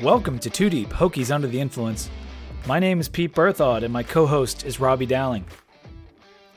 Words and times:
Welcome 0.00 0.38
to 0.40 0.50
Two 0.50 0.70
Deep 0.70 0.90
Hokies 0.90 1.34
Under 1.34 1.48
the 1.48 1.58
Influence. 1.60 2.08
My 2.66 2.78
name 2.78 3.00
is 3.00 3.08
Pete 3.08 3.34
Berthaud, 3.34 3.82
and 3.82 3.92
my 3.92 4.04
co-host 4.04 4.64
is 4.64 4.78
Robbie 4.78 5.06
Dowling. 5.06 5.44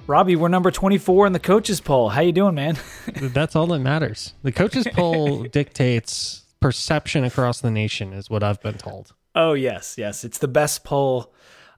Robbie, 0.06 0.36
we're 0.36 0.48
number 0.48 0.70
24 0.70 1.28
in 1.28 1.34
the 1.34 1.40
coaches 1.40 1.82
poll. 1.82 2.10
How 2.10 2.22
you 2.22 2.32
doing, 2.34 2.54
man? 2.54 2.78
That's 3.16 3.56
all 3.56 3.66
that 3.68 3.80
matters. 3.80 4.36
The 4.44 4.52
coaches 4.52 4.88
poll 4.94 5.44
dictates 5.52 6.44
perception 6.60 7.24
across 7.24 7.62
the 7.62 7.72
nation, 7.72 8.14
is 8.14 8.30
what 8.30 8.44
I've 8.44 8.62
been 8.62 8.78
told. 8.78 9.14
oh 9.34 9.54
yes, 9.54 9.96
yes, 9.98 10.24
it's 10.24 10.38
the 10.38 10.48
best 10.48 10.84
poll. 10.84 11.34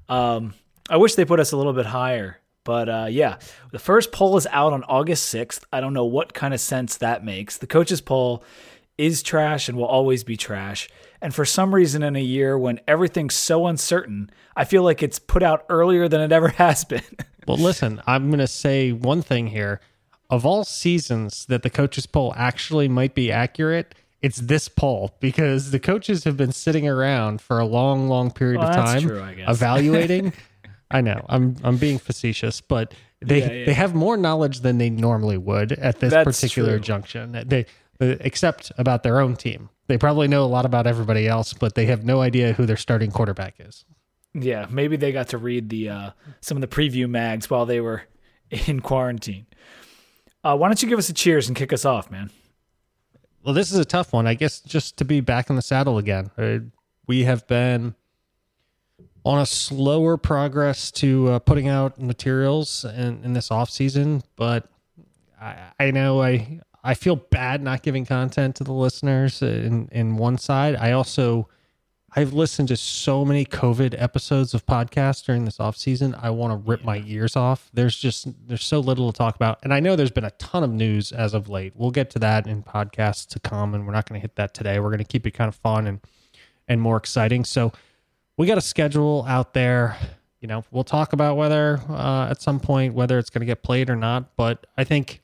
Um, 0.10 0.56
I 0.90 0.98
wish 0.98 1.16
they 1.16 1.24
put 1.24 1.40
us 1.40 1.54
a 1.54 1.58
little 1.58 1.72
bit 1.74 1.86
higher, 1.86 2.40
but 2.66 2.90
uh, 2.90 3.08
yeah, 3.10 3.38
the 3.72 3.80
first 3.80 4.12
poll 4.12 4.36
is 4.36 4.48
out 4.48 4.74
on 4.74 4.84
August 4.84 5.34
6th. 5.34 5.62
I 5.72 5.80
don't 5.80 5.94
know 5.94 6.04
what 6.06 6.34
kind 6.34 6.54
of 6.54 6.60
sense 6.60 6.98
that 6.98 7.24
makes. 7.24 7.58
The 7.58 7.68
coaches 7.68 8.02
poll 8.02 8.44
is 8.98 9.24
trash 9.24 9.70
and 9.70 9.78
will 9.78 9.86
always 9.86 10.24
be 10.24 10.36
trash. 10.38 10.90
And 11.24 11.34
for 11.34 11.46
some 11.46 11.74
reason, 11.74 12.04
in 12.04 12.16
a 12.18 12.22
year 12.22 12.58
when 12.58 12.80
everything's 12.88 13.34
so 13.34 13.66
uncertain, 13.68 14.30
I 14.58 14.66
feel 14.66 14.84
like 14.84 15.02
it's 15.02 15.20
put 15.20 15.42
out 15.42 15.66
earlier 15.70 16.08
than 16.10 16.20
it 16.22 16.32
ever 16.34 16.48
has 16.60 16.84
been. 16.84 17.02
Well, 17.48 17.58
listen, 17.58 18.02
I'm 18.06 18.28
going 18.30 18.40
to 18.40 18.48
say 18.48 18.92
one 18.92 19.22
thing 19.22 19.48
here. 19.48 19.80
Of 20.30 20.46
all 20.46 20.64
seasons 20.66 21.46
that 21.46 21.64
the 21.64 21.70
coaches 21.70 22.06
poll 22.06 22.34
actually 22.36 22.88
might 22.90 23.16
be 23.16 23.32
accurate, 23.32 23.96
it's 24.22 24.38
this 24.38 24.68
poll 24.68 25.16
because 25.20 25.72
the 25.72 25.80
coaches 25.80 26.24
have 26.26 26.36
been 26.38 26.52
sitting 26.52 26.88
around 26.88 27.40
for 27.42 27.58
a 27.60 27.66
long, 27.66 28.08
long 28.10 28.30
period 28.32 28.60
Well, 28.60 28.70
of 28.70 28.76
time 28.76 29.02
true, 29.02 29.22
I 29.22 29.32
evaluating. 29.48 30.34
I 30.92 31.02
know 31.02 31.26
I'm 31.30 31.56
I'm 31.64 31.78
being 31.78 32.00
facetious, 32.00 32.62
but 32.62 32.94
they 33.22 33.40
Yeah, 33.40 33.52
yeah. 33.52 33.66
they 33.66 33.74
have 33.74 33.96
more 33.96 34.16
knowledge 34.18 34.60
than 34.62 34.78
they 34.78 34.90
normally 34.90 35.38
would 35.38 35.72
at 35.74 36.00
this 36.00 36.12
That's 36.12 36.26
particular 36.26 36.74
true. 36.74 36.80
junction. 36.80 37.44
They 37.48 37.66
except 38.00 38.72
about 38.78 39.04
their 39.04 39.20
own 39.20 39.36
team. 39.36 39.70
They 39.88 39.98
probably 39.98 40.28
know 40.28 40.46
a 40.46 40.48
lot 40.48 40.66
about 40.66 40.88
everybody 40.88 41.28
else, 41.28 41.54
but 41.54 41.76
they 41.76 41.86
have 41.88 42.06
no 42.06 42.22
idea 42.22 42.54
who 42.54 42.66
their 42.66 42.78
starting 42.78 43.12
quarterback 43.12 43.56
is. 43.60 43.86
Yeah, 44.34 44.66
maybe 44.70 44.96
they 44.96 45.12
got 45.12 45.28
to 45.30 45.38
read 45.38 45.70
the 45.70 45.90
uh, 45.90 46.10
some 46.42 46.58
of 46.58 46.62
the 46.62 46.68
preview 46.68 47.10
mags 47.10 47.50
while 47.50 47.66
they 47.66 47.82
were 47.82 48.04
in 48.50 48.80
quarantine. 48.80 49.46
Uh, 50.44 50.58
why 50.58 50.68
don't 50.68 50.82
you 50.82 50.90
give 50.90 51.00
us 51.00 51.10
a 51.10 51.14
cheers 51.14 51.48
and 51.48 51.56
kick 51.56 51.72
us 51.72 51.86
off, 51.86 52.10
man? 52.10 52.30
Well, 53.44 53.54
this 53.54 53.72
is 53.72 53.78
a 53.78 53.86
tough 53.86 54.14
one. 54.14 54.26
I 54.26 54.34
guess 54.34 54.60
just 54.62 54.98
to 54.98 55.06
be 55.06 55.20
back 55.20 55.50
in 55.50 55.56
the 55.56 55.62
saddle 55.62 55.98
again. 55.98 56.32
Uh, 56.38 56.60
we 57.06 57.24
have 57.26 57.46
been 57.48 57.96
on 59.26 59.40
a 59.40 59.46
slower 59.46 60.18
progress 60.18 60.92
to 60.92 61.30
uh, 61.30 61.40
putting 61.40 61.68
out 61.68 62.00
materials 62.00 62.86
in, 62.86 63.24
in 63.24 63.34
this 63.34 63.52
off 63.52 63.70
season, 63.70 64.24
but 64.36 64.70
I, 65.40 65.56
I 65.80 65.92
know 65.92 66.22
I 66.22 66.62
I 66.84 66.94
feel 66.94 67.16
bad 67.16 67.62
not 67.62 67.82
giving 67.82 68.06
content 68.06 68.56
to 68.58 68.64
the 68.64 68.74
listeners 68.74 69.42
in 69.42 69.90
in 69.92 70.18
one 70.18 70.38
side. 70.38 70.76
I 70.76 70.92
also 70.92 71.48
I've 72.16 72.34
listened 72.34 72.68
to 72.68 72.78
so 72.78 73.26
many 73.26 73.44
COVID 73.44 74.00
episodes 74.00 74.54
of 74.54 74.66
podcasts 74.68 75.26
during 75.26 75.46
this 75.46 75.60
off 75.60 75.76
season. 75.76 76.16
I 76.22 76.30
want 76.30 76.52
to 76.52 76.70
rip 76.70 76.84
my 76.84 77.04
ears 77.08 77.36
off. 77.36 77.70
There's 77.74 77.98
just 77.98 78.28
there's 78.48 78.64
so 78.64 78.80
little 78.80 79.12
to 79.12 79.18
talk 79.18 79.36
about, 79.36 79.60
and 79.64 79.74
I 79.74 79.80
know 79.80 79.96
there's 79.96 80.12
been 80.12 80.24
a 80.24 80.32
ton 80.32 80.64
of 80.64 80.72
news 80.72 81.12
as 81.12 81.34
of 81.34 81.50
late. 81.50 81.74
We'll 81.76 81.92
get 81.92 82.12
to 82.12 82.20
that 82.20 82.46
in 82.46 82.62
podcasts 82.62 83.28
to 83.30 83.40
come, 83.40 83.74
and 83.74 83.88
we're 83.88 83.94
not 83.94 84.08
going 84.08 84.20
to 84.20 84.22
hit 84.22 84.36
that 84.36 84.54
today. 84.54 84.80
We're 84.80 84.90
going 84.90 85.00
to 85.00 85.06
keep 85.06 85.26
it 85.26 85.32
kind 85.32 85.48
of 85.48 85.56
fun 85.56 85.88
and 85.88 86.02
and 86.68 86.80
more 86.80 86.98
exciting. 86.98 87.46
So 87.46 87.72
we 88.38 88.46
got 88.46 88.60
a 88.60 88.62
schedule 88.62 89.26
out 89.28 89.54
there. 89.54 89.98
You 90.40 90.48
know, 90.48 90.66
we'll 90.70 90.84
talk 90.84 91.14
about 91.14 91.36
whether 91.36 91.82
uh, 91.90 92.28
at 92.30 92.42
some 92.42 92.60
point 92.60 92.94
whether 92.94 93.18
it's 93.18 93.32
going 93.32 93.42
to 93.42 93.48
get 93.48 93.64
played 93.64 93.90
or 93.90 93.96
not. 93.96 94.36
But 94.36 94.68
I 94.78 94.84
think 94.84 95.23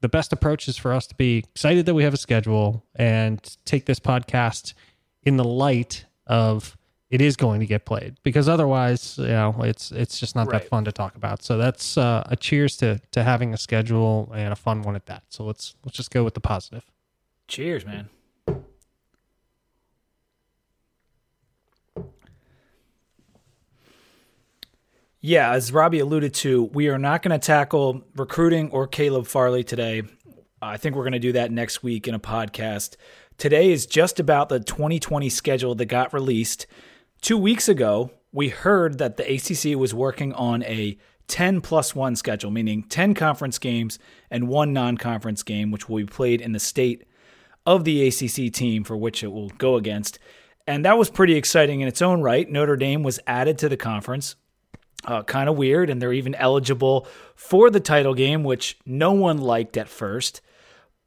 the 0.00 0.08
best 0.08 0.32
approach 0.32 0.68
is 0.68 0.76
for 0.76 0.92
us 0.92 1.06
to 1.08 1.14
be 1.14 1.38
excited 1.38 1.86
that 1.86 1.94
we 1.94 2.02
have 2.04 2.14
a 2.14 2.18
schedule 2.18 2.84
and 2.96 3.56
take 3.64 3.86
this 3.86 4.00
podcast 4.00 4.74
in 5.22 5.36
the 5.36 5.44
light 5.44 6.06
of 6.26 6.76
it 7.10 7.20
is 7.20 7.36
going 7.36 7.58
to 7.60 7.66
get 7.66 7.84
played 7.84 8.16
because 8.22 8.48
otherwise 8.48 9.18
you 9.18 9.26
know 9.26 9.56
it's 9.62 9.90
it's 9.92 10.18
just 10.20 10.36
not 10.36 10.46
Right. 10.46 10.62
that 10.62 10.68
fun 10.68 10.84
to 10.84 10.92
talk 10.92 11.16
about 11.16 11.42
so 11.42 11.58
that's 11.58 11.98
uh, 11.98 12.22
a 12.26 12.36
cheers 12.36 12.76
to 12.78 13.00
to 13.10 13.22
having 13.24 13.52
a 13.52 13.56
schedule 13.56 14.30
and 14.34 14.52
a 14.52 14.56
fun 14.56 14.82
one 14.82 14.94
at 14.96 15.06
that 15.06 15.24
so 15.28 15.44
let's 15.44 15.74
let's 15.84 15.96
just 15.96 16.10
go 16.10 16.22
with 16.24 16.34
the 16.34 16.40
positive 16.40 16.84
Cheers, 17.48 17.84
man. 17.84 18.08
Yeah, 25.22 25.52
as 25.52 25.70
Robbie 25.70 25.98
alluded 25.98 26.32
to, 26.34 26.64
we 26.72 26.88
are 26.88 26.98
not 26.98 27.20
going 27.20 27.38
to 27.38 27.46
tackle 27.46 28.02
recruiting 28.16 28.70
or 28.70 28.86
Caleb 28.86 29.26
Farley 29.26 29.62
today. 29.62 30.02
I 30.62 30.78
think 30.78 30.96
we're 30.96 31.02
going 31.02 31.12
to 31.12 31.18
do 31.18 31.32
that 31.32 31.52
next 31.52 31.82
week 31.82 32.08
in 32.08 32.14
a 32.14 32.18
podcast. 32.18 32.96
Today 33.36 33.70
is 33.70 33.84
just 33.84 34.18
about 34.18 34.48
the 34.48 34.60
2020 34.60 35.28
schedule 35.28 35.74
that 35.74 35.86
got 35.86 36.14
released. 36.14 36.66
Two 37.20 37.36
weeks 37.36 37.68
ago, 37.68 38.12
we 38.32 38.48
heard 38.48 38.96
that 38.96 39.18
the 39.18 39.34
ACC 39.34 39.78
was 39.78 39.92
working 39.92 40.32
on 40.32 40.62
a 40.62 40.96
10 41.28 41.60
plus 41.60 41.94
1 41.94 42.16
schedule, 42.16 42.50
meaning 42.50 42.82
10 42.84 43.12
conference 43.12 43.58
games 43.58 43.98
and 44.30 44.48
one 44.48 44.72
non 44.72 44.96
conference 44.96 45.42
game, 45.42 45.70
which 45.70 45.86
will 45.86 45.98
be 45.98 46.06
played 46.06 46.40
in 46.40 46.52
the 46.52 46.58
state 46.58 47.04
of 47.66 47.84
the 47.84 48.08
ACC 48.08 48.50
team 48.50 48.84
for 48.84 48.96
which 48.96 49.22
it 49.22 49.30
will 49.30 49.50
go 49.50 49.76
against. 49.76 50.18
And 50.66 50.82
that 50.86 50.96
was 50.96 51.10
pretty 51.10 51.36
exciting 51.36 51.82
in 51.82 51.88
its 51.88 52.00
own 52.00 52.22
right. 52.22 52.48
Notre 52.50 52.76
Dame 52.76 53.02
was 53.02 53.20
added 53.26 53.58
to 53.58 53.68
the 53.68 53.76
conference. 53.76 54.36
Uh, 55.04 55.22
kind 55.22 55.48
of 55.48 55.56
weird, 55.56 55.88
and 55.88 56.00
they're 56.00 56.12
even 56.12 56.34
eligible 56.34 57.06
for 57.34 57.70
the 57.70 57.80
title 57.80 58.12
game, 58.12 58.44
which 58.44 58.76
no 58.84 59.12
one 59.12 59.38
liked 59.38 59.78
at 59.78 59.88
first. 59.88 60.42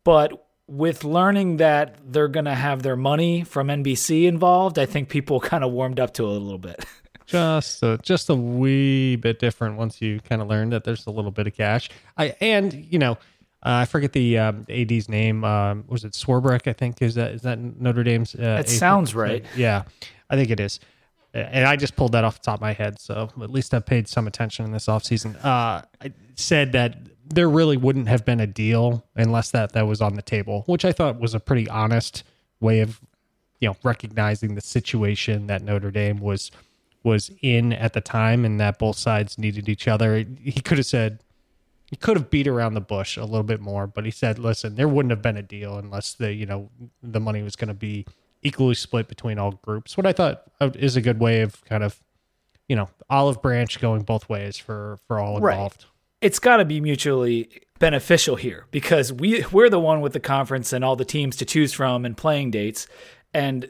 But 0.04 0.48
with 0.68 1.04
learning 1.04 1.58
that 1.58 1.98
they're 2.12 2.28
going 2.28 2.46
to 2.46 2.56
have 2.56 2.82
their 2.82 2.96
money 2.96 3.44
from 3.44 3.68
NBC 3.68 4.26
involved, 4.26 4.80
I 4.80 4.88
think 4.88 5.10
people 5.10 5.40
kind 5.52 5.64
of 5.64 5.72
warmed 5.72 6.00
up 6.00 6.14
to 6.16 6.24
it 6.24 6.30
a 6.30 6.40
little 6.40 6.58
bit. 6.58 6.84
just 7.26 7.84
a, 7.84 8.00
just 8.02 8.30
a 8.30 8.36
wee 8.36 9.16
bit 9.16 9.40
different 9.40 9.78
once 9.78 10.02
you 10.02 10.20
kind 10.22 10.42
of 10.42 10.48
learn 10.48 10.72
that 10.72 10.84
there's 10.84 11.06
a 11.06 11.10
little 11.10 11.32
bit 11.32 11.48
of 11.48 11.56
cash 11.56 11.90
i 12.18 12.36
and 12.42 12.74
you 12.92 13.00
know 13.00 13.18
uh, 13.66 13.80
I 13.84 13.86
forget 13.86 14.12
the 14.12 14.38
um, 14.40 14.66
AD's 14.70 15.08
name. 15.08 15.46
Um, 15.46 15.86
was 15.88 16.04
it 16.04 16.12
Swarbrick? 16.12 16.68
I 16.68 16.74
think 16.74 17.02
is 17.02 17.16
that 17.16 17.32
is 17.32 17.44
that 17.44 17.58
Notre 17.58 18.04
Dame's? 18.04 18.36
Uh, 18.36 18.58
It 18.60 18.68
sounds 18.68 19.16
right. 19.16 19.46
Yeah, 19.56 19.84
I 20.30 20.36
think 20.36 20.50
it 20.50 20.60
is. 20.60 20.82
And 21.34 21.66
I 21.66 21.76
just 21.76 21.96
pulled 21.96 22.12
that 22.12 22.24
off 22.24 22.40
the 22.40 22.44
top 22.44 22.56
of 22.56 22.62
my 22.62 22.74
head, 22.74 23.00
so 23.00 23.30
at 23.42 23.50
least 23.50 23.74
I've 23.74 23.86
paid 23.86 24.08
some 24.08 24.28
attention 24.28 24.66
in 24.66 24.72
this 24.72 24.86
offseason. 24.86 25.36
Uh, 25.44 25.82
I 26.02 26.14
said 26.36 26.74
that 26.74 26.98
there 27.26 27.50
really 27.50 27.76
wouldn't 27.78 28.08
have 28.08 28.24
been 28.24 28.40
a 28.40 28.46
deal 28.46 29.04
unless 29.16 29.50
that 29.52 29.74
that 29.74 29.88
was 29.88 30.00
on 30.00 30.16
the 30.16 30.22
table, 30.22 30.64
which 30.68 30.86
I 30.86 30.92
thought 30.92 31.20
was 31.20 31.34
a 31.34 31.40
pretty 31.40 31.68
honest 31.70 32.24
way 32.60 32.82
of, 32.82 33.02
you 33.60 33.70
know, 33.70 33.76
recognizing 33.84 34.54
the 34.54 34.62
situation 34.62 35.48
that 35.48 35.64
Notre 35.64 35.92
Dame 35.92 36.18
was 36.18 36.52
was 37.02 37.32
in 37.42 37.74
at 37.74 37.94
the 37.94 38.02
time, 38.02 38.46
and 38.46 38.60
that 38.60 38.78
both 38.80 38.98
sides 38.98 39.38
needed 39.38 39.68
each 39.68 39.88
other. 39.88 40.26
He 40.42 40.62
could 40.62 40.78
have 40.78 40.88
said, 40.88 41.20
he 41.90 41.98
could 41.98 42.16
have 42.16 42.30
beat 42.30 42.48
around 42.48 42.76
the 42.76 42.82
bush 42.82 43.18
a 43.18 43.26
little 43.26 43.44
bit 43.44 43.60
more, 43.60 43.88
but 43.88 44.06
he 44.06 44.12
said, 44.12 44.40
"Listen, 44.40 44.76
there 44.76 44.88
wouldn't 44.88 45.12
have 45.12 45.22
been 45.22 45.38
a 45.38 45.44
deal 45.44 45.78
unless 45.78 46.14
the 46.14 46.32
you 46.34 46.46
know 46.46 46.70
the 47.02 47.20
money 47.20 47.42
was 47.42 47.56
going 47.56 47.68
to 47.70 47.74
be 47.74 48.06
equally 48.44 48.76
split 48.76 49.08
between 49.08 49.40
all 49.40 49.54
groups." 49.64 49.98
What 49.98 50.06
I 50.06 50.14
thought 50.14 50.44
uh, 50.62 50.72
is 50.76 50.96
a 50.96 51.02
good 51.02 51.20
way 51.20 51.42
of 51.42 51.64
kind 51.66 51.84
of 51.84 52.00
you 52.68 52.76
know 52.76 52.90
olive 53.10 53.42
branch 53.42 53.80
going 53.80 54.04
both 54.04 54.30
ways 54.30 54.58
for 54.58 54.98
for 55.08 55.20
all 55.20 55.38
involved. 55.38 55.86
it's 56.22 56.40
got 56.40 56.58
to 56.58 56.66
be 56.66 56.80
mutually 56.80 57.62
beneficial 57.80 58.36
here 58.36 58.66
because 58.72 59.12
we 59.12 59.44
we're 59.52 59.70
the 59.70 59.80
one 59.80 60.02
with 60.02 60.14
the 60.14 60.20
conference 60.20 60.72
and 60.72 60.86
all 60.86 60.96
the 60.96 61.06
teams 61.06 61.36
to 61.36 61.46
choose 61.46 61.74
from 61.74 62.06
and 62.06 62.16
playing 62.16 62.52
dates 62.52 62.88
and 63.34 63.70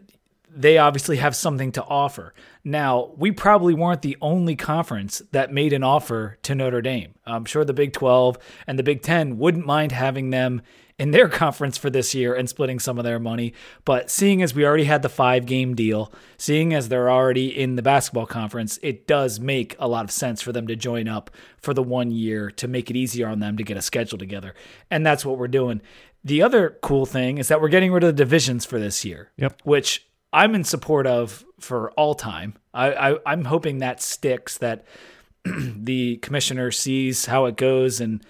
they 0.56 0.78
obviously 0.78 1.18
have 1.18 1.36
something 1.36 1.72
to 1.72 1.84
offer. 1.84 2.34
Now, 2.64 3.12
we 3.18 3.32
probably 3.32 3.74
weren't 3.74 4.04
the 4.04 4.18
only 4.22 4.56
conference 4.56 5.22
that 5.32 5.52
made 5.52 5.74
an 5.74 5.84
offer 5.84 6.38
to 6.44 6.54
Notre 6.54 6.82
Dame. 6.82 7.16
I'm 7.26 7.46
sure 7.46 7.66
the 7.66 7.74
Big 7.74 7.92
12 7.94 8.38
and 8.68 8.78
the 8.78 8.84
Big 8.84 9.02
10 9.02 9.38
wouldn't 9.40 9.66
mind 9.66 9.92
having 9.92 10.30
them 10.30 10.62
in 11.00 11.12
their 11.12 11.28
conference 11.44 11.78
for 11.78 11.90
this 11.90 12.14
year 12.14 12.34
and 12.34 12.48
splitting 12.50 12.80
some 12.80 12.98
of 12.98 13.04
their 13.04 13.20
money. 13.20 13.54
But 13.86 14.10
seeing 14.10 14.42
as 14.42 14.54
we 14.54 14.66
already 14.66 14.84
had 14.86 15.02
the 15.02 15.10
five 15.10 15.46
game 15.46 15.76
deal, 15.76 16.12
seeing 16.38 16.74
as 16.74 16.90
they're 16.90 17.12
already 17.12 17.48
in 17.48 17.76
the 17.76 17.82
basketball 17.82 18.26
conference, 18.26 18.80
it 18.84 19.08
does 19.08 19.40
make 19.40 19.76
a 19.80 19.88
lot 19.88 20.06
of 20.06 20.12
sense 20.12 20.42
for 20.42 20.52
them 20.52 20.68
to 20.68 20.76
join 20.76 21.08
up 21.08 21.32
for 21.58 21.74
the 21.74 21.84
one 21.84 22.12
year 22.12 22.52
to 22.52 22.68
make 22.68 22.90
it 22.90 22.96
easier 22.96 23.28
on 23.28 23.40
them 23.40 23.58
to 23.58 23.64
get 23.64 23.78
a 23.78 23.82
schedule 23.82 24.18
together. 24.18 24.54
And 24.92 25.06
that's 25.06 25.26
what 25.26 25.38
we're 25.38 25.48
doing. 25.48 25.82
The 26.24 26.42
other 26.42 26.78
cool 26.82 27.06
thing 27.06 27.38
is 27.38 27.50
that 27.50 27.60
we're 27.60 27.68
getting 27.70 27.92
rid 27.92 28.04
of 28.04 28.16
the 28.16 28.24
divisions 28.24 28.66
for 28.66 28.80
this 28.80 29.04
year, 29.04 29.32
Yep. 29.38 29.62
which 29.66 30.08
I'm 30.32 30.56
in 30.56 30.64
support 30.64 31.06
of 31.06 31.44
for 31.60 31.92
all 31.92 32.16
time. 32.16 32.56
I, 32.74 33.12
I, 33.12 33.18
I'm 33.26 33.46
hoping 33.46 33.80
that 33.80 34.02
sticks, 34.02 34.58
that 34.60 34.86
the 35.46 36.18
commissioner 36.18 36.72
sees 36.72 37.26
how 37.26 37.46
it 37.46 37.58
goes 37.58 38.00
and 38.00 38.26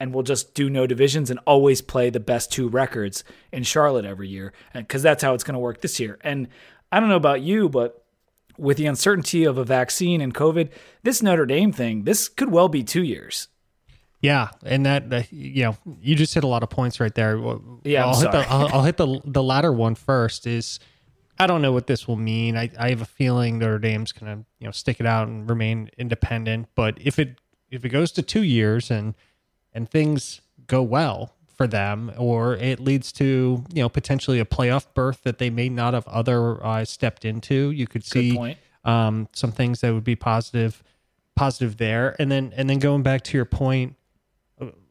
and 0.00 0.14
we'll 0.14 0.22
just 0.22 0.54
do 0.54 0.70
no 0.70 0.86
divisions 0.86 1.30
and 1.30 1.40
always 1.46 1.82
play 1.82 2.10
the 2.10 2.20
best 2.20 2.52
two 2.52 2.68
records 2.68 3.24
in 3.52 3.62
Charlotte 3.62 4.04
every 4.04 4.28
year 4.28 4.52
because 4.74 5.02
that's 5.02 5.22
how 5.22 5.34
it's 5.34 5.44
going 5.44 5.54
to 5.54 5.60
work 5.60 5.80
this 5.80 5.98
year. 5.98 6.18
And 6.22 6.48
I 6.92 7.00
don't 7.00 7.08
know 7.08 7.16
about 7.16 7.42
you, 7.42 7.68
but 7.68 8.04
with 8.56 8.76
the 8.76 8.86
uncertainty 8.86 9.44
of 9.44 9.58
a 9.58 9.64
vaccine 9.64 10.20
and 10.20 10.34
COVID, 10.34 10.70
this 11.02 11.22
Notre 11.22 11.46
Dame 11.46 11.72
thing, 11.72 12.04
this 12.04 12.28
could 12.28 12.50
well 12.50 12.68
be 12.68 12.82
two 12.82 13.02
years. 13.02 13.48
Yeah, 14.20 14.48
and 14.64 14.84
that 14.84 15.12
uh, 15.12 15.22
you 15.30 15.62
know, 15.62 15.76
you 16.00 16.16
just 16.16 16.34
hit 16.34 16.42
a 16.42 16.48
lot 16.48 16.64
of 16.64 16.70
points 16.70 16.98
right 16.98 17.14
there. 17.14 17.38
Well, 17.38 17.80
Yeah, 17.84 18.04
I'll 18.04 18.20
hit 18.20 18.32
the 18.32 18.38
I'll, 18.50 18.68
I'll 18.68 18.82
hit 18.82 18.96
the 18.96 19.20
the 19.24 19.42
latter 19.42 19.72
one 19.72 19.94
first. 19.94 20.44
Is 20.44 20.80
I 21.38 21.46
don't 21.46 21.62
know 21.62 21.70
what 21.70 21.86
this 21.86 22.08
will 22.08 22.16
mean. 22.16 22.56
I, 22.56 22.68
I 22.76 22.90
have 22.90 23.00
a 23.00 23.06
feeling 23.06 23.60
Notre 23.60 23.78
Dame's 23.78 24.10
gonna 24.10 24.44
you 24.58 24.66
know 24.66 24.72
stick 24.72 24.98
it 24.98 25.06
out 25.06 25.28
and 25.28 25.48
remain 25.48 25.90
independent. 25.98 26.66
But 26.74 26.98
if 27.00 27.20
it 27.20 27.38
if 27.70 27.84
it 27.84 27.90
goes 27.90 28.10
to 28.12 28.22
two 28.22 28.42
years 28.42 28.90
and 28.90 29.14
and 29.78 29.88
things 29.88 30.40
go 30.66 30.82
well 30.82 31.36
for 31.56 31.68
them, 31.68 32.12
or 32.18 32.56
it 32.56 32.80
leads 32.80 33.12
to 33.12 33.64
you 33.72 33.82
know 33.82 33.88
potentially 33.88 34.40
a 34.40 34.44
playoff 34.44 34.86
berth 34.92 35.22
that 35.22 35.38
they 35.38 35.50
may 35.50 35.68
not 35.68 35.94
have 35.94 36.06
otherwise 36.08 36.90
stepped 36.90 37.24
into, 37.24 37.70
you 37.70 37.86
could 37.86 38.04
see 38.04 38.56
um, 38.84 39.28
some 39.32 39.52
things 39.52 39.80
that 39.80 39.94
would 39.94 40.02
be 40.02 40.16
positive 40.16 40.82
positive 41.36 41.76
there. 41.76 42.16
And 42.18 42.30
then 42.30 42.52
and 42.56 42.68
then 42.68 42.80
going 42.80 43.04
back 43.04 43.22
to 43.22 43.36
your 43.38 43.44
point, 43.44 43.94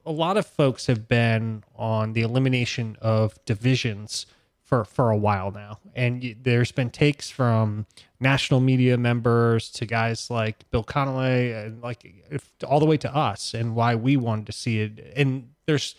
a 0.06 0.12
lot 0.12 0.38
of 0.38 0.48
folks 0.48 0.88
have 0.88 1.06
been 1.10 1.66
on 1.76 2.14
the 2.14 2.22
elimination 2.22 2.96
of 3.02 3.38
divisions 3.44 4.26
for 4.68 4.84
for 4.84 5.12
a 5.12 5.18
while 5.18 5.50
now, 5.50 5.80
and 5.96 6.36
there's 6.44 6.74
been 6.74 6.90
takes 6.90 7.30
from 7.30 7.86
national 8.20 8.60
media 8.60 8.98
members 8.98 9.70
to 9.72 9.86
guys 9.86 10.30
like 10.30 10.70
Bill 10.72 10.84
Connelly 10.84 11.54
and 11.54 11.82
like 11.82 12.04
if, 12.30 12.52
all 12.68 12.82
the 12.82 12.86
way 12.86 12.98
to 12.98 13.16
us, 13.16 13.54
and 13.54 13.76
why 13.76 13.96
we 13.96 14.18
wanted 14.18 14.46
to 14.48 14.52
see 14.52 14.82
it. 14.82 15.14
And 15.16 15.52
there's 15.68 15.96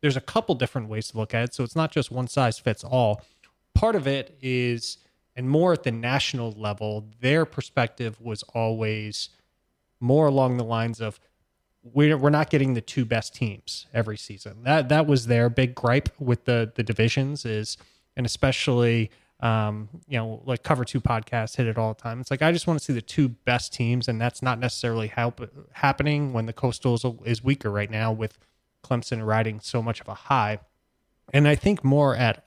there's 0.00 0.16
a 0.16 0.20
couple 0.20 0.56
different 0.56 0.88
ways 0.88 1.12
to 1.12 1.16
look 1.16 1.32
at 1.32 1.44
it, 1.44 1.54
so 1.54 1.62
it's 1.62 1.76
not 1.76 1.92
just 1.92 2.10
one 2.10 2.26
size 2.26 2.58
fits 2.58 2.82
all. 2.82 3.22
Part 3.72 3.94
of 3.94 4.08
it 4.08 4.36
is, 4.42 4.98
and 5.36 5.48
more 5.48 5.72
at 5.72 5.84
the 5.84 5.92
national 5.92 6.50
level, 6.52 7.06
their 7.20 7.44
perspective 7.44 8.20
was 8.20 8.42
always 8.52 9.28
more 10.00 10.26
along 10.26 10.56
the 10.56 10.64
lines 10.64 11.00
of 11.00 11.20
we're 11.84 12.18
we're 12.18 12.30
not 12.30 12.50
getting 12.50 12.74
the 12.74 12.80
two 12.80 13.04
best 13.04 13.32
teams 13.32 13.86
every 13.94 14.18
season. 14.18 14.64
That 14.64 14.88
that 14.88 15.06
was 15.06 15.28
their 15.28 15.48
big 15.48 15.76
gripe 15.76 16.08
with 16.18 16.46
the 16.46 16.72
the 16.74 16.82
divisions 16.82 17.44
is 17.44 17.76
and 18.18 18.26
especially 18.26 19.10
um, 19.40 19.88
you 20.08 20.18
know, 20.18 20.42
like 20.44 20.64
Cover 20.64 20.84
Two 20.84 21.00
podcast 21.00 21.56
hit 21.56 21.68
it 21.68 21.78
all 21.78 21.94
the 21.94 22.00
time. 22.00 22.20
It's 22.20 22.30
like 22.30 22.42
I 22.42 22.50
just 22.50 22.66
want 22.66 22.80
to 22.80 22.84
see 22.84 22.92
the 22.92 23.00
two 23.00 23.28
best 23.28 23.72
teams, 23.72 24.08
and 24.08 24.20
that's 24.20 24.42
not 24.42 24.58
necessarily 24.58 25.06
help, 25.06 25.40
happening 25.72 26.32
when 26.32 26.46
the 26.46 26.52
Coastal 26.52 26.94
is, 26.94 27.04
is 27.24 27.44
weaker 27.44 27.70
right 27.70 27.90
now 27.90 28.10
with 28.10 28.36
Clemson 28.84 29.24
riding 29.24 29.60
so 29.60 29.80
much 29.80 30.00
of 30.00 30.08
a 30.08 30.14
high. 30.14 30.58
And 31.32 31.46
I 31.46 31.54
think 31.54 31.84
more 31.84 32.16
at 32.16 32.44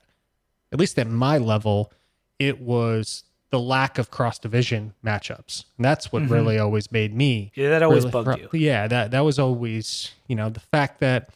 at 0.70 0.78
least 0.78 0.98
at 0.98 1.06
my 1.06 1.38
level, 1.38 1.92
it 2.38 2.60
was 2.60 3.24
the 3.50 3.60
lack 3.60 3.98
of 3.98 4.10
cross 4.10 4.38
division 4.38 4.94
matchups. 5.04 5.64
And 5.78 5.84
that's 5.84 6.12
what 6.12 6.22
mm-hmm. 6.22 6.32
really 6.32 6.58
always 6.58 6.90
made 6.92 7.14
me. 7.14 7.52
Yeah, 7.54 7.70
that 7.70 7.82
always 7.82 8.04
really, 8.04 8.24
bugged 8.24 8.38
you. 8.38 8.48
Yeah, 8.52 8.86
that 8.88 9.12
that 9.12 9.20
was 9.20 9.38
always 9.38 10.10
you 10.26 10.36
know 10.36 10.50
the 10.50 10.60
fact 10.60 11.00
that 11.00 11.30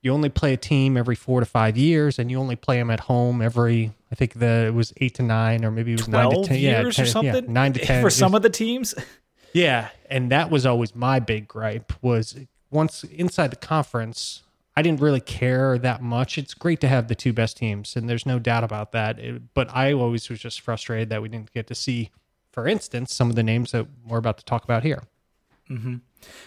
you 0.00 0.12
only 0.12 0.28
play 0.28 0.52
a 0.52 0.56
team 0.56 0.96
every 0.96 1.16
four 1.16 1.40
to 1.40 1.46
five 1.46 1.76
years, 1.76 2.18
and 2.18 2.30
you 2.30 2.38
only 2.38 2.56
play 2.56 2.76
them 2.76 2.90
at 2.90 3.00
home 3.00 3.42
every. 3.42 3.92
I 4.10 4.14
think 4.14 4.34
the 4.34 4.66
it 4.66 4.74
was 4.74 4.92
eight 4.98 5.14
to 5.16 5.22
nine, 5.22 5.64
or 5.64 5.70
maybe 5.70 5.92
it 5.92 5.98
was 5.98 6.08
nine 6.08 6.30
to 6.30 6.44
ten. 6.44 6.58
Years 6.58 6.98
yeah, 6.98 7.04
or 7.04 7.06
something. 7.06 7.44
Yeah, 7.44 7.52
nine 7.52 7.72
to 7.72 7.80
ten 7.84 8.02
for 8.02 8.10
some 8.10 8.34
of 8.34 8.42
the 8.42 8.50
teams. 8.50 8.94
Yeah, 9.52 9.88
and 10.08 10.30
that 10.30 10.50
was 10.50 10.66
always 10.66 10.94
my 10.94 11.20
big 11.20 11.48
gripe. 11.48 11.92
Was 12.02 12.36
once 12.70 13.02
inside 13.04 13.50
the 13.50 13.56
conference, 13.56 14.42
I 14.76 14.82
didn't 14.82 15.00
really 15.00 15.20
care 15.20 15.78
that 15.78 16.00
much. 16.00 16.38
It's 16.38 16.54
great 16.54 16.80
to 16.82 16.88
have 16.88 17.08
the 17.08 17.16
two 17.16 17.32
best 17.32 17.56
teams, 17.56 17.96
and 17.96 18.08
there's 18.08 18.26
no 18.26 18.38
doubt 18.38 18.62
about 18.62 18.92
that. 18.92 19.18
It, 19.18 19.54
but 19.54 19.68
I 19.74 19.92
always 19.92 20.28
was 20.28 20.38
just 20.38 20.60
frustrated 20.60 21.10
that 21.10 21.22
we 21.22 21.28
didn't 21.28 21.52
get 21.52 21.66
to 21.66 21.74
see, 21.74 22.10
for 22.52 22.68
instance, 22.68 23.12
some 23.12 23.30
of 23.30 23.36
the 23.36 23.42
names 23.42 23.72
that 23.72 23.86
we're 24.06 24.18
about 24.18 24.38
to 24.38 24.44
talk 24.44 24.62
about 24.62 24.84
here. 24.84 25.02
Mm-hmm. 25.68 25.96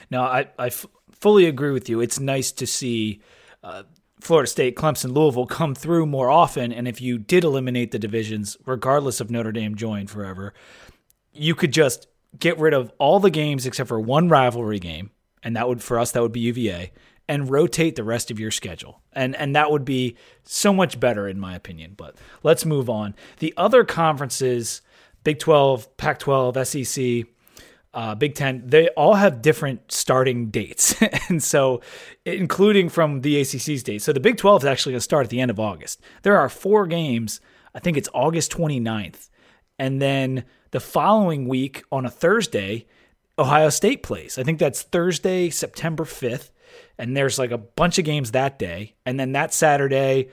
No, 0.10 0.24
I, 0.24 0.48
I 0.58 0.68
f- 0.68 0.86
fully 1.12 1.46
agree 1.46 1.72
with 1.72 1.90
you. 1.90 2.00
It's 2.00 2.20
nice 2.20 2.52
to 2.54 2.66
see 2.66 3.22
uh, 3.64 3.84
Florida 4.20 4.48
State, 4.48 4.76
Clemson, 4.76 5.14
Louisville 5.14 5.48
come 5.48 5.74
through 5.74 6.06
more 6.06 6.30
often. 6.30 6.72
And 6.72 6.88
if 6.88 7.02
you 7.02 7.18
did 7.18 7.44
eliminate 7.44 7.92
the 7.92 8.00
divisions, 8.00 8.56
regardless 8.66 9.20
of 9.20 9.32
Notre 9.32 9.52
Dame 9.52 9.76
joined 9.76 10.10
forever, 10.10 10.54
you 11.34 11.56
could 11.56 11.74
just 11.74 12.08
get 12.38 12.60
rid 12.60 12.74
of 12.74 12.92
all 12.98 13.20
the 13.20 13.32
games 13.32 13.66
except 13.66 13.90
for 13.90 14.00
one 14.00 14.30
rivalry 14.30 14.80
game. 14.80 15.10
And 15.44 15.56
that 15.56 15.68
would, 15.68 15.82
for 15.82 15.98
us, 15.98 16.12
that 16.12 16.22
would 16.22 16.32
be 16.32 16.40
UVA 16.42 16.92
and 17.28 17.50
rotate 17.50 17.96
the 17.96 18.04
rest 18.04 18.30
of 18.30 18.40
your 18.40 18.52
schedule. 18.52 19.02
And 19.14 19.36
and 19.36 19.56
that 19.56 19.72
would 19.72 19.86
be 19.86 20.18
so 20.44 20.74
much 20.74 21.00
better 21.00 21.28
in 21.28 21.40
my 21.40 21.56
opinion. 21.56 21.94
But 21.96 22.16
let's 22.44 22.66
move 22.66 22.90
on. 22.90 23.16
The 23.40 23.54
other 23.56 23.84
conferences, 23.84 24.82
Big 25.24 25.40
12, 25.40 25.96
Pac 25.98 26.20
12, 26.20 26.68
SEC, 26.68 27.26
uh, 27.94 28.16
Big 28.16 28.36
Ten, 28.36 28.64
they 28.66 28.88
all 28.90 29.16
have 29.16 29.42
different 29.42 29.92
starting 29.92 30.50
dates. 30.50 30.96
and 31.30 31.44
so, 31.44 31.82
including 32.26 32.90
from 32.90 33.22
the 33.22 33.42
ACC's 33.42 33.84
date. 33.84 34.02
So, 34.02 34.14
the 34.14 34.20
Big 34.20 34.38
12 34.38 34.64
is 34.64 34.68
actually 34.68 34.94
going 34.94 35.00
to 35.00 35.04
start 35.04 35.26
at 35.26 35.30
the 35.30 35.42
end 35.42 35.52
of 35.52 35.60
August. 35.60 36.02
There 36.24 36.38
are 36.38 36.50
four 36.50 36.88
games. 36.88 37.42
I 37.76 37.80
think 37.80 37.98
it's 37.98 38.10
August 38.14 38.52
29th. 38.52 39.30
And 39.80 40.02
then 40.02 40.46
the 40.72 40.80
following 40.80 41.48
week 41.48 41.84
on 41.92 42.06
a 42.06 42.10
Thursday, 42.10 42.86
Ohio 43.38 43.70
State 43.70 44.04
plays. 44.04 44.38
I 44.38 44.44
think 44.44 44.60
that's 44.60 44.84
Thursday, 44.84 45.50
September 45.50 46.04
5th. 46.04 46.52
And 46.98 47.18
there's 47.18 47.40
like 47.40 47.52
a 47.52 47.58
bunch 47.58 47.98
of 47.98 48.06
games 48.06 48.32
that 48.32 48.60
day. 48.60 48.96
And 49.06 49.20
then 49.20 49.32
that 49.34 49.54
Saturday, 49.54 50.30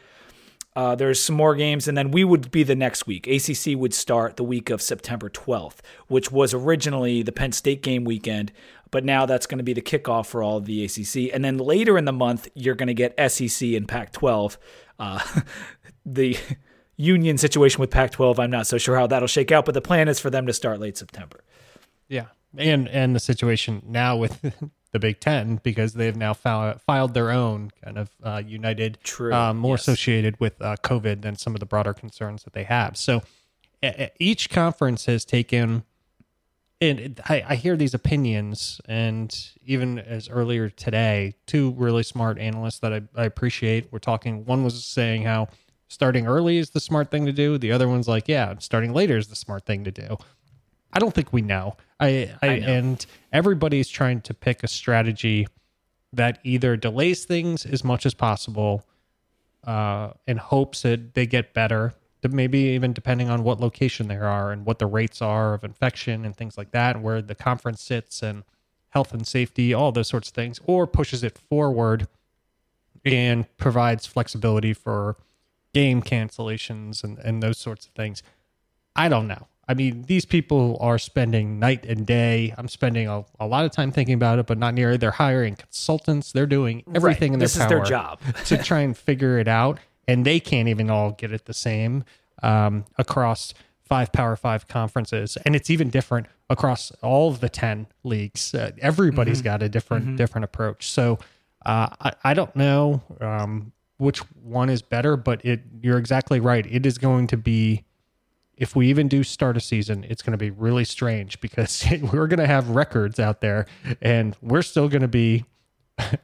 uh, 0.79 0.95
there's 0.95 1.21
some 1.21 1.35
more 1.35 1.57
games, 1.57 1.89
and 1.89 1.99
then 1.99 2.13
we 2.13 2.23
would 2.23 2.53
be 2.53 2.63
the 2.63 2.77
next 2.77 3.05
week. 3.05 3.27
ACC 3.27 3.77
would 3.77 3.93
start 3.93 4.37
the 4.37 4.45
week 4.45 4.71
of 4.71 4.81
September 4.81 5.29
12th, 5.29 5.79
which 6.07 6.31
was 6.31 6.55
originally 6.55 7.21
the 7.21 7.33
Penn 7.33 7.51
State 7.51 7.83
game 7.83 8.05
weekend, 8.05 8.53
but 8.93 9.05
now 9.05 9.27
that's 9.27 9.45
going 9.45 9.59
to 9.59 9.65
be 9.65 9.73
the 9.73 9.83
kickoff 9.83 10.27
for 10.27 10.41
all 10.41 10.57
of 10.57 10.67
the 10.67 10.85
ACC. 10.85 11.35
And 11.35 11.45
then 11.45 11.59
later 11.59 11.99
in 11.99 12.05
the 12.05 12.13
month, 12.13 12.47
you're 12.55 12.77
going 12.77 12.87
to 12.87 12.95
get 12.95 13.13
SEC 13.29 13.71
and 13.71 13.89
Pac 13.89 14.13
12. 14.13 14.57
Uh, 15.01 15.41
the 16.07 16.39
union 16.97 17.39
situation 17.39 17.81
with 17.81 17.91
Pac 17.91 18.13
12, 18.13 18.39
I'm 18.39 18.53
not 18.53 18.69
so 18.69 18.79
sure 18.79 18.97
how 18.97 19.09
that'll 19.09 19.27
shake 19.27 19.51
out, 19.51 19.65
but 19.65 19.75
the 19.75 19.81
plan 19.81 20.07
is 20.07 20.21
for 20.21 20.31
them 20.31 20.47
to 20.47 20.53
start 20.53 20.79
late 20.79 20.97
September. 20.97 21.43
Yeah. 22.07 22.27
And 22.57 22.87
and 22.87 23.17
the 23.17 23.21
situation 23.21 23.83
now 23.85 24.17
with 24.17 24.41
the 24.93 24.99
Big 24.99 25.21
Ten 25.21 25.61
because 25.63 25.95
they've 25.95 26.17
now 26.17 26.33
filed, 26.33 26.81
filed 26.81 27.15
their 27.15 27.31
own 27.31 27.71
kind 27.85 27.99
of 27.99 28.11
uh, 28.23 28.43
united, 28.45 28.99
True. 29.03 29.33
Uh, 29.33 29.53
more 29.53 29.75
yes. 29.75 29.83
associated 29.83 30.39
with 30.41 30.61
uh, 30.63 30.77
COVID 30.83 31.23
than 31.23 31.37
some 31.37 31.55
of 31.55 31.61
the 31.61 31.67
broader 31.67 31.93
concerns 31.93 32.45
that 32.45 32.53
they 32.53 32.65
have. 32.65 32.97
So 32.97 33.23
each 34.19 34.51
conference 34.51 35.07
has 35.07 35.25
taken, 35.25 35.85
and 36.81 37.21
I, 37.29 37.45
I 37.51 37.55
hear 37.55 37.77
these 37.77 37.95
opinions, 37.95 38.81
and 38.87 39.37
even 39.65 39.99
as 39.99 40.29
earlier 40.29 40.69
today, 40.69 41.35
two 41.47 41.73
really 41.73 42.03
smart 42.03 42.39
analysts 42.39 42.81
that 42.81 42.93
I, 42.93 43.03
I 43.15 43.25
appreciate 43.25 43.93
were 43.93 44.01
talking. 44.01 44.45
One 44.45 44.65
was 44.65 44.85
saying 44.85 45.23
how 45.23 45.49
starting 45.89 46.27
early 46.27 46.59
is 46.59 46.71
the 46.71 46.81
smart 46.81 47.11
thing 47.11 47.27
to 47.27 47.33
do. 47.33 47.59
The 47.59 47.73
other 47.73 47.89
one's 47.89 48.09
like, 48.09 48.29
yeah, 48.29 48.55
starting 48.59 48.93
later 48.93 49.17
is 49.17 49.29
the 49.29 49.37
smart 49.37 49.65
thing 49.65 49.85
to 49.85 49.91
do. 49.91 50.17
I 50.93 50.99
don't 50.99 51.15
think 51.15 51.33
we 51.33 51.43
know. 51.43 51.77
I, 52.01 52.35
I, 52.43 52.49
I 52.49 52.59
know. 52.59 52.67
and 52.67 53.07
everybody's 53.33 53.89
trying 53.89 54.21
to 54.23 54.35
pick 54.35 54.63
a 54.63 54.69
strategy 54.69 55.47
that 56.13 56.39
either 56.43 56.77
delays 56.77 57.25
things 57.25 57.67
as 57.67 57.85
much 57.85 58.07
as 58.07 58.15
possible 58.15 58.85
uh, 59.65 60.13
in 60.27 60.39
hopes 60.39 60.83
that 60.83 61.15
they 61.15 61.27
get 61.27 61.53
better, 61.53 61.93
maybe 62.29 62.59
even 62.59 62.93
depending 62.93 63.29
on 63.29 63.45
what 63.45 63.61
location 63.61 64.09
they 64.09 64.17
are 64.17 64.51
and 64.51 64.65
what 64.65 64.79
the 64.79 64.87
rates 64.87 65.21
are 65.21 65.55
of 65.55 65.65
infection 65.65 66.25
and 66.25 66.37
things 66.37 66.57
like 66.57 66.71
that, 66.71 66.97
and 66.97 67.05
where 67.05 67.21
the 67.21 67.35
conference 67.35 67.83
sits 67.83 68.23
and 68.23 68.45
health 68.91 69.13
and 69.13 69.27
safety, 69.27 69.75
all 69.75 69.93
those 69.93 70.09
sorts 70.09 70.29
of 70.29 70.35
things, 70.35 70.61
or 70.65 70.87
pushes 70.87 71.23
it 71.23 71.37
forward 71.51 72.09
and 73.05 73.45
provides 73.59 74.07
flexibility 74.07 74.73
for 74.73 75.17
game 75.75 76.03
cancellations 76.03 77.05
and, 77.05 77.19
and 77.19 77.43
those 77.43 77.59
sorts 77.59 77.87
of 77.87 77.93
things. 77.93 78.23
I 78.97 79.09
don't 79.09 79.29
know. 79.29 79.47
I 79.69 79.75
mean, 79.75 80.03
these 80.03 80.25
people 80.25 80.79
are 80.81 80.99
spending 80.99 81.59
night 81.59 81.85
and 81.85 82.07
day. 82.07 82.55
I'm 82.57 82.69
spending 82.69 83.07
a, 83.07 83.25
a 83.39 83.47
lot 83.47 83.67
of 83.67 83.71
time 83.71 83.93
thinking 83.93 84.15
about 84.15 84.39
it, 84.39 84.47
but 84.47 84.57
not 84.57 84.73
near. 84.73 84.97
They're 84.97 85.11
hiring 85.11 85.57
consultants. 85.57 86.33
They're 86.33 86.47
doing 86.47 86.83
everything 86.95 87.33
right. 87.33 87.35
in 87.35 87.39
their 87.39 87.49
this 87.49 87.59
power. 87.59 87.67
Is 87.67 87.71
their 87.71 87.85
job 87.85 88.21
to 88.47 88.57
try 88.57 88.81
and 88.81 88.97
figure 88.97 89.39
it 89.39 89.47
out, 89.47 89.79
and 90.07 90.25
they 90.25 90.41
can't 90.41 90.69
even 90.69 90.89
all 90.91 91.13
get 91.13 91.33
it 91.33 91.45
the 91.45 91.55
same 91.55 92.05
um, 92.43 92.87
across 92.97 93.53
five 93.83 94.11
Power 94.11 94.37
Five 94.37 94.69
conferences, 94.69 95.37
and 95.45 95.55
it's 95.55 95.69
even 95.69 95.91
different 95.91 96.29
across 96.49 96.91
all 97.03 97.29
of 97.29 97.41
the 97.41 97.51
ten 97.51 97.89
leagues. 98.05 98.55
Uh, 98.55 98.71
everybody's 98.81 99.39
mm-hmm. 99.39 99.45
got 99.45 99.63
a 99.63 99.69
different 99.69 100.07
mm-hmm. 100.07 100.17
different 100.17 100.47
approach. 100.47 100.91
So 100.91 101.19
uh, 101.67 101.89
I, 102.01 102.13
I 102.25 102.35
don't 102.35 102.55
know 102.57 103.03
um, 103.21 103.73
which 103.99 104.21
one 104.43 104.71
is 104.71 104.81
better, 104.81 105.17
but 105.17 105.45
it 105.45 105.61
you're 105.83 105.99
exactly 105.99 106.41
right. 106.41 106.67
It 106.67 106.87
is 106.87 106.97
going 106.97 107.27
to 107.29 107.37
be 107.37 107.85
if 108.59 108.75
we 108.77 108.89
even 108.89 109.09
do 109.09 109.23
start 109.23 109.57
a 109.57 109.61
season, 109.61 110.05
it's 110.09 110.21
going 110.21 110.33
to 110.33 110.39
be 110.39 110.51
really 110.51 110.85
strange 110.85 111.41
because 111.41 111.85
we're 112.13 112.27
going 112.27 112.41
to 112.41 112.47
have 112.47 112.69
records 112.71 113.19
out 113.19 113.41
there 113.41 113.67
and 114.03 114.37
we're 114.43 114.63
still 114.63 114.89
going 114.89 115.03
to 115.03 115.09
be 115.09 115.45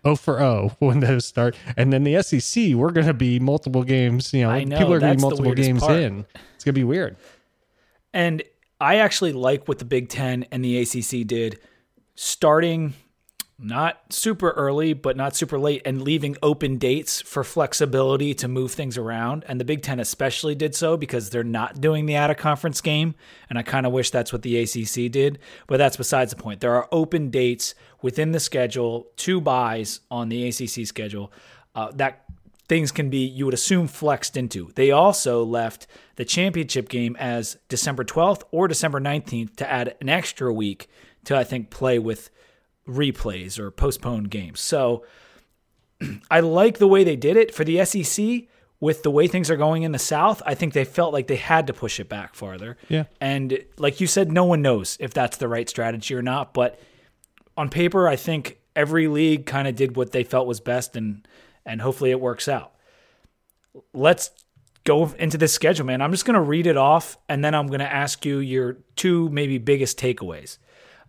0 0.04 0.16
for 0.16 0.38
0 0.38 0.76
when 0.80 1.00
those 1.00 1.24
start. 1.24 1.56
And 1.76 1.92
then 1.92 2.04
the 2.04 2.20
SEC, 2.22 2.74
we're 2.74 2.90
going 2.90 3.06
to 3.06 3.14
be 3.14 3.38
multiple 3.38 3.84
games. 3.84 4.32
You 4.34 4.42
know, 4.42 4.58
know 4.58 4.78
people 4.78 4.92
are 4.92 5.00
going 5.00 5.12
to 5.12 5.18
be 5.18 5.22
multiple 5.22 5.54
games 5.54 5.80
part. 5.80 5.98
in. 5.98 6.26
It's 6.54 6.64
going 6.64 6.74
to 6.74 6.80
be 6.80 6.84
weird. 6.84 7.16
And 8.12 8.42
I 8.80 8.96
actually 8.96 9.32
like 9.32 9.66
what 9.68 9.78
the 9.78 9.84
Big 9.84 10.08
Ten 10.08 10.44
and 10.50 10.64
the 10.64 10.78
ACC 10.78 11.26
did 11.26 11.60
starting 12.16 12.94
not 13.64 14.12
super 14.12 14.50
early, 14.50 14.92
but 14.92 15.16
not 15.16 15.34
super 15.34 15.58
late, 15.58 15.82
and 15.84 16.02
leaving 16.02 16.36
open 16.42 16.76
dates 16.76 17.22
for 17.22 17.42
flexibility 17.42 18.34
to 18.34 18.46
move 18.46 18.72
things 18.72 18.98
around. 18.98 19.44
And 19.48 19.58
the 19.58 19.64
Big 19.64 19.82
Ten 19.82 19.98
especially 19.98 20.54
did 20.54 20.74
so 20.74 20.96
because 20.96 21.30
they're 21.30 21.42
not 21.42 21.80
doing 21.80 22.06
the 22.06 22.16
out 22.16 22.30
of 22.30 22.36
conference 22.36 22.80
game. 22.80 23.14
And 23.48 23.58
I 23.58 23.62
kind 23.62 23.86
of 23.86 23.92
wish 23.92 24.10
that's 24.10 24.32
what 24.32 24.42
the 24.42 24.58
ACC 24.58 25.10
did, 25.10 25.38
but 25.66 25.78
that's 25.78 25.96
besides 25.96 26.30
the 26.30 26.40
point. 26.40 26.60
There 26.60 26.74
are 26.74 26.88
open 26.92 27.30
dates 27.30 27.74
within 28.02 28.32
the 28.32 28.40
schedule, 28.40 29.08
two 29.16 29.40
buys 29.40 30.00
on 30.10 30.28
the 30.28 30.46
ACC 30.46 30.86
schedule 30.86 31.32
uh, 31.74 31.90
that 31.92 32.24
things 32.68 32.92
can 32.92 33.10
be, 33.10 33.24
you 33.24 33.44
would 33.44 33.54
assume, 33.54 33.88
flexed 33.88 34.36
into. 34.36 34.70
They 34.74 34.90
also 34.90 35.44
left 35.44 35.86
the 36.16 36.24
championship 36.24 36.88
game 36.88 37.16
as 37.18 37.56
December 37.68 38.04
12th 38.04 38.42
or 38.50 38.68
December 38.68 39.00
19th 39.00 39.56
to 39.56 39.70
add 39.70 39.96
an 40.00 40.08
extra 40.08 40.52
week 40.52 40.88
to, 41.24 41.36
I 41.36 41.44
think, 41.44 41.70
play 41.70 41.98
with 41.98 42.30
replays 42.88 43.58
or 43.58 43.70
postponed 43.70 44.30
games. 44.30 44.60
So 44.60 45.04
I 46.30 46.40
like 46.40 46.78
the 46.78 46.88
way 46.88 47.04
they 47.04 47.16
did 47.16 47.36
it 47.36 47.54
for 47.54 47.64
the 47.64 47.84
SEC 47.84 48.48
with 48.80 49.02
the 49.02 49.10
way 49.10 49.26
things 49.26 49.50
are 49.50 49.56
going 49.56 49.82
in 49.82 49.92
the 49.92 49.98
South. 49.98 50.42
I 50.44 50.54
think 50.54 50.72
they 50.74 50.84
felt 50.84 51.12
like 51.12 51.26
they 51.26 51.36
had 51.36 51.66
to 51.68 51.72
push 51.72 51.98
it 51.98 52.08
back 52.08 52.34
farther. 52.34 52.76
Yeah. 52.88 53.04
And 53.20 53.64
like 53.78 54.00
you 54.00 54.06
said, 54.06 54.30
no 54.30 54.44
one 54.44 54.62
knows 54.62 54.96
if 55.00 55.14
that's 55.14 55.36
the 55.38 55.48
right 55.48 55.68
strategy 55.68 56.14
or 56.14 56.22
not. 56.22 56.52
But 56.52 56.78
on 57.56 57.70
paper, 57.70 58.08
I 58.08 58.16
think 58.16 58.58
every 58.76 59.08
league 59.08 59.46
kind 59.46 59.68
of 59.68 59.76
did 59.76 59.96
what 59.96 60.12
they 60.12 60.24
felt 60.24 60.46
was 60.46 60.60
best 60.60 60.96
and 60.96 61.26
and 61.64 61.80
hopefully 61.80 62.10
it 62.10 62.20
works 62.20 62.46
out. 62.46 62.72
Let's 63.94 64.30
go 64.84 65.06
into 65.18 65.38
this 65.38 65.54
schedule, 65.54 65.86
man. 65.86 66.02
I'm 66.02 66.10
just 66.10 66.26
going 66.26 66.34
to 66.34 66.42
read 66.42 66.66
it 66.66 66.76
off 66.76 67.16
and 67.28 67.42
then 67.42 67.54
I'm 67.54 67.68
going 67.68 67.80
to 67.80 67.90
ask 67.90 68.24
you 68.26 68.38
your 68.38 68.76
two 68.96 69.30
maybe 69.30 69.56
biggest 69.56 69.98
takeaways. 69.98 70.58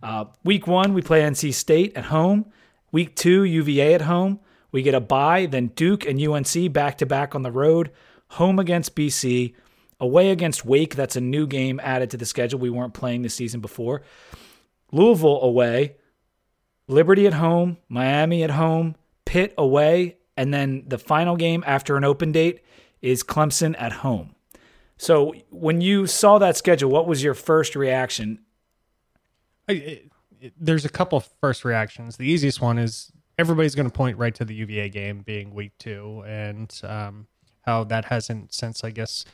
Uh, 0.02 0.26
week 0.44 0.66
one, 0.66 0.94
we 0.94 1.02
play 1.02 1.22
NC 1.22 1.52
State 1.54 1.96
at 1.96 2.06
home. 2.06 2.46
Week 2.92 3.14
two, 3.16 3.44
UVA 3.44 3.94
at 3.94 4.02
home. 4.02 4.40
We 4.72 4.82
get 4.82 4.94
a 4.94 5.00
bye, 5.00 5.46
then 5.46 5.68
Duke 5.68 6.06
and 6.06 6.20
UNC 6.20 6.72
back 6.72 6.98
to 6.98 7.06
back 7.06 7.34
on 7.34 7.42
the 7.42 7.50
road. 7.50 7.90
Home 8.30 8.58
against 8.58 8.94
BC. 8.94 9.54
Away 9.98 10.30
against 10.30 10.64
Wake. 10.64 10.94
That's 10.94 11.16
a 11.16 11.20
new 11.20 11.46
game 11.46 11.80
added 11.82 12.10
to 12.10 12.16
the 12.16 12.26
schedule. 12.26 12.58
We 12.58 12.70
weren't 12.70 12.92
playing 12.92 13.22
this 13.22 13.34
season 13.34 13.60
before. 13.60 14.02
Louisville 14.92 15.40
away. 15.40 15.96
Liberty 16.88 17.26
at 17.26 17.34
home. 17.34 17.78
Miami 17.88 18.42
at 18.42 18.50
home. 18.50 18.96
Pitt 19.24 19.54
away. 19.56 20.18
And 20.36 20.52
then 20.52 20.84
the 20.86 20.98
final 20.98 21.36
game 21.36 21.64
after 21.66 21.96
an 21.96 22.04
open 22.04 22.32
date 22.32 22.60
is 23.00 23.22
Clemson 23.22 23.74
at 23.78 23.92
home. 23.92 24.34
So 24.98 25.34
when 25.50 25.80
you 25.80 26.06
saw 26.06 26.38
that 26.38 26.56
schedule, 26.56 26.90
what 26.90 27.06
was 27.06 27.22
your 27.22 27.34
first 27.34 27.76
reaction? 27.76 28.40
I, 29.68 29.72
it, 29.72 30.12
it, 30.40 30.52
there's 30.58 30.84
a 30.84 30.88
couple 30.88 31.18
of 31.18 31.28
first 31.40 31.64
reactions. 31.64 32.16
The 32.16 32.26
easiest 32.26 32.60
one 32.60 32.78
is 32.78 33.12
everybody's 33.38 33.74
going 33.74 33.88
to 33.88 33.92
point 33.92 34.18
right 34.18 34.34
to 34.34 34.44
the 34.44 34.54
UVA 34.54 34.88
game 34.88 35.20
being 35.20 35.54
week 35.54 35.72
two 35.78 36.22
and 36.26 36.72
um, 36.84 37.26
how 37.62 37.84
that 37.84 38.06
hasn't 38.06 38.54
since, 38.54 38.84
I 38.84 38.90
guess, 38.90 39.24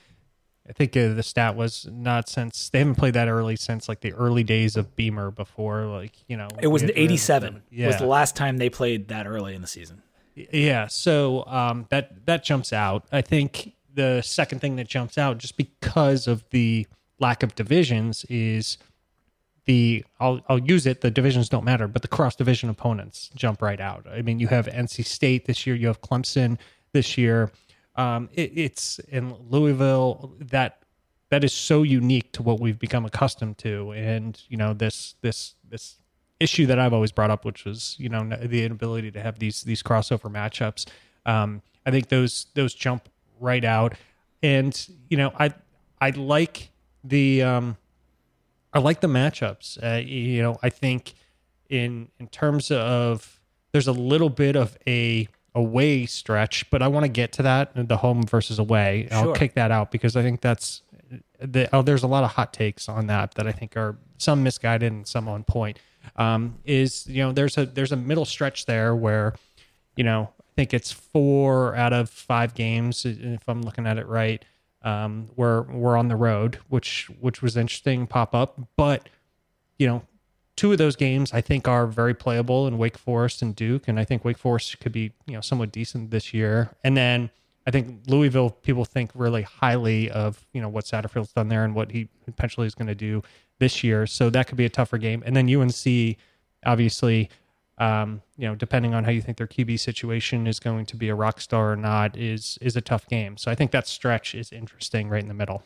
I 0.69 0.73
think 0.73 0.97
uh, 0.97 1.15
the 1.15 1.23
stat 1.23 1.57
was 1.57 1.89
not 1.91 2.29
since 2.29 2.71
they 2.71 2.79
haven't 2.79 2.95
played 2.95 3.15
that 3.15 3.29
early 3.29 3.57
since 3.57 3.89
like 3.89 4.01
the 4.01 4.13
early 4.13 4.45
days 4.45 4.77
of 4.77 4.95
Beamer 4.95 5.31
before, 5.31 5.87
like, 5.87 6.13
you 6.29 6.37
know, 6.37 6.49
it 6.61 6.69
was 6.69 6.85
87 6.85 7.63
yeah. 7.71 7.89
was 7.89 7.99
the 7.99 8.07
last 8.07 8.37
time 8.37 8.59
they 8.59 8.71
played 8.71 9.09
that 9.09 9.27
early 9.27 9.55
in 9.55 9.61
the 9.61 9.67
season. 9.67 10.03
Yeah. 10.35 10.87
So 10.87 11.45
um, 11.47 11.87
that, 11.91 12.27
that 12.27 12.45
jumps 12.45 12.73
out. 12.73 13.07
I 13.11 13.23
think 13.23 13.75
the 13.93 14.23
second 14.23 14.61
thing 14.61 14.77
that 14.77 14.89
jumps 14.89 15.19
out 15.19 15.39
just 15.39 15.57
because 15.57 16.27
of 16.27 16.45
the 16.51 16.87
lack 17.19 17.43
of 17.43 17.55
divisions 17.55 18.25
is– 18.29 18.79
the 19.65 20.05
I'll 20.19 20.41
I'll 20.49 20.59
use 20.59 20.87
it. 20.87 21.01
The 21.01 21.11
divisions 21.11 21.49
don't 21.49 21.65
matter, 21.65 21.87
but 21.87 22.03
the 22.03 22.09
cross 22.09 22.35
division 22.35 22.69
opponents 22.69 23.31
jump 23.35 23.63
right 23.63 23.81
out. 23.81 24.07
I 24.11 24.23
mean, 24.23 24.39
you 24.39 24.49
have 24.49 24.67
NC 24.67 25.05
State 25.05 25.45
this 25.47 25.67
year, 25.67 25.77
you 25.77 25.87
have 25.87 26.01
Clemson 26.01 26.59
this 26.93 27.17
year. 27.17 27.53
Um, 27.97 28.29
it, 28.33 28.53
it's 28.55 28.99
in 29.01 29.35
Louisville 29.49 30.35
that 30.41 30.83
that 31.29 31.45
is 31.45 31.53
so 31.53 31.83
unique 31.83 32.33
to 32.33 32.43
what 32.43 32.61
we've 32.61 32.79
become 32.79 33.05
accustomed 33.05 33.59
to, 33.59 33.93
and 33.93 34.41
you 34.49 34.57
know 34.57 34.75
this 34.75 35.15
this 35.23 35.55
this 35.69 35.97
issue 36.41 36.67
that 36.67 36.79
I've 36.79 36.93
always 36.93 37.13
brought 37.13 37.31
up, 37.31 37.45
which 37.45 37.65
was 37.65 37.97
you 37.99 38.09
know 38.09 38.29
the 38.43 38.65
inability 38.65 39.11
to 39.13 39.21
have 39.21 39.39
these 39.39 39.63
these 39.63 39.83
crossover 39.83 40.31
matchups. 40.31 40.87
Um, 41.25 41.63
I 41.87 41.91
think 41.91 42.09
those 42.09 42.47
those 42.55 42.75
jump 42.75 43.09
right 43.41 43.65
out, 43.65 43.95
and 44.43 44.89
you 45.09 45.17
know 45.17 45.33
I 45.39 45.55
I 46.01 46.11
like 46.11 46.71
the 47.05 47.43
um, 47.43 47.77
I 48.73 48.79
like 48.79 49.01
the 49.01 49.09
matchups. 49.09 49.83
Uh, 49.83 50.01
you 50.01 50.43
know, 50.43 50.59
I 50.63 50.71
think 50.71 51.15
in 51.69 52.09
in 52.19 52.29
terms 52.29 52.71
of 52.71 53.41
there's 53.73 53.89
a 53.89 53.93
little 53.93 54.31
bit 54.31 54.57
of 54.57 54.77
a 54.87 55.29
away 55.55 56.07
stretch, 56.07 56.69
but 56.71 56.83
I 56.83 56.89
want 56.89 57.05
to 57.05 57.09
get 57.09 57.33
to 57.33 57.43
that 57.43 57.73
the 57.75 57.99
home 57.99 58.23
versus 58.23 58.59
away. 58.59 59.09
Sure. 59.11 59.19
I'll 59.19 59.33
kick 59.33 59.55
that 59.55 59.71
out 59.71 59.91
because 59.91 60.17
I 60.17 60.23
think 60.23 60.41
that's 60.41 60.83
the, 61.41 61.69
oh, 61.75 61.83
there's 61.83 62.03
a 62.03 62.07
lot 62.07 62.25
of 62.25 62.33
hot 62.33 62.53
takes 62.53 62.89
on 62.89 63.07
that 63.09 63.35
that 63.35 63.47
I 63.47 63.53
think 63.53 63.77
are 63.77 63.97
some 64.19 64.43
misguided 64.43 64.93
and 64.93 65.07
some 65.07 65.29
on 65.29 65.45
point. 65.45 65.79
Um, 66.17 66.59
is 66.65 67.07
you 67.07 67.23
know 67.23 67.33
there's 67.33 67.57
a 67.59 67.67
there's 67.67 67.93
a 67.93 67.97
middle 67.97 68.25
stretch 68.25 68.67
there 68.67 68.95
where 68.95 69.35
you 69.97 70.05
know 70.05 70.31
I 70.41 70.53
think 70.57 70.75
it's 70.75 70.91
four 70.91 71.77
out 71.77 71.93
of 71.93 72.11
five 72.11 72.55
games 72.55 73.05
if 73.07 73.49
I'm 73.49 73.63
looking 73.63 73.87
at 73.87 73.99
it 73.99 74.07
right 74.07 74.45
um, 74.85 75.29
were 75.37 75.63
were 75.63 75.97
on 75.97 76.09
the 76.09 76.17
road, 76.17 76.59
which 76.69 77.11
which 77.21 77.43
was 77.43 77.57
interesting 77.57 78.07
pop 78.07 78.35
up. 78.35 78.59
But 78.77 79.09
you 79.79 79.87
know, 79.87 80.03
two 80.57 80.73
of 80.73 80.79
those 80.79 80.97
games 80.97 81.33
I 81.33 81.41
think 81.41 81.69
are 81.69 81.87
very 81.87 82.15
playable 82.15 82.67
in 82.67 82.79
Wake 82.79 82.99
Forest 82.99 83.43
and 83.43 83.55
Duke, 83.55 83.89
and 83.89 83.99
I 83.99 84.05
think 84.05 84.25
Wake 84.25 84.39
Forest 84.39 84.81
could 84.81 84.93
be 84.93 85.13
you 85.27 85.35
know 85.35 85.41
somewhat 85.41 85.73
decent 85.73 86.11
this 86.11 86.35
year. 86.35 86.71
And 86.85 86.97
then 86.97 87.31
I 87.67 87.71
think 87.71 88.01
Louisville 88.07 88.51
people 88.51 88.85
think 88.85 89.11
really 89.15 89.43
highly 89.43 90.11
of 90.11 90.45
you 90.53 90.61
know 90.61 90.69
what 90.69 90.85
Satterfield's 90.85 91.33
done 91.33 91.49
there 91.49 91.65
and 91.65 91.75
what 91.75 91.93
he 91.93 92.09
potentially 92.25 92.67
is 92.67 92.75
going 92.75 92.89
to 92.89 92.95
do 92.95 93.23
this 93.59 93.85
year. 93.85 94.07
So 94.07 94.31
that 94.31 94.47
could 94.49 94.57
be 94.57 94.65
a 94.65 94.71
tougher 94.71 94.99
game. 94.99 95.23
And 95.25 95.37
then 95.37 95.49
UNC, 95.49 96.17
obviously, 96.67 97.31
um, 97.79 98.23
you 98.37 98.47
know, 98.47 98.55
depending 98.55 98.95
on 98.95 99.05
how 99.05 99.11
you 99.11 99.21
think 99.21 99.39
their 99.39 99.47
QB 99.47 99.81
situation 99.81 100.47
is 100.47 100.61
going 100.61 100.87
to 100.87 100.97
be 100.97 101.09
a 101.09 101.15
rock 101.15 101.41
star 101.41 101.73
or 101.73 101.77
not, 101.77 102.17
is 102.17 102.59
is 102.61 102.77
a 102.77 102.81
tough 102.81 103.07
game. 103.09 103.37
So 103.37 103.51
I 103.51 103.55
think 103.55 103.71
that 103.73 103.87
stretch 103.87 104.35
is 104.35 104.53
interesting 104.53 105.09
right 105.09 105.23
in 105.23 105.29
the 105.29 105.35
middle. 105.35 105.63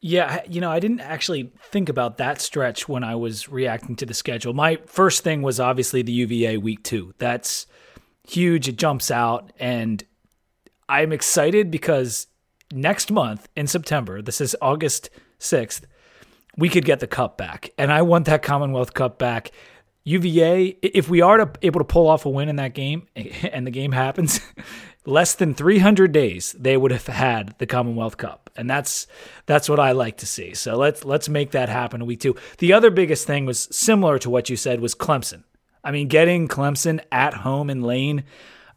Yeah, 0.00 0.42
you 0.46 0.60
know, 0.60 0.70
I 0.70 0.80
didn't 0.80 1.00
actually 1.00 1.50
think 1.70 1.88
about 1.88 2.18
that 2.18 2.40
stretch 2.40 2.88
when 2.88 3.02
I 3.02 3.14
was 3.14 3.48
reacting 3.48 3.96
to 3.96 4.06
the 4.06 4.12
schedule. 4.12 4.52
My 4.52 4.76
first 4.84 5.24
thing 5.24 5.40
was 5.40 5.58
obviously 5.58 6.02
the 6.02 6.12
UVA 6.12 6.58
week 6.58 6.82
two. 6.82 7.14
That's 7.18 7.66
huge. 8.28 8.68
It 8.68 8.76
jumps 8.76 9.10
out, 9.10 9.50
and 9.58 10.04
I'm 10.88 11.12
excited 11.12 11.70
because 11.70 12.26
next 12.72 13.10
month 13.10 13.48
in 13.56 13.66
September, 13.66 14.20
this 14.20 14.40
is 14.40 14.56
August 14.60 15.08
6th, 15.40 15.82
we 16.56 16.68
could 16.68 16.84
get 16.84 17.00
the 17.00 17.06
cup 17.06 17.38
back. 17.38 17.70
And 17.78 17.92
I 17.92 18.02
want 18.02 18.26
that 18.26 18.42
Commonwealth 18.42 18.94
Cup 18.94 19.18
back. 19.18 19.50
UVA, 20.04 20.76
if 20.82 21.08
we 21.08 21.22
are 21.22 21.38
to, 21.38 21.50
able 21.62 21.80
to 21.80 21.84
pull 21.84 22.08
off 22.08 22.26
a 22.26 22.30
win 22.30 22.48
in 22.48 22.56
that 22.56 22.74
game 22.74 23.06
and 23.16 23.66
the 23.66 23.70
game 23.70 23.92
happens, 23.92 24.40
less 25.06 25.34
than 25.34 25.54
300 25.54 26.12
days 26.12 26.54
they 26.58 26.76
would 26.76 26.90
have 26.90 27.06
had 27.06 27.54
the 27.58 27.66
Commonwealth 27.66 28.16
Cup. 28.16 28.50
And 28.56 28.68
that's 28.68 29.06
that's 29.46 29.68
what 29.68 29.80
I 29.80 29.92
like 29.92 30.18
to 30.18 30.26
see. 30.26 30.54
So 30.54 30.76
let's 30.76 31.04
let's 31.04 31.28
make 31.28 31.52
that 31.52 31.68
happen 31.68 32.02
in 32.02 32.06
week 32.06 32.20
2. 32.20 32.36
The 32.58 32.72
other 32.72 32.90
biggest 32.90 33.26
thing 33.26 33.46
was 33.46 33.68
similar 33.74 34.18
to 34.20 34.30
what 34.30 34.48
you 34.48 34.56
said 34.56 34.80
was 34.80 34.94
Clemson. 34.94 35.44
I 35.82 35.90
mean, 35.90 36.08
getting 36.08 36.48
Clemson 36.48 37.00
at 37.10 37.34
home 37.34 37.68
in 37.68 37.82
Lane 37.82 38.24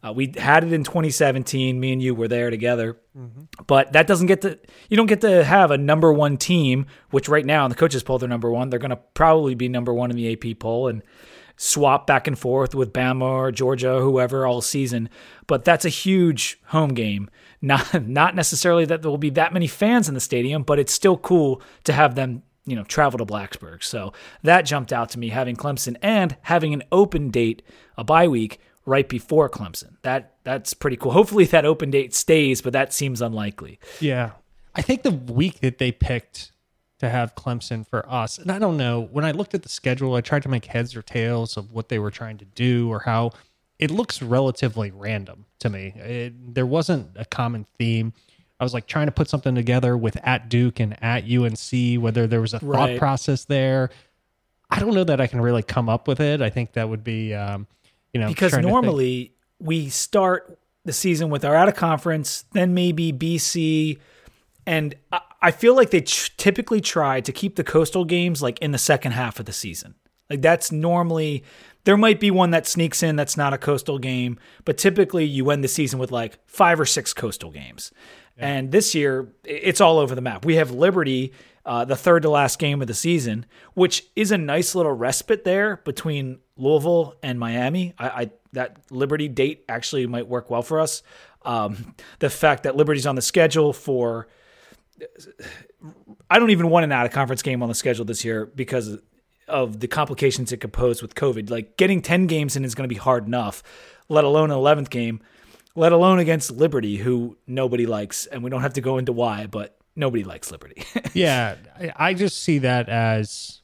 uh, 0.02 0.12
we 0.12 0.32
had 0.36 0.64
it 0.64 0.72
in 0.72 0.84
2017. 0.84 1.78
Me 1.78 1.92
and 1.92 2.02
you 2.02 2.14
were 2.14 2.28
there 2.28 2.50
together, 2.50 2.98
mm-hmm. 3.16 3.42
but 3.66 3.92
that 3.92 4.06
doesn't 4.06 4.28
get 4.28 4.42
to. 4.42 4.58
You 4.88 4.96
don't 4.96 5.06
get 5.06 5.20
to 5.22 5.42
have 5.44 5.70
a 5.70 5.78
number 5.78 6.12
one 6.12 6.36
team, 6.36 6.86
which 7.10 7.28
right 7.28 7.44
now 7.44 7.64
in 7.64 7.70
the 7.70 7.76
coaches 7.76 8.02
poll 8.02 8.18
they're 8.18 8.28
number 8.28 8.50
one. 8.50 8.70
They're 8.70 8.78
going 8.78 8.90
to 8.90 8.96
probably 8.96 9.54
be 9.54 9.68
number 9.68 9.92
one 9.92 10.10
in 10.10 10.16
the 10.16 10.32
AP 10.32 10.58
poll 10.60 10.88
and 10.88 11.02
swap 11.56 12.06
back 12.06 12.28
and 12.28 12.38
forth 12.38 12.74
with 12.74 12.92
Bama 12.92 13.22
or 13.22 13.50
Georgia, 13.50 13.94
or 13.94 14.00
whoever 14.00 14.46
all 14.46 14.60
season. 14.60 15.08
But 15.48 15.64
that's 15.64 15.84
a 15.84 15.90
huge 15.90 16.60
home 16.66 16.94
game. 16.94 17.28
Not 17.60 18.06
not 18.06 18.36
necessarily 18.36 18.84
that 18.84 19.02
there 19.02 19.10
will 19.10 19.18
be 19.18 19.30
that 19.30 19.52
many 19.52 19.66
fans 19.66 20.06
in 20.06 20.14
the 20.14 20.20
stadium, 20.20 20.62
but 20.62 20.78
it's 20.78 20.92
still 20.92 21.16
cool 21.16 21.60
to 21.82 21.92
have 21.92 22.14
them 22.14 22.44
you 22.66 22.76
know 22.76 22.84
travel 22.84 23.18
to 23.18 23.26
Blacksburg. 23.26 23.82
So 23.82 24.12
that 24.44 24.62
jumped 24.62 24.92
out 24.92 25.08
to 25.08 25.18
me 25.18 25.30
having 25.30 25.56
Clemson 25.56 25.96
and 26.00 26.36
having 26.42 26.72
an 26.72 26.84
open 26.92 27.30
date, 27.30 27.62
a 27.96 28.04
bye 28.04 28.28
week 28.28 28.60
right 28.88 29.08
before 29.08 29.48
Clemson. 29.48 29.96
That 30.02 30.34
that's 30.44 30.74
pretty 30.74 30.96
cool. 30.96 31.12
Hopefully 31.12 31.44
that 31.44 31.64
open 31.64 31.90
date 31.90 32.14
stays, 32.14 32.62
but 32.62 32.72
that 32.72 32.92
seems 32.92 33.20
unlikely. 33.20 33.78
Yeah. 34.00 34.32
I 34.74 34.82
think 34.82 35.02
the 35.02 35.10
week 35.10 35.60
that 35.60 35.78
they 35.78 35.92
picked 35.92 36.52
to 37.00 37.08
have 37.08 37.34
Clemson 37.34 37.86
for 37.86 38.08
us, 38.10 38.38
and 38.38 38.50
I 38.50 38.58
don't 38.58 38.76
know, 38.76 39.02
when 39.12 39.24
I 39.24 39.30
looked 39.32 39.54
at 39.54 39.62
the 39.62 39.68
schedule, 39.68 40.14
I 40.14 40.20
tried 40.20 40.42
to 40.44 40.48
make 40.48 40.64
heads 40.64 40.96
or 40.96 41.02
tails 41.02 41.56
of 41.56 41.72
what 41.72 41.88
they 41.88 41.98
were 41.98 42.10
trying 42.10 42.38
to 42.38 42.44
do 42.44 42.90
or 42.90 43.00
how 43.00 43.32
it 43.78 43.90
looks 43.90 44.22
relatively 44.22 44.90
random 44.90 45.44
to 45.60 45.68
me. 45.68 45.92
It, 45.96 46.54
there 46.54 46.66
wasn't 46.66 47.10
a 47.16 47.24
common 47.24 47.66
theme. 47.78 48.12
I 48.58 48.64
was 48.64 48.74
like 48.74 48.86
trying 48.86 49.06
to 49.06 49.12
put 49.12 49.28
something 49.28 49.54
together 49.54 49.96
with 49.96 50.16
at 50.24 50.48
Duke 50.48 50.80
and 50.80 51.00
at 51.02 51.30
UNC, 51.30 52.02
whether 52.02 52.26
there 52.26 52.40
was 52.40 52.54
a 52.54 52.58
thought 52.58 52.88
right. 52.88 52.98
process 52.98 53.44
there. 53.44 53.90
I 54.70 54.80
don't 54.80 54.94
know 54.94 55.04
that 55.04 55.20
I 55.20 55.26
can 55.26 55.40
really 55.40 55.62
come 55.62 55.88
up 55.88 56.08
with 56.08 56.20
it. 56.20 56.42
I 56.42 56.50
think 56.50 56.72
that 56.72 56.88
would 56.88 57.04
be 57.04 57.34
um, 57.34 57.66
You 58.18 58.24
know, 58.24 58.28
because 58.28 58.50
trying 58.50 58.62
to 58.62 58.66
think. 58.68 58.72
normally 58.72 59.32
we 59.60 59.88
start 59.88 60.58
the 60.84 60.92
season 60.92 61.30
with 61.30 61.44
our 61.44 61.54
out 61.54 61.68
of 61.68 61.74
conference, 61.76 62.44
then 62.52 62.74
maybe 62.74 63.12
BC, 63.12 63.98
and 64.66 64.94
I- 65.40 65.50
feel 65.52 65.74
like 65.76 65.90
they 65.90 66.00
ch- 66.00 66.36
typically 66.36 66.80
try 66.80 67.20
to 67.20 67.32
keep 67.32 67.56
the 67.56 67.64
coastal 67.64 68.04
games 68.04 68.42
like 68.42 68.58
in 68.60 68.72
the 68.72 68.78
second 68.78 69.12
half 69.12 69.38
of 69.38 69.46
the 69.46 69.52
season. 69.52 69.94
Like 70.30 70.42
that's 70.42 70.72
normally 70.72 71.44
there 71.84 71.96
might 71.96 72.20
be 72.20 72.30
one 72.30 72.50
that 72.50 72.66
sneaks 72.66 73.02
in 73.02 73.16
that's 73.16 73.36
not 73.36 73.52
a 73.54 73.58
coastal 73.58 73.98
game, 73.98 74.38
but 74.64 74.76
typically 74.76 75.24
you 75.24 75.50
end 75.50 75.62
the 75.64 75.68
season 75.68 75.98
with 75.98 76.10
like 76.10 76.38
five 76.46 76.78
or 76.80 76.84
six 76.84 77.14
coastal 77.14 77.50
games. 77.50 77.92
And 78.36 78.70
this 78.72 78.94
year 78.94 79.32
it's 79.44 79.80
all 79.80 79.98
over 79.98 80.14
the 80.14 80.20
map. 80.20 80.44
We 80.44 80.56
have 80.56 80.70
Liberty, 80.70 81.32
uh, 81.68 81.84
the 81.84 81.94
third 81.94 82.22
to 82.22 82.30
last 82.30 82.58
game 82.58 82.80
of 82.80 82.88
the 82.88 82.94
season, 82.94 83.44
which 83.74 84.06
is 84.16 84.32
a 84.32 84.38
nice 84.38 84.74
little 84.74 84.92
respite 84.92 85.44
there 85.44 85.76
between 85.84 86.38
Louisville 86.56 87.14
and 87.22 87.38
Miami. 87.38 87.92
I, 87.98 88.08
I 88.08 88.30
that 88.54 88.78
Liberty 88.90 89.28
date 89.28 89.66
actually 89.68 90.06
might 90.06 90.26
work 90.26 90.48
well 90.48 90.62
for 90.62 90.80
us. 90.80 91.02
Um, 91.42 91.94
the 92.20 92.30
fact 92.30 92.62
that 92.62 92.74
Liberty's 92.74 93.06
on 93.06 93.16
the 93.16 93.22
schedule 93.22 93.74
for 93.74 94.28
I 96.30 96.38
don't 96.38 96.48
even 96.48 96.70
want 96.70 96.84
an 96.84 96.92
out 96.92 97.04
of 97.04 97.12
conference 97.12 97.42
game 97.42 97.62
on 97.62 97.68
the 97.68 97.74
schedule 97.74 98.06
this 98.06 98.24
year 98.24 98.46
because 98.46 98.98
of 99.46 99.80
the 99.80 99.88
complications 99.88 100.50
it 100.52 100.56
could 100.62 100.72
pose 100.72 101.02
with 101.02 101.14
COVID. 101.14 101.50
Like 101.50 101.76
getting 101.76 102.00
10 102.00 102.26
games 102.28 102.56
in 102.56 102.64
is 102.64 102.74
going 102.74 102.88
to 102.88 102.92
be 102.92 102.98
hard 102.98 103.26
enough, 103.26 103.62
let 104.08 104.24
alone 104.24 104.50
an 104.50 104.56
11th 104.56 104.88
game, 104.88 105.20
let 105.74 105.92
alone 105.92 106.18
against 106.18 106.50
Liberty, 106.50 106.96
who 106.96 107.36
nobody 107.46 107.84
likes. 107.84 108.24
And 108.24 108.42
we 108.42 108.48
don't 108.48 108.62
have 108.62 108.72
to 108.72 108.80
go 108.80 108.96
into 108.96 109.12
why, 109.12 109.46
but 109.46 109.77
nobody 109.98 110.24
likes 110.24 110.50
Liberty. 110.50 110.84
yeah, 111.12 111.56
I, 111.96 112.14
just 112.14 112.42
see 112.42 112.58
that 112.58 112.88
as 112.88 113.60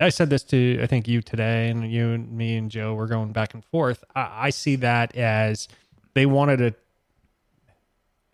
I 0.00 0.10
said 0.10 0.28
this 0.28 0.42
to 0.44 0.80
I 0.82 0.86
think 0.86 1.08
you 1.08 1.22
today, 1.22 1.68
and 1.68 1.90
you 1.90 2.10
and 2.10 2.32
me 2.32 2.56
and 2.56 2.70
Joe 2.70 2.94
were 2.94 3.06
going 3.06 3.32
back 3.32 3.54
and 3.54 3.64
forth. 3.64 4.04
I, 4.14 4.46
I 4.46 4.50
see 4.50 4.76
that 4.76 5.16
as 5.16 5.68
they 6.14 6.26
wanted 6.26 6.60
a. 6.60 6.74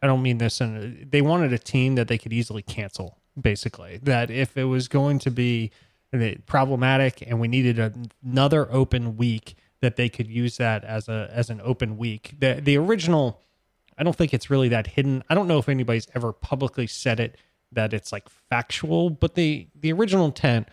I 0.02 0.06
don't 0.06 0.22
mean 0.22 0.38
this, 0.38 0.60
and 0.60 1.10
they 1.10 1.22
wanted 1.22 1.52
a 1.52 1.58
team 1.58 1.94
that 1.94 2.08
they 2.08 2.18
could 2.18 2.32
easily 2.32 2.62
cancel. 2.62 3.18
Basically, 3.38 3.98
that 4.02 4.30
if 4.30 4.56
it 4.56 4.64
was 4.64 4.88
going 4.88 5.18
to 5.20 5.30
be 5.30 5.70
problematic 6.46 7.22
and 7.26 7.38
we 7.38 7.48
needed 7.48 7.78
another 8.24 8.66
open 8.72 9.18
week, 9.18 9.56
that 9.82 9.96
they 9.96 10.08
could 10.08 10.26
use 10.26 10.56
that 10.56 10.84
as 10.84 11.08
a 11.08 11.28
as 11.32 11.50
an 11.50 11.60
open 11.62 11.98
week. 11.98 12.34
The 12.38 12.60
the 12.62 12.78
original 12.78 13.42
I 13.98 14.02
don't 14.02 14.16
think 14.16 14.34
it's 14.34 14.50
really 14.50 14.68
that 14.68 14.88
hidden. 14.88 15.22
I 15.30 15.34
don't 15.34 15.48
know 15.48 15.58
if 15.58 15.68
anybody's 15.68 16.08
ever 16.14 16.32
publicly 16.32 16.86
said 16.86 17.18
it 17.20 17.36
that 17.72 17.92
it's 17.92 18.12
like 18.12 18.28
factual, 18.28 19.10
but 19.10 19.34
the 19.34 19.68
the 19.78 19.92
original 19.92 20.26
intent 20.26 20.68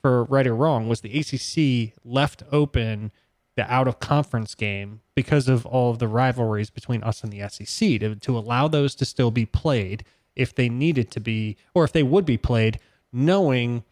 for 0.00 0.24
right 0.24 0.46
or 0.46 0.54
wrong 0.54 0.88
was 0.88 1.00
the 1.00 1.18
ACC 1.18 1.94
left 2.04 2.42
open 2.50 3.12
the 3.56 3.70
out 3.70 3.88
of 3.88 3.98
conference 3.98 4.54
game 4.54 5.00
because 5.14 5.48
of 5.48 5.66
all 5.66 5.90
of 5.90 5.98
the 5.98 6.08
rivalries 6.08 6.70
between 6.70 7.02
us 7.02 7.22
and 7.22 7.32
the 7.32 7.46
SEC 7.48 8.00
to 8.00 8.14
to 8.14 8.38
allow 8.38 8.68
those 8.68 8.94
to 8.94 9.04
still 9.04 9.30
be 9.30 9.44
played 9.44 10.04
if 10.36 10.54
they 10.54 10.68
needed 10.68 11.10
to 11.10 11.20
be 11.20 11.56
or 11.74 11.84
if 11.84 11.92
they 11.92 12.02
would 12.02 12.24
be 12.24 12.38
played 12.38 12.78
knowing 13.12 13.82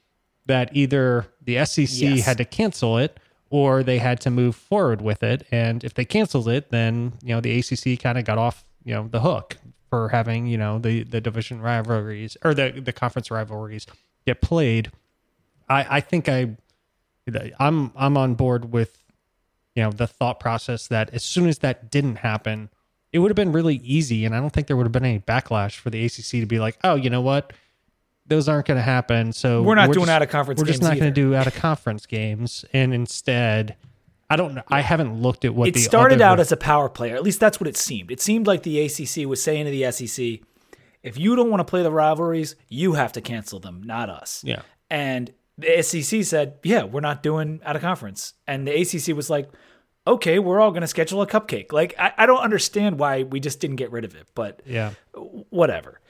that 0.46 0.70
either 0.74 1.26
the 1.42 1.62
SEC 1.66 1.88
Yes. 2.00 2.24
had 2.24 2.38
to 2.38 2.44
cancel 2.44 2.96
it 2.98 3.18
or 3.50 3.82
they 3.82 3.98
had 3.98 4.20
to 4.20 4.30
move 4.30 4.54
forward 4.54 5.00
with 5.00 5.22
it. 5.22 5.46
And 5.50 5.82
if 5.84 5.94
they 5.94 6.04
canceled 6.04 6.48
it, 6.48 6.70
then 6.70 7.14
you 7.22 7.34
know 7.34 7.40
the 7.40 7.58
ACC 7.58 8.00
kind 8.00 8.18
of 8.18 8.24
got 8.24 8.38
off 8.38 8.64
you 8.84 8.94
know 8.94 9.08
the 9.08 9.20
hook 9.20 9.56
for 9.90 10.10
having 10.10 10.46
you 10.46 10.58
know 10.58 10.78
the 10.78 11.02
the 11.02 11.20
division 11.20 11.60
rivalries 11.60 12.36
or 12.44 12.54
the 12.54 12.70
the 12.70 12.92
conference 12.92 13.30
rivalries 13.30 13.86
get 14.26 14.40
played. 14.40 14.90
I 15.68 15.96
I 15.96 16.00
think 16.00 16.28
I 16.28 16.56
I'm 17.58 17.92
I'm 17.96 18.16
on 18.16 18.34
board 18.34 18.72
with 18.72 19.02
you 19.74 19.82
know 19.82 19.90
the 19.90 20.06
thought 20.06 20.40
process 20.40 20.86
that 20.88 21.10
as 21.10 21.24
soon 21.24 21.48
as 21.48 21.58
that 21.58 21.90
didn't 21.90 22.16
happen, 22.16 22.70
it 23.12 23.20
would 23.20 23.30
have 23.30 23.36
been 23.36 23.52
really 23.52 23.76
easy, 23.76 24.24
and 24.24 24.34
I 24.34 24.40
don't 24.40 24.50
think 24.50 24.66
there 24.66 24.76
would 24.76 24.86
have 24.86 24.92
been 24.92 25.04
any 25.04 25.20
backlash 25.20 25.76
for 25.76 25.90
the 25.90 26.04
ACC 26.04 26.40
to 26.40 26.46
be 26.46 26.58
like, 26.58 26.78
oh, 26.84 26.94
you 26.94 27.10
know 27.10 27.20
what. 27.20 27.52
Those 28.28 28.48
aren't 28.48 28.66
going 28.66 28.76
to 28.76 28.82
happen. 28.82 29.32
So 29.32 29.62
We're 29.62 29.74
not 29.74 29.86
doing 29.92 30.06
just- 30.06 30.10
out-of-conference 30.10 30.58
games. 30.60 30.68
We're 30.68 30.72
just 30.72 30.82
not 30.82 30.98
going 30.98 31.12
to 31.12 31.20
do 31.20 31.34
out 31.34 31.46
of 31.46 31.54
conference 31.54 32.06
games, 32.06 32.64
and 32.72 32.92
instead, 32.94 33.76
I 34.30 34.36
don't 34.36 34.54
know. 34.54 34.62
I 34.68 34.80
haven't 34.82 35.20
looked 35.22 35.44
at 35.44 35.54
what 35.54 35.68
it 35.68 35.74
the 35.74 35.80
started 35.80 36.16
other- 36.16 36.24
out 36.24 36.40
as 36.40 36.52
a 36.52 36.56
power 36.56 36.88
player. 36.88 37.14
at 37.16 37.22
least 37.22 37.40
that's 37.40 37.58
what 37.58 37.66
it 37.66 37.76
seemed. 37.76 38.10
It 38.10 38.20
seemed 38.20 38.46
like 38.46 38.62
the 38.62 38.80
ACC 38.80 39.26
was 39.26 39.42
saying 39.42 39.64
to 39.64 39.70
the 39.70 39.90
SEC, 39.90 40.40
if 41.02 41.16
you 41.18 41.36
don't 41.36 41.48
want 41.50 41.60
to 41.60 41.64
play 41.64 41.82
the 41.82 41.90
rivalries, 41.92 42.54
you 42.68 42.92
have 42.94 43.12
to 43.12 43.20
cancel 43.20 43.60
them, 43.60 43.82
not 43.84 44.10
us. 44.10 44.42
Yeah. 44.44 44.62
And 44.90 45.32
the 45.56 45.82
SEC 45.82 46.22
said, 46.24 46.54
yeah, 46.62 46.82
we're 46.84 47.00
not 47.00 47.22
doing 47.22 47.60
out 47.64 47.76
of 47.76 47.82
conference. 47.82 48.34
And 48.46 48.66
the 48.66 48.72
ACC 48.82 49.16
was 49.16 49.30
like, 49.30 49.48
okay, 50.06 50.38
we're 50.38 50.60
all 50.60 50.70
going 50.70 50.80
to 50.82 50.86
schedule 50.88 51.22
a 51.22 51.26
cupcake. 51.26 51.72
Like, 51.72 51.94
I, 51.98 52.12
I 52.18 52.26
don't 52.26 52.40
understand 52.40 52.98
why 52.98 53.22
we 53.22 53.40
just 53.40 53.60
didn't 53.60 53.76
get 53.76 53.92
rid 53.92 54.04
of 54.04 54.14
it, 54.14 54.26
but 54.34 54.60
yeah. 54.66 54.92
whatever. 55.50 56.00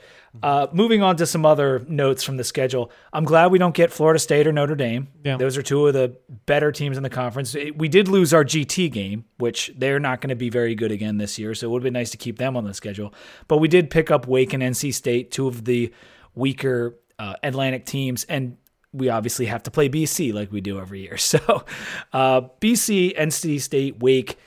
Uh, 0.43 0.67
moving 0.73 1.03
on 1.03 1.17
to 1.17 1.27
some 1.27 1.45
other 1.47 1.85
notes 1.88 2.23
from 2.23 2.37
the 2.37 2.45
schedule. 2.45 2.91
I'm 3.12 3.25
glad 3.25 3.51
we 3.51 3.59
don't 3.59 3.75
get 3.75 3.93
Florida 3.93 4.19
State 4.19 4.47
or 4.47 4.53
Notre 4.53 4.75
Dame. 4.75 5.09
Yeah. 5.25 5.37
Those 5.37 5.57
are 5.57 5.62
two 5.62 5.87
of 5.87 5.95
the 5.95 6.17
better 6.47 6.71
teams 6.71 6.97
in 6.97 7.03
the 7.03 7.11
conference. 7.11 7.57
We 7.77 7.88
did 7.88 8.09
lose 8.09 8.33
our 8.35 8.45
GT 8.45 8.93
game, 8.93 9.25
which 9.38 9.73
they're 9.77 10.01
not 10.01 10.21
going 10.21 10.29
to 10.31 10.37
be 10.37 10.51
very 10.51 10.75
good 10.75 10.93
again 10.93 11.17
this 11.17 11.38
year. 11.38 11.55
So 11.55 11.67
it 11.67 11.71
would 11.71 11.81
have 11.81 11.85
been 11.85 11.95
nice 11.95 12.11
to 12.11 12.17
keep 12.17 12.38
them 12.38 12.57
on 12.57 12.64
the 12.64 12.75
schedule. 12.75 13.14
But 13.49 13.59
we 13.59 13.69
did 13.69 13.91
pick 13.91 14.11
up 14.11 14.27
Wake 14.27 14.53
and 14.53 14.62
NC 14.62 14.95
State, 14.95 15.31
two 15.31 15.49
of 15.49 15.64
the 15.64 15.93
weaker 16.35 16.99
uh, 17.19 17.35
Atlantic 17.43 17.85
teams. 17.85 18.25
And 18.25 18.59
we 18.93 19.09
obviously 19.09 19.47
have 19.47 19.62
to 19.64 19.71
play 19.71 19.88
BC 19.88 20.33
like 20.33 20.53
we 20.53 20.61
do 20.61 20.79
every 20.79 21.01
year. 21.03 21.17
So 21.29 21.64
uh, 22.12 22.43
BC, 22.61 23.17
NC 23.19 23.61
State, 23.61 23.99
Wake. 24.01 24.38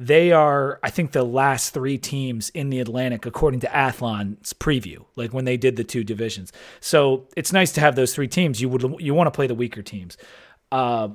They 0.00 0.30
are, 0.30 0.78
I 0.84 0.90
think, 0.90 1.10
the 1.10 1.24
last 1.24 1.74
three 1.74 1.98
teams 1.98 2.50
in 2.50 2.70
the 2.70 2.78
Atlantic, 2.78 3.26
according 3.26 3.58
to 3.60 3.74
Athlon's 3.74 4.52
preview, 4.52 5.04
like 5.16 5.32
when 5.32 5.44
they 5.44 5.56
did 5.56 5.74
the 5.74 5.82
two 5.82 6.04
divisions. 6.04 6.52
So 6.78 7.26
it's 7.36 7.52
nice 7.52 7.72
to 7.72 7.80
have 7.80 7.96
those 7.96 8.14
three 8.14 8.28
teams. 8.28 8.62
You 8.62 8.68
would 8.68 9.00
you 9.00 9.12
want 9.12 9.26
to 9.26 9.32
play 9.32 9.48
the 9.48 9.56
weaker 9.56 9.82
teams. 9.82 10.16
Uh, 10.70 11.08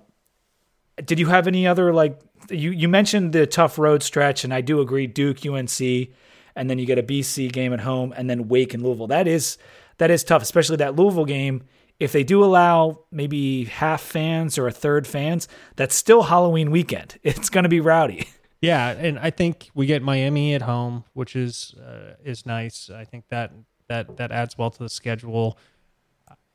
did 1.06 1.17
you 1.17 1.28
have 1.28 1.48
any 1.48 1.65
other 1.65 1.93
like 1.93 2.19
you 2.50 2.72
you 2.72 2.89
mentioned 2.89 3.32
the 3.32 3.48
tough 3.48 3.80
road 3.80 4.04
stretch, 4.04 4.43
and 4.43 4.54
I 4.54 4.60
do 4.60 4.82
agree. 4.82 5.08
Duke, 5.08 5.46
UNC, 5.46 5.80
and 5.80 6.69
then 6.69 6.78
you 6.78 6.86
get 6.86 7.00
a 7.00 7.04
BC 7.04 7.54
game 7.54 7.72
at 7.72 7.80
home, 7.80 8.13
and 8.17 8.30
then 8.30 8.50
Wake 8.50 8.74
and 8.74 8.84
Louisville. 8.84 9.08
That 9.08 9.30
is 9.30 9.58
that 9.98 10.12
is 10.12 10.26
tough, 10.26 10.41
especially 10.41 10.76
that 10.78 10.98
Louisville 10.98 11.24
game. 11.24 11.63
If 12.02 12.12
they 12.12 12.26
do 12.26 12.43
allow 12.43 13.06
maybe 13.12 13.63
half 13.63 14.02
fans 14.02 14.58
or 14.58 14.67
a 14.67 14.74
third 14.74 15.08
fans, 15.08 15.48
that's 15.78 15.96
still 15.96 16.24
Halloween 16.24 16.69
weekend. 16.69 17.17
It's 17.24 17.50
going 17.50 17.63
to 17.63 17.69
be 17.69 17.80
rowdy. 17.80 18.28
Yeah, 18.63 18.91
and 18.91 19.19
I 19.19 19.30
think 19.30 19.69
we 19.76 19.86
get 19.86 20.02
Miami 20.02 20.56
at 20.56 20.62
home, 20.62 21.04
which 21.12 21.36
is 21.36 21.76
uh, 21.86 22.13
is 22.23 22.45
nice. 22.45 22.89
I 22.89 23.04
think 23.04 23.26
that 23.28 23.52
that 23.89 24.15
that 24.15 24.32
adds 24.32 24.58
well 24.58 24.71
to 24.71 24.80
the 24.80 24.88
schedule. 24.88 25.58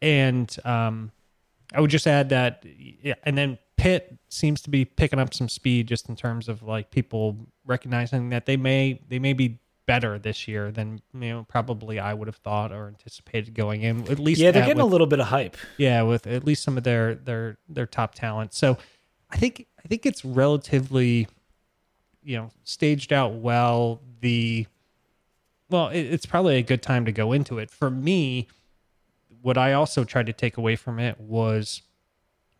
And 0.00 0.54
um, 0.64 1.12
I 1.74 1.82
would 1.82 1.90
just 1.90 2.06
add 2.06 2.30
that, 2.30 2.64
yeah, 3.02 3.14
and 3.24 3.36
then 3.36 3.58
Pitt 3.76 4.16
seems 4.30 4.62
to 4.62 4.70
be 4.70 4.86
picking 4.86 5.18
up 5.18 5.34
some 5.34 5.50
speed 5.50 5.86
just 5.86 6.08
in 6.08 6.16
terms 6.16 6.48
of 6.48 6.62
like 6.62 6.90
people 6.90 7.36
recognizing 7.66 8.30
that 8.30 8.46
they 8.46 8.56
may 8.56 9.02
they 9.06 9.18
may 9.18 9.34
be 9.34 9.58
better 9.84 10.18
this 10.18 10.48
year 10.48 10.70
than 10.70 11.02
you 11.12 11.28
know 11.28 11.46
probably 11.46 11.98
I 11.98 12.14
would 12.14 12.28
have 12.28 12.36
thought 12.36 12.72
or 12.72 12.88
anticipated 12.88 13.52
going 13.52 13.82
in. 13.82 14.10
At 14.10 14.18
least 14.18 14.40
Yeah, 14.40 14.50
they're 14.50 14.64
getting 14.64 14.80
a 14.80 14.86
little 14.86 15.06
bit 15.06 15.20
of 15.20 15.26
hype. 15.26 15.58
yeah 15.76 16.00
with 16.02 16.26
at 16.26 16.44
least 16.46 16.62
some 16.62 16.78
of 16.78 16.84
their 16.84 17.16
their 17.16 17.58
their 17.68 17.86
top 17.86 18.14
talent 18.14 18.54
so 18.54 18.78
i 19.30 19.36
think 19.36 19.66
i 19.84 19.88
think 19.88 20.06
it's 20.06 20.24
relatively 20.24 21.26
you 22.28 22.36
know 22.36 22.50
staged 22.62 23.12
out 23.12 23.32
well 23.34 24.00
the 24.20 24.66
well 25.70 25.88
it, 25.88 26.00
it's 26.02 26.26
probably 26.26 26.56
a 26.56 26.62
good 26.62 26.82
time 26.82 27.04
to 27.06 27.12
go 27.12 27.32
into 27.32 27.58
it 27.58 27.70
for 27.70 27.88
me 27.90 28.46
what 29.40 29.56
i 29.56 29.72
also 29.72 30.04
tried 30.04 30.26
to 30.26 30.32
take 30.32 30.56
away 30.58 30.76
from 30.76 30.98
it 30.98 31.18
was 31.18 31.82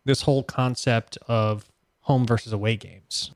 this 0.05 0.23
whole 0.23 0.41
concept 0.41 1.17
of 1.27 1.71
home 2.01 2.25
versus 2.25 2.51
away 2.51 2.75
games 2.75 3.31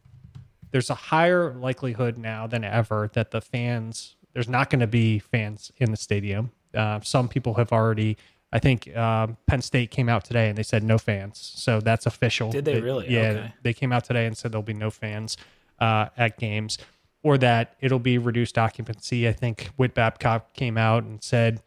there's 0.72 0.90
a 0.90 0.96
higher 0.96 1.54
likelihood 1.54 2.18
now 2.18 2.48
than 2.48 2.64
ever 2.64 3.12
that 3.14 3.30
the 3.30 3.40
fans 3.42 4.16
there's 4.34 4.50
not 4.50 4.72
going 4.72 4.80
to 4.80 4.88
be 4.88 5.20
fans 5.20 5.72
in 5.78 5.92
the 5.92 5.98
stadium. 5.98 6.52
Uh, 6.74 7.00
some 7.02 7.28
people 7.28 7.54
have 7.54 7.72
already. 7.72 8.18
I 8.52 8.58
think 8.58 8.96
um, 8.98 9.38
Penn 9.46 9.62
State 9.62 9.92
came 9.92 10.10
out 10.10 10.26
today 10.26 10.50
and 10.50 10.58
they 10.58 10.64
said 10.64 10.84
no 10.84 10.98
fans, 10.98 11.54
so 11.56 11.80
that's 11.80 12.08
official. 12.08 12.50
Did 12.50 12.66
they 12.66 12.82
really? 12.82 13.08
Yeah, 13.12 13.22
Okay. 13.22 13.54
they 13.62 13.74
came 13.74 13.92
out 13.94 14.04
today 14.06 14.26
and 14.26 14.36
said 14.36 14.52
there'll 14.52 14.64
be 14.64 14.74
no 14.74 14.90
fans 14.90 15.38
uh, 15.84 16.08
at 16.16 16.38
games, 16.38 16.78
or 17.24 17.38
that 17.38 17.76
it'll 17.82 18.00
be 18.00 18.18
reduced 18.18 18.58
occupancy. 18.58 19.28
I 19.28 19.34
think 19.34 19.70
Whit 19.76 19.94
Babcock 19.94 20.54
came 20.54 20.78
out 20.78 21.04
and 21.04 21.22
said 21.22 21.62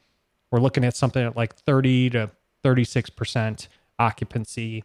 we're 0.50 0.61
looking 0.61 0.85
at 0.85 0.96
something 0.96 1.22
at 1.22 1.37
like 1.37 1.55
30 1.55 2.11
to 2.11 2.31
36 2.62 3.11
percent 3.11 3.68
occupancy. 3.98 4.85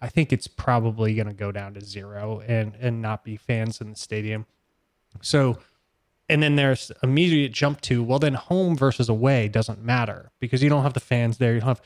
I 0.00 0.08
think 0.08 0.32
it's 0.32 0.46
probably 0.46 1.14
going 1.14 1.26
to 1.26 1.34
go 1.34 1.52
down 1.52 1.74
to 1.74 1.82
zero 1.82 2.42
and 2.46 2.74
and 2.80 3.02
not 3.02 3.22
be 3.22 3.36
fans 3.36 3.82
in 3.82 3.90
the 3.90 3.96
stadium. 3.96 4.46
So, 5.20 5.58
and 6.30 6.42
then 6.42 6.56
there's 6.56 6.90
immediate 7.02 7.52
jump 7.52 7.82
to 7.82 8.02
well, 8.02 8.18
then 8.18 8.34
home 8.34 8.76
versus 8.78 9.10
away 9.10 9.48
doesn't 9.48 9.82
matter 9.82 10.30
because 10.40 10.62
you 10.62 10.70
don't 10.70 10.84
have 10.84 10.94
the 10.94 11.00
fans 11.00 11.36
there. 11.36 11.52
You 11.52 11.60
don't 11.60 11.68
have, 11.68 11.82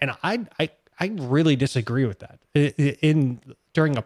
and 0.00 0.12
I 0.22 0.46
I 0.60 0.70
I 1.00 1.10
really 1.14 1.56
disagree 1.56 2.06
with 2.06 2.20
that. 2.20 2.38
In 2.54 3.40
during 3.72 3.98
a 3.98 4.04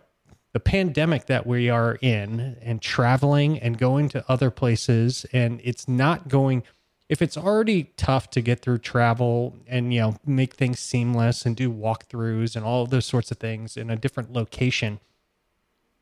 the 0.54 0.60
pandemic 0.60 1.26
that 1.26 1.46
we 1.46 1.68
are 1.68 1.98
in 2.00 2.56
and 2.62 2.80
traveling 2.80 3.58
and 3.58 3.76
going 3.76 4.08
to 4.08 4.24
other 4.28 4.50
places 4.50 5.26
and 5.32 5.60
it's 5.64 5.86
not 5.88 6.28
going 6.28 6.62
if 7.08 7.20
it's 7.20 7.36
already 7.36 7.92
tough 7.96 8.30
to 8.30 8.40
get 8.40 8.62
through 8.62 8.78
travel 8.78 9.56
and 9.66 9.92
you 9.92 10.00
know 10.00 10.16
make 10.24 10.54
things 10.54 10.78
seamless 10.78 11.44
and 11.44 11.56
do 11.56 11.70
walkthroughs 11.70 12.54
and 12.54 12.64
all 12.64 12.84
of 12.84 12.90
those 12.90 13.04
sorts 13.04 13.30
of 13.32 13.36
things 13.36 13.76
in 13.76 13.90
a 13.90 13.96
different 13.96 14.32
location 14.32 15.00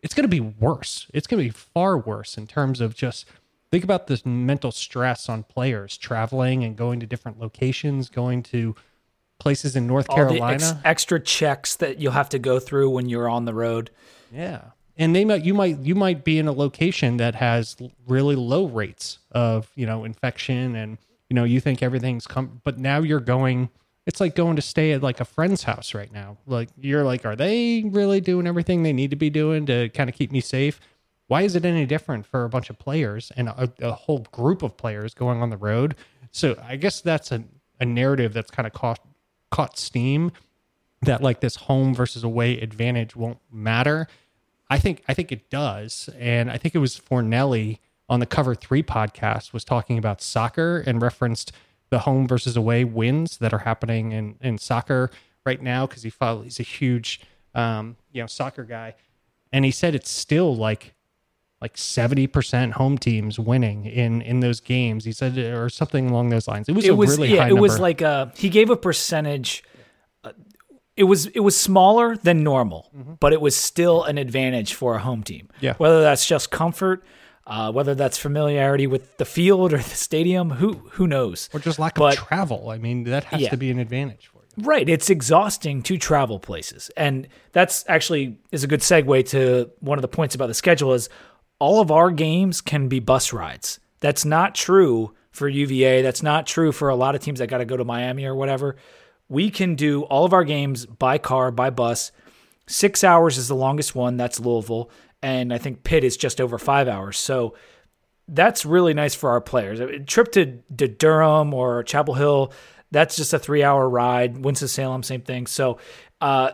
it's 0.03 0.13
going 0.13 0.23
to 0.23 0.29
be 0.29 0.41
worse 0.41 1.07
it's 1.15 1.27
going 1.27 1.43
to 1.43 1.49
be 1.49 1.51
far 1.51 1.97
worse 1.97 2.37
in 2.37 2.47
terms 2.47 2.83
of 2.83 2.95
just 2.95 3.25
think 3.71 3.83
about 3.83 4.07
this 4.07 4.27
mental 4.27 4.71
stress 4.71 5.31
on 5.31 5.43
players 5.43 5.97
traveling 5.97 6.63
and 6.63 6.77
going 6.77 7.01
to 7.01 7.07
different 7.07 7.41
locations 7.41 8.11
going 8.11 8.43
to 8.43 8.75
places 9.39 9.75
in 9.75 9.87
north 9.87 10.11
All 10.11 10.17
carolina 10.17 10.59
the 10.59 10.65
ex- 10.67 10.75
extra 10.85 11.19
checks 11.19 11.75
that 11.77 11.99
you'll 11.99 12.13
have 12.13 12.29
to 12.29 12.39
go 12.39 12.61
through 12.61 12.91
when 12.91 13.09
you're 13.09 13.31
on 13.31 13.47
the 13.47 13.55
road. 13.55 13.91
Yeah. 14.33 14.63
And 14.97 15.17
they 15.17 15.25
might 15.25 15.45
you 15.45 15.55
might 15.55 15.79
you 15.79 15.95
might 15.95 16.25
be 16.25 16.39
in 16.39 16.49
a 16.49 16.53
location 16.53 17.17
that 17.17 17.35
has 17.37 17.77
really 18.07 18.37
low 18.37 18.67
rates 18.67 19.19
of, 19.31 19.71
you 19.75 19.87
know, 19.87 20.05
infection 20.05 20.77
and 20.77 20.99
you 21.31 21.35
know, 21.35 21.45
you 21.45 21.61
think 21.61 21.83
everything's 21.83 22.27
come 22.27 22.61
but 22.65 22.79
now 22.79 23.01
you're 23.01 23.21
going 23.21 23.71
it's 24.05 24.21
like 24.21 24.35
going 24.35 24.57
to 24.57 24.63
stay 24.63 24.93
at 24.93 25.03
like 25.03 25.21
a 25.21 25.25
friend's 25.25 25.63
house 25.63 25.95
right 25.95 26.13
now. 26.13 26.37
Like 26.47 26.69
you're 26.79 27.05
like 27.05 27.25
are 27.25 27.37
they 27.37 27.85
really 27.87 28.21
doing 28.21 28.47
everything 28.47 28.83
they 28.83 28.93
need 28.93 29.11
to 29.11 29.17
be 29.17 29.31
doing 29.31 29.67
to 29.67 29.89
kind 29.91 30.11
of 30.11 30.17
keep 30.17 30.31
me 30.31 30.41
safe? 30.41 30.81
Why 31.29 31.43
is 31.43 31.57
it 31.57 31.65
any 31.65 31.87
different 31.87 32.27
for 32.27 32.45
a 32.45 32.49
bunch 32.51 32.69
of 32.69 32.79
players 32.79 33.33
and 33.37 33.49
a, 33.49 33.73
a 33.81 33.93
whole 33.93 34.27
group 34.33 34.63
of 34.63 34.77
players 34.77 35.15
going 35.15 35.41
on 35.41 35.49
the 35.49 35.57
road? 35.57 35.95
So 36.31 36.57
I 36.63 36.77
guess 36.77 37.01
that's 37.01 37.33
a, 37.33 37.43
a 37.81 37.87
narrative 37.87 38.35
that's 38.35 38.51
kind 38.51 38.67
of 38.67 38.73
caught 38.73 39.01
caught 39.51 39.79
steam 39.79 40.33
that 41.03 41.23
like 41.23 41.41
this 41.41 41.57
home 41.57 41.95
versus 41.95 42.25
away 42.25 42.59
advantage 42.61 43.15
won't 43.15 43.39
matter. 43.51 44.09
I 44.73 44.79
think 44.79 45.03
I 45.07 45.13
think 45.13 45.31
it 45.31 45.51
does, 45.51 46.09
and 46.19 46.51
I 46.51 46.57
think 46.57 46.75
it 46.75 46.79
was 46.79 46.99
Fornelli 46.99 47.79
on 48.09 48.21
the 48.21 48.27
Cover 48.27 48.55
Three 48.55 48.83
podcast 48.83 49.53
was 49.53 49.65
talking 49.65 49.99
about 49.99 50.23
soccer 50.23 50.83
and 50.87 51.03
referenced 51.03 51.53
the 51.91 52.01
home 52.01 52.27
versus 52.27 52.57
away 52.57 52.83
wins 52.85 53.37
that 53.37 53.53
are 53.53 53.59
happening 53.59 54.13
in 54.13 54.37
in 54.41 54.57
soccer 54.57 55.11
right 55.45 55.61
now 55.61 55.87
because 55.87 56.03
he 56.03 56.13
he's 56.43 56.59
a 56.59 56.63
huge 56.63 57.21
um, 57.55 57.97
you 58.13 58.23
know 58.23 58.27
soccer 58.27 58.65
guy, 58.65 58.95
and 59.53 59.67
he 59.67 59.71
said 59.71 59.95
it's 59.95 60.11
still 60.11 60.57
like 60.57 60.95
like 61.61 61.75
70% 61.75 62.73
home 62.73 62.97
teams 62.97 63.39
winning 63.39 63.85
in 63.85 64.23
in 64.23 64.41
those 64.41 64.61
games. 64.61 65.05
He 65.05 65.13
said 65.13 65.37
or 65.37 65.69
something 65.69 66.09
along 66.09 66.31
those 66.31 66.49
lines. 66.49 66.67
It 66.71 66.73
was 66.73 66.87
It 66.87 66.93
a 66.93 66.95
was 66.95 67.11
really 67.11 67.35
yeah, 67.35 67.47
it 67.47 67.59
was 67.59 67.79
like 67.79 68.01
a 68.01 68.33
he 68.37 68.49
gave 68.49 68.71
a 68.71 68.77
percentage. 68.77 69.65
It 70.97 71.05
was 71.05 71.27
it 71.29 71.41
was 71.41 71.57
smaller 71.57 72.17
than 72.17 72.43
normal, 72.45 72.91
but 73.21 73.33
it 73.33 73.41
was 73.41 73.57
still 73.57 74.05
an 74.05 74.19
advantage 74.19 74.75
for 74.75 74.95
a 74.97 74.99
home 74.99 75.23
team. 75.23 75.49
Mm-hmm. 75.55 75.65
Yeah. 75.65 75.75
Whether 75.79 76.03
that's 76.03 76.27
just 76.27 76.51
comfort, 76.51 77.03
uh, 77.47 77.73
whether 77.73 77.95
that's 77.95 78.19
familiarity 78.19 78.87
with 78.87 79.17
the 79.17 79.25
field 79.25 79.73
or 79.73 79.79
the 79.79 79.83
stadium, 79.97 80.51
who 80.51 80.75
who 80.93 81.07
knows? 81.07 81.49
or 81.55 81.61
just 81.61 81.79
lack 81.79 81.95
but- 81.95 82.19
of 82.19 82.25
travel 82.27 82.69
i 82.71 82.77
mean 82.79 83.05
that 83.05 83.25
has 83.25 83.41
Yeah. 83.41 83.51
to 83.51 83.57
be 83.57 83.71
an 83.71 83.79
advantage 83.79 84.27
for 84.27 84.39
you 84.39 84.43
Right. 84.59 84.87
It's 84.87 85.09
exhausting 85.09 85.81
to 85.85 85.97
travel 85.97 86.39
places. 86.39 86.91
And 86.95 87.27
that's 87.53 87.87
actually 87.89 88.37
is 88.51 88.63
a 88.63 88.67
good 88.67 88.81
segue 88.81 89.27
to 89.31 89.71
one 89.81 89.97
of 89.97 90.03
the 90.03 90.09
points 90.09 90.35
about 90.35 90.49
the 90.49 90.55
schedule 90.55 90.93
is 90.93 91.09
all 91.59 91.81
of 91.81 91.91
our 91.91 92.11
games 92.11 92.61
can 92.61 92.87
be 92.89 93.01
bus 93.01 93.33
rides. 93.33 93.81
That's 94.01 94.27
not 94.27 94.55
true 94.55 95.15
for 95.31 95.49
UVA. 95.49 96.03
That's 96.03 96.23
not 96.23 96.47
true 96.47 96.71
for 96.71 96.91
a 96.91 96.95
lot 96.95 97.15
of 97.15 97.23
teams 97.23 97.39
that 97.39 97.47
got 97.47 97.59
to 97.59 97.65
go 97.65 97.79
to 97.79 97.85
Miami 97.85 98.27
or 98.27 98.35
whatever. 98.35 98.77
We 99.29 99.51
can 99.51 99.75
do 99.75 100.03
all 100.03 100.25
of 100.25 100.33
our 100.33 100.45
games 100.45 100.87
by 100.87 101.19
car, 101.19 101.51
by 101.51 101.71
bus. 101.71 102.13
Six 102.67 103.03
hours 103.03 103.39
is 103.39 103.49
the 103.49 103.55
longest 103.55 103.95
one. 103.95 104.17
That's 104.17 104.39
Louisville. 104.39 104.91
And 105.23 105.53
I 105.53 105.59
think 105.59 105.85
Pitt 105.85 106.05
is 106.05 106.17
just 106.17 106.41
over 106.41 106.59
five 106.59 106.89
hours. 106.89 107.19
So 107.19 107.55
that's 108.29 108.65
really 108.65 108.95
nice 108.95 109.15
for 109.15 109.31
our 109.31 109.41
players. 109.41 109.81
A 109.81 109.99
trip 110.01 110.33
to, 110.33 110.59
to 110.77 110.89
Durham 110.89 111.55
or 111.55 111.83
Chapel 111.83 112.15
Hill, 112.15 112.53
that's 112.91 113.17
just 113.17 113.33
a 113.33 113.39
three 113.39 113.63
hour 113.63 113.89
ride. 113.89 114.45
Winston-Salem, 114.45 115.03
same 115.03 115.23
thing. 115.23 115.47
So 115.47 115.79
uh, 116.21 116.53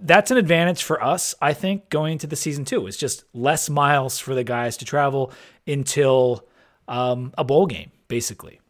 that's 0.00 0.30
an 0.30 0.36
advantage 0.36 0.82
for 0.82 1.02
us, 1.02 1.34
I 1.40 1.52
think, 1.52 1.90
going 1.90 2.12
into 2.12 2.26
the 2.26 2.36
season 2.36 2.64
two. 2.64 2.86
It's 2.86 2.96
just 2.96 3.24
less 3.32 3.68
miles 3.68 4.18
for 4.18 4.34
the 4.34 4.44
guys 4.44 4.76
to 4.78 4.84
travel 4.84 5.32
until 5.66 6.46
um, 6.88 7.32
a 7.36 7.44
bowl 7.44 7.66
game, 7.66 7.90
basically. 8.08 8.60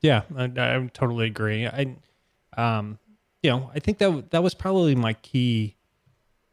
Yeah, 0.00 0.22
I, 0.36 0.44
I 0.44 0.90
totally 0.92 1.26
agree. 1.26 1.66
I, 1.66 1.96
um, 2.58 2.98
you 3.42 3.50
know, 3.50 3.70
I 3.74 3.78
think 3.78 3.98
that 3.98 4.30
that 4.32 4.42
was 4.42 4.54
probably 4.54 4.94
my 4.94 5.12
key 5.14 5.76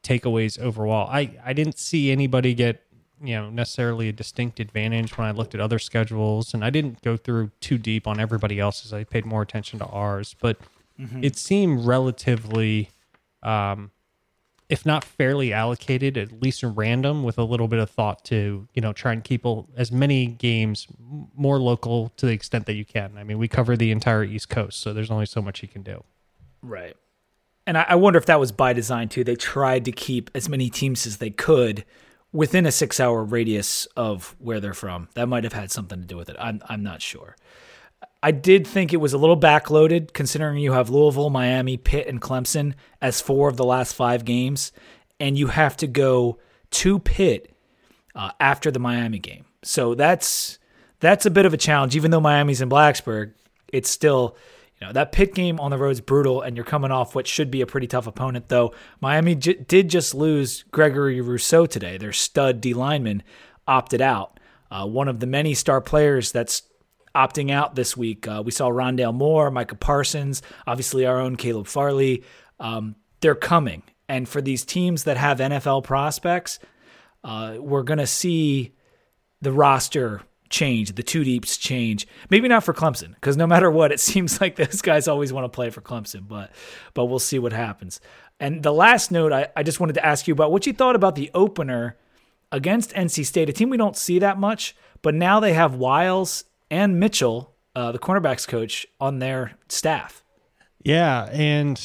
takeaways 0.04 0.60
overall. 0.60 1.10
I 1.10 1.32
I 1.44 1.54
didn't 1.54 1.80
see 1.80 2.12
anybody 2.12 2.54
get 2.54 2.84
you 3.22 3.34
know 3.36 3.50
necessarily 3.50 4.10
a 4.10 4.14
distinct 4.14 4.60
advantage 4.60 5.18
when 5.18 5.28
I 5.28 5.32
looked 5.32 5.56
at 5.56 5.62
other 5.62 5.80
schedules, 5.80 6.54
and 6.54 6.64
I 6.64 6.70
didn't 6.70 7.02
go 7.02 7.18
through 7.18 7.52
too 7.60 7.78
deep 7.78 8.08
on 8.08 8.20
everybody 8.20 8.60
else's. 8.60 8.94
I 8.94 9.04
paid 9.04 9.26
more 9.26 9.42
attention 9.42 9.80
to 9.80 9.86
ours, 9.86 10.36
but 10.40 10.58
it 11.24 11.36
seemed 11.36 11.86
relatively, 11.86 12.90
um, 13.44 13.92
if 14.70 14.86
not 14.86 15.04
fairly 15.04 15.54
allocated, 15.54 16.18
at 16.18 16.42
least 16.42 16.64
random, 16.64 17.24
with 17.24 17.38
a 17.38 17.44
little 17.44 17.68
bit 17.68 17.80
of 17.80 17.90
thought 17.90 18.26
to 18.26 18.68
you 18.74 18.82
know 18.82 18.94
try 18.94 19.14
and 19.14 19.24
keep 19.24 19.46
as 19.78 19.92
many 19.92 20.28
games 20.28 20.88
more 21.36 21.60
local 21.60 22.10
to 22.18 22.26
the 22.26 22.32
extent 22.34 22.66
that 22.66 22.74
you 22.74 22.86
can. 22.86 23.18
I 23.18 23.24
mean, 23.24 23.38
we 23.38 23.48
cover 23.48 23.78
the 23.78 23.92
entire 23.92 24.24
East 24.24 24.50
Coast, 24.50 24.80
so 24.80 24.94
there's 24.94 25.12
only 25.12 25.26
so 25.26 25.42
much 25.42 25.62
you 25.62 25.68
can 25.68 25.84
do. 25.84 26.04
Right. 26.62 26.96
And 27.68 27.78
I, 27.78 27.96
wonder 27.96 28.18
if 28.20 28.28
that 28.28 28.40
was 28.40 28.52
by 28.52 28.74
design 28.74 29.10
too. 29.10 29.24
They 29.24 29.36
tried 29.36 29.86
to 29.86 29.92
keep 29.92 30.30
as 30.36 30.48
many 30.48 30.70
teams 30.70 31.08
as 31.08 31.18
they 31.18 31.32
could 31.32 31.84
within 32.32 32.68
a 32.68 32.72
six 32.72 33.00
hour 33.00 33.24
radius 33.24 33.88
of 33.96 34.36
where 34.38 34.60
they're 34.60 34.76
from. 34.76 35.10
That 35.16 35.28
might 35.28 35.44
have 35.44 35.54
had 35.54 35.72
something 35.72 36.00
to 36.00 36.06
do 36.06 36.18
with 36.18 36.30
it. 36.30 36.36
I'm 36.40 36.62
I'm 36.68 36.84
not 36.84 37.02
sure. 37.02 37.36
I 38.26 38.32
did 38.32 38.66
think 38.66 38.92
it 38.92 38.98
was 38.98 39.14
a 39.14 39.20
little 39.20 39.40
backloaded 39.40 40.14
considering 40.14 40.58
you 40.58 40.72
have 40.72 40.90
Louisville, 40.90 41.30
Miami, 41.30 41.78
Pitt, 41.78 42.08
and 42.08 42.20
Clemson 42.20 42.74
as 43.00 43.22
four 43.22 43.50
of 43.50 43.56
the 43.56 43.64
last 43.64 43.94
five 43.94 44.26
games, 44.26 44.72
and 45.20 45.38
you 45.38 45.46
have 45.46 45.78
to 45.78 45.86
go 45.86 46.40
to 46.72 46.98
Pitt 46.98 47.56
uh, 48.16 48.32
after 48.40 48.72
the 48.72 48.80
Miami 48.80 49.20
game. 49.20 49.46
So 49.62 49.94
that's 49.94 50.58
that's 51.02 51.28
a 51.28 51.30
bit 51.30 51.46
of 51.46 51.54
a 51.54 51.58
challenge. 51.58 51.96
Even 51.96 52.10
though 52.10 52.20
Miami's 52.20 52.62
in 52.62 52.68
Blacksburg, 52.68 53.34
it's 53.72 53.92
still 53.92 54.36
you 54.82 54.88
know 54.88 54.94
that 54.94 55.12
Pitt 55.12 55.36
game 55.36 55.60
on 55.60 55.70
the 55.70 55.78
road 55.78 55.92
is 55.92 56.02
brutal, 56.02 56.42
and 56.42 56.58
you're 56.58 56.66
coming 56.66 56.90
off 56.90 57.14
what 57.14 57.28
should 57.28 57.52
be 57.52 57.62
a 57.62 57.68
pretty 57.68 57.86
tough 57.86 58.08
opponent. 58.08 58.48
Though 58.48 58.74
Miami 59.02 59.36
j- 59.36 59.54
did 59.54 59.88
just 59.88 60.16
lose 60.16 60.64
Gregory 60.72 61.22
Rousseau 61.22 61.68
today, 61.68 62.00
their 62.00 62.12
stud 62.12 62.60
D 62.60 62.74
lineman 62.74 63.22
opted 63.68 64.02
out. 64.02 64.40
Uh, 64.72 64.88
one 64.88 65.08
of 65.08 65.20
the 65.20 65.28
many 65.28 65.54
star 65.54 65.80
players 65.80 66.32
that's 66.32 66.64
opting 67.16 67.52
out 67.52 67.76
this 67.76 67.98
week. 67.98 68.28
Uh, 68.28 68.44
we 68.46 68.52
saw 68.52 68.70
Rondale 68.70 69.14
Moore, 69.14 69.50
Micah 69.50 69.76
Parsons, 69.76 70.42
obviously 70.68 71.06
our 71.06 71.20
own 71.20 71.36
Caleb 71.36 71.68
Farley. 71.68 72.24
Um, 72.60 72.96
they're 73.22 73.36
coming, 73.36 73.84
and 74.08 74.28
for 74.30 74.42
these 74.42 74.64
teams 74.66 75.06
that 75.06 75.18
have 75.18 75.40
NFL 75.40 75.84
prospects, 75.84 76.60
uh, 77.24 77.56
we're 77.60 77.84
going 77.84 77.98
to 77.98 78.08
see 78.08 78.74
the 79.42 79.52
roster 79.52 80.22
change, 80.50 80.94
the 80.94 81.04
two 81.04 81.24
deeps 81.24 81.58
change. 81.58 82.08
Maybe 82.30 82.48
not 82.48 82.64
for 82.64 82.74
Clemson, 82.74 83.16
because 83.16 83.38
no 83.38 83.48
matter 83.54 83.72
what, 83.72 83.92
it 83.92 84.00
seems 84.00 84.40
like 84.40 84.56
those 84.56 84.82
guys 84.82 85.08
always 85.08 85.34
want 85.34 85.46
to 85.46 85.56
play 85.56 85.70
for 85.70 85.82
Clemson. 85.82 86.28
But 86.28 86.52
but 86.94 87.06
we'll 87.06 87.20
see 87.20 87.40
what 87.40 87.54
happens. 87.54 88.00
And 88.40 88.64
the 88.64 88.74
last 88.74 89.12
note, 89.12 89.32
I, 89.32 89.48
I 89.56 89.64
just 89.64 89.80
wanted 89.80 89.94
to 89.94 90.06
ask 90.06 90.28
you 90.28 90.34
about 90.34 90.52
what 90.52 90.66
you 90.68 90.74
thought 90.74 90.96
about 90.96 91.16
the 91.16 91.32
opener 91.34 91.98
against 92.52 92.94
NC 92.94 93.26
State, 93.26 93.50
a 93.50 93.54
team 93.54 93.70
we 93.70 93.78
don't 93.78 93.98
see 93.98 94.20
that 94.20 94.38
much, 94.38 94.76
but 95.02 95.16
now 95.16 95.40
they 95.40 95.54
have 95.54 95.76
Wiles 95.76 96.44
and 96.70 97.00
Mitchell, 97.00 97.56
uh, 97.76 97.92
the 97.92 98.00
cornerbacks 98.00 98.48
coach, 98.48 98.86
on 99.00 99.20
their 99.20 99.54
staff. 99.70 100.24
Yeah, 100.84 101.30
and 101.32 101.82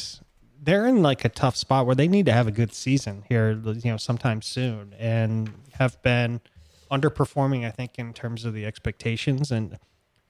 they're 0.63 0.87
in 0.87 1.03
like 1.03 1.25
a 1.25 1.29
tough 1.29 1.57
spot 1.57 1.87
where 1.87 1.95
they 1.95 2.09
need 2.09 2.27
to 2.27 2.33
have 2.33 2.47
a 2.47 2.53
good 2.53 2.73
season 2.73 3.25
here, 3.29 3.53
you 3.53 3.91
know, 3.91 3.97
sometime 3.97 4.43
soon, 4.43 4.95
and 4.99 5.51
have 5.73 6.01
been 6.03 6.41
underperforming. 6.91 7.67
I 7.67 7.71
think 7.71 7.99
in 7.99 8.13
terms 8.13 8.45
of 8.45 8.53
the 8.53 8.67
expectations, 8.67 9.51
and 9.51 9.79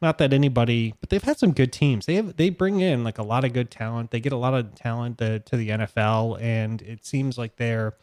not 0.00 0.18
that 0.18 0.32
anybody, 0.32 0.94
but 1.00 1.10
they've 1.10 1.22
had 1.22 1.38
some 1.38 1.52
good 1.52 1.72
teams. 1.72 2.06
They 2.06 2.14
have 2.14 2.36
they 2.36 2.50
bring 2.50 2.80
in 2.80 3.02
like 3.02 3.18
a 3.18 3.22
lot 3.22 3.44
of 3.44 3.52
good 3.52 3.70
talent. 3.70 4.12
They 4.12 4.20
get 4.20 4.32
a 4.32 4.36
lot 4.36 4.54
of 4.54 4.74
talent 4.74 5.18
to, 5.18 5.40
to 5.40 5.56
the 5.56 5.70
NFL, 5.70 6.40
and 6.40 6.80
it 6.82 7.04
seems 7.04 7.36
like 7.36 7.56
they're 7.56 7.94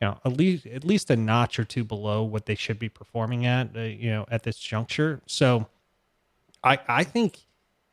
you 0.00 0.08
know 0.08 0.18
at 0.24 0.32
least 0.36 0.66
at 0.66 0.84
least 0.84 1.10
a 1.10 1.16
notch 1.16 1.58
or 1.58 1.64
two 1.64 1.84
below 1.84 2.22
what 2.22 2.46
they 2.46 2.54
should 2.54 2.78
be 2.78 2.88
performing 2.88 3.46
at 3.46 3.76
uh, 3.76 3.80
you 3.80 4.10
know 4.10 4.26
at 4.30 4.42
this 4.44 4.58
juncture. 4.58 5.20
So 5.26 5.66
I 6.62 6.78
I 6.88 7.04
think 7.04 7.38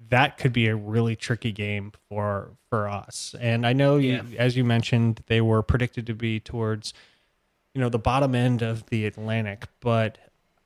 that 0.09 0.37
could 0.37 0.53
be 0.53 0.67
a 0.67 0.75
really 0.75 1.15
tricky 1.15 1.51
game 1.51 1.91
for 2.09 2.51
for 2.69 2.87
us. 2.87 3.33
And 3.39 3.65
I 3.65 3.73
know 3.73 3.97
Yeah. 3.97 4.23
you, 4.23 4.37
as 4.37 4.55
you 4.57 4.63
mentioned, 4.63 5.23
they 5.27 5.41
were 5.41 5.63
predicted 5.63 6.05
to 6.07 6.13
be 6.13 6.39
towards 6.39 6.93
you 7.73 7.81
know 7.81 7.89
the 7.89 7.99
bottom 7.99 8.35
end 8.35 8.61
of 8.61 8.85
the 8.87 9.05
Atlantic, 9.05 9.65
but 9.79 10.17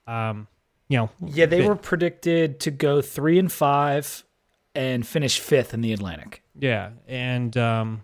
um, 0.08 0.48
you 0.90 0.98
know, 0.98 1.10
Yeah, 1.26 1.46
they 1.46 1.62
the- 1.62 1.68
were 1.68 1.76
predicted 1.76 2.60
to 2.62 2.72
go 2.72 3.02
three 3.02 3.38
and 3.40 3.52
five 3.52 4.24
and 4.76 5.06
finish 5.08 5.40
fifth 5.40 5.74
in 5.74 5.82
the 5.82 5.94
Atlantic. 5.94 6.42
yeah, 6.56 6.90
and 7.08 7.56
um, 7.58 8.02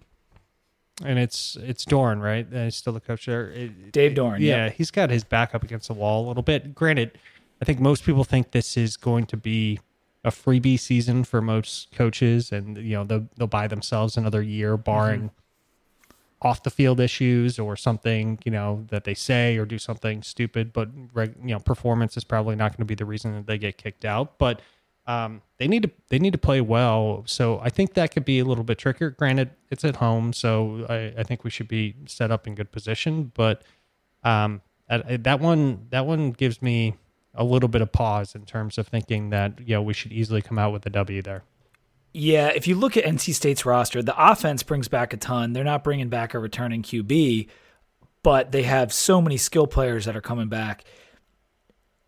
and 1.03 1.19
it's 1.19 1.58
it's 1.62 1.86
Doeren, 1.86 2.21
right? 2.21 2.47
Uh, 2.53 2.65
he's 2.65 2.75
still 2.75 2.93
the 2.93 2.99
coach 3.01 3.25
there. 3.25 3.49
It- 3.49 3.91
Dave 3.91 4.13
Doeren, 4.13 4.39
Yeah, 4.39 4.65
yep. 4.65 4.73
he's 4.75 4.91
got 4.91 5.10
his 5.10 5.23
back 5.23 5.53
up 5.55 5.63
against 5.63 5.88
the 5.88 5.93
wall 5.93 6.25
a 6.25 6.27
little 6.27 6.43
bit. 6.43 6.73
Granted, 6.75 7.17
I 7.62 7.65
think 7.65 7.79
most 7.79 8.03
people 8.05 8.23
think 8.23 8.51
this 8.51 8.77
is 8.77 8.97
going 8.97 9.25
to 9.27 9.38
be 9.38 9.79
a 10.23 10.29
freebie 10.31 10.79
season 10.79 11.23
for 11.23 11.41
most 11.41 11.91
coaches, 11.91 12.51
and 12.51 12.77
you 12.77 12.93
know 12.95 13.03
they'll 13.03 13.27
they'll 13.38 13.47
buy 13.47 13.67
themselves 13.67 14.17
another 14.17 14.41
year, 14.41 14.77
barring 14.77 15.31
off 16.41 16.62
the 16.63 16.69
field 16.69 16.99
issues 16.99 17.58
or 17.58 17.75
something 17.75 18.38
you 18.45 18.51
know 18.51 18.86
that 18.89 19.03
they 19.05 19.13
say 19.13 19.58
or 19.58 19.65
do 19.65 19.77
something 19.79 20.21
stupid. 20.23 20.71
But 20.73 20.89
you 21.15 21.31
know, 21.53 21.60
performance 21.60 22.17
is 22.17 22.23
probably 22.23 22.55
not 22.55 22.71
going 22.71 22.79
to 22.79 22.86
be 22.86 22.95
the 22.95 23.05
reason 23.05 23.34
that 23.36 23.47
they 23.47 23.58
get 23.58 23.77
kicked 23.77 24.05
out. 24.05 24.38
But 24.38 24.62
um, 25.07 25.41
they 25.57 25.67
need 25.67 25.83
to 25.83 25.91
they 26.09 26.19
need 26.19 26.31
to 26.31 26.37
play 26.37 26.61
well. 26.61 27.23
So 27.25 27.59
I 27.59 27.69
think 27.69 27.93
that 27.93 28.11
could 28.11 28.25
be 28.25 28.39
a 28.39 28.45
little 28.45 28.63
bit 28.63 28.77
trickier. 28.77 29.11
Granted, 29.11 29.51
it's 29.69 29.85
at 29.85 29.97
home, 29.97 30.33
so 30.33 30.85
I, 30.89 31.19
I 31.19 31.23
think 31.23 31.43
we 31.43 31.49
should 31.49 31.67
be 31.67 31.95
set 32.07 32.31
up 32.31 32.47
in 32.47 32.55
good 32.55 32.71
position. 32.71 33.31
But 33.35 33.63
um, 34.23 34.61
that 34.89 35.39
one 35.39 35.87
that 35.91 36.05
one 36.05 36.31
gives 36.31 36.61
me 36.61 36.95
a 37.33 37.43
little 37.43 37.69
bit 37.69 37.81
of 37.81 37.91
pause 37.91 38.33
in 38.33 38.45
terms 38.45 38.77
of 38.77 38.87
thinking 38.87 39.29
that 39.29 39.59
you 39.59 39.75
know 39.75 39.81
we 39.81 39.93
should 39.93 40.11
easily 40.11 40.41
come 40.41 40.57
out 40.57 40.73
with 40.73 40.85
a 40.85 40.89
W 40.89 41.21
there. 41.21 41.43
Yeah, 42.17 42.47
if 42.47 42.65
you 42.65 42.75
look 42.75 42.95
at 42.95 43.03
NC 43.03 43.33
State's 43.33 43.65
roster, 43.65 44.01
the 44.01 44.15
offense 44.17 44.63
brings 44.63 44.87
back 44.87 45.11
a 45.11 45.17
ton. 45.17 45.51
They're 45.51 45.65
not 45.65 45.83
bringing 45.83 46.07
back 46.07 46.33
a 46.33 46.39
returning 46.39 46.81
QB, 46.81 47.49
but 48.23 48.53
they 48.53 48.63
have 48.63 48.93
so 48.93 49.21
many 49.21 49.35
skill 49.35 49.67
players 49.67 50.05
that 50.05 50.15
are 50.15 50.21
coming 50.21 50.47
back. 50.47 50.85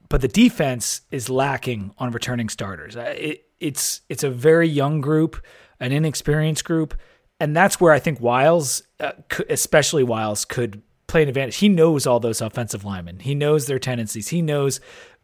But 0.10 0.22
the 0.22 0.28
defense 0.28 1.02
is 1.12 1.30
lacking 1.30 1.92
on 1.98 2.12
returning 2.12 2.50
starters. 2.50 2.96
Uh, 2.96 3.14
It, 3.18 3.44
it's 3.60 4.02
it's 4.08 4.24
a 4.24 4.30
very 4.30 4.68
young 4.68 5.02
group, 5.02 5.44
an 5.80 5.92
inexperienced 5.92 6.64
group, 6.64 6.94
and 7.40 7.56
that's 7.56 7.82
where 7.82 7.92
I 7.92 8.00
think 8.00 8.22
Wiles, 8.22 8.84
uh, 9.00 9.14
especially 9.50 10.04
Wiles, 10.04 10.46
could 10.46 10.82
play 11.08 11.24
an 11.24 11.30
advantage. 11.30 11.58
He 11.58 11.70
knows 11.70 12.06
all 12.06 12.20
those 12.20 12.42
offensive 12.42 12.84
linemen. 12.84 13.20
He 13.20 13.34
knows 13.34 13.66
their 13.66 13.80
tendencies. 13.80 14.28
He 14.28 14.42
knows 14.42 14.80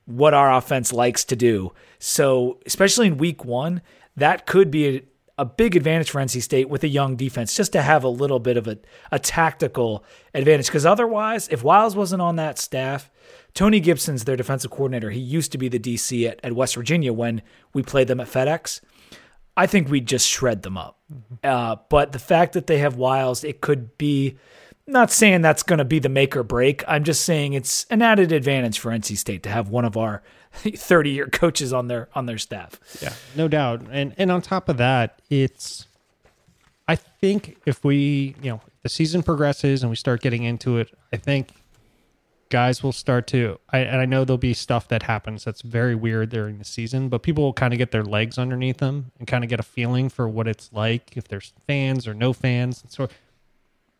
what 0.05 0.33
our 0.33 0.53
offense 0.53 0.91
likes 0.91 1.23
to 1.25 1.35
do. 1.35 1.73
So, 1.99 2.59
especially 2.65 3.07
in 3.07 3.17
week 3.17 3.45
one, 3.45 3.81
that 4.15 4.45
could 4.45 4.71
be 4.71 4.87
a, 4.87 5.03
a 5.37 5.45
big 5.45 5.75
advantage 5.75 6.09
for 6.09 6.19
NC 6.21 6.41
State 6.41 6.69
with 6.69 6.83
a 6.83 6.87
young 6.87 7.15
defense, 7.15 7.55
just 7.55 7.71
to 7.73 7.81
have 7.81 8.03
a 8.03 8.09
little 8.09 8.39
bit 8.39 8.57
of 8.57 8.67
a, 8.67 8.77
a 9.11 9.19
tactical 9.19 10.03
advantage. 10.33 10.67
Because 10.67 10.85
otherwise, 10.85 11.47
if 11.49 11.63
Wiles 11.63 11.95
wasn't 11.95 12.21
on 12.21 12.35
that 12.37 12.59
staff, 12.59 13.09
Tony 13.53 13.79
Gibson's 13.79 14.23
their 14.23 14.35
defensive 14.35 14.71
coordinator. 14.71 15.11
He 15.11 15.19
used 15.19 15.51
to 15.51 15.57
be 15.57 15.67
the 15.67 15.79
DC 15.79 16.27
at, 16.27 16.39
at 16.43 16.53
West 16.53 16.75
Virginia 16.75 17.13
when 17.13 17.41
we 17.73 17.83
played 17.83 18.07
them 18.07 18.19
at 18.19 18.27
FedEx. 18.27 18.81
I 19.55 19.67
think 19.67 19.89
we'd 19.89 20.07
just 20.07 20.27
shred 20.27 20.63
them 20.63 20.77
up. 20.77 20.99
Uh, 21.43 21.75
but 21.89 22.11
the 22.11 22.19
fact 22.19 22.53
that 22.53 22.67
they 22.67 22.79
have 22.79 22.95
Wiles, 22.95 23.43
it 23.43 23.61
could 23.61 23.97
be. 23.97 24.37
Not 24.85 25.11
saying 25.11 25.41
that's 25.41 25.63
going 25.63 25.77
to 25.77 25.85
be 25.85 25.99
the 25.99 26.09
make 26.09 26.35
or 26.35 26.43
break. 26.43 26.83
I'm 26.89 27.05
just 27.05 27.23
saying 27.23 27.53
it's 27.53 27.85
an 27.89 28.01
added 28.01 28.33
advantage 28.33 28.79
for 28.79 28.91
NC 28.91 29.15
State 29.15 29.41
to 29.43 29.49
have 29.49 29.69
one 29.69 29.85
of 29.85 29.95
our 29.95 30.23
30 30.51 31.09
year 31.09 31.27
coaches 31.27 31.71
on 31.71 31.87
their 31.87 32.09
on 32.15 32.25
their 32.25 32.37
staff. 32.37 32.81
Yeah, 33.01 33.13
no 33.33 33.47
doubt. 33.47 33.83
And 33.89 34.13
and 34.17 34.29
on 34.29 34.41
top 34.41 34.67
of 34.67 34.75
that, 34.77 35.21
it's 35.29 35.87
I 36.85 36.95
think 36.97 37.57
if 37.65 37.85
we, 37.85 38.35
you 38.41 38.51
know, 38.51 38.61
the 38.81 38.89
season 38.89 39.23
progresses 39.23 39.83
and 39.83 39.89
we 39.89 39.95
start 39.95 40.21
getting 40.21 40.43
into 40.43 40.77
it, 40.77 40.93
I 41.13 41.17
think 41.17 41.51
guys 42.53 42.83
will 42.83 42.91
start 42.91 43.25
to 43.25 43.59
I 43.71 43.79
and 43.79 43.99
I 43.99 44.05
know 44.05 44.23
there'll 44.23 44.37
be 44.37 44.53
stuff 44.53 44.87
that 44.89 45.01
happens 45.01 45.43
that's 45.43 45.63
very 45.63 45.95
weird 45.95 46.29
during 46.29 46.59
the 46.59 46.63
season, 46.63 47.09
but 47.09 47.23
people 47.23 47.43
will 47.43 47.53
kind 47.53 47.73
of 47.73 47.79
get 47.79 47.89
their 47.89 48.03
legs 48.03 48.37
underneath 48.37 48.77
them 48.77 49.11
and 49.17 49.27
kind 49.27 49.43
of 49.43 49.49
get 49.49 49.59
a 49.59 49.63
feeling 49.63 50.07
for 50.07 50.29
what 50.29 50.47
it's 50.47 50.71
like 50.71 51.17
if 51.17 51.27
there's 51.27 51.51
fans 51.65 52.07
or 52.07 52.13
no 52.13 52.31
fans. 52.31 52.83
And 52.83 52.91
so 52.91 53.09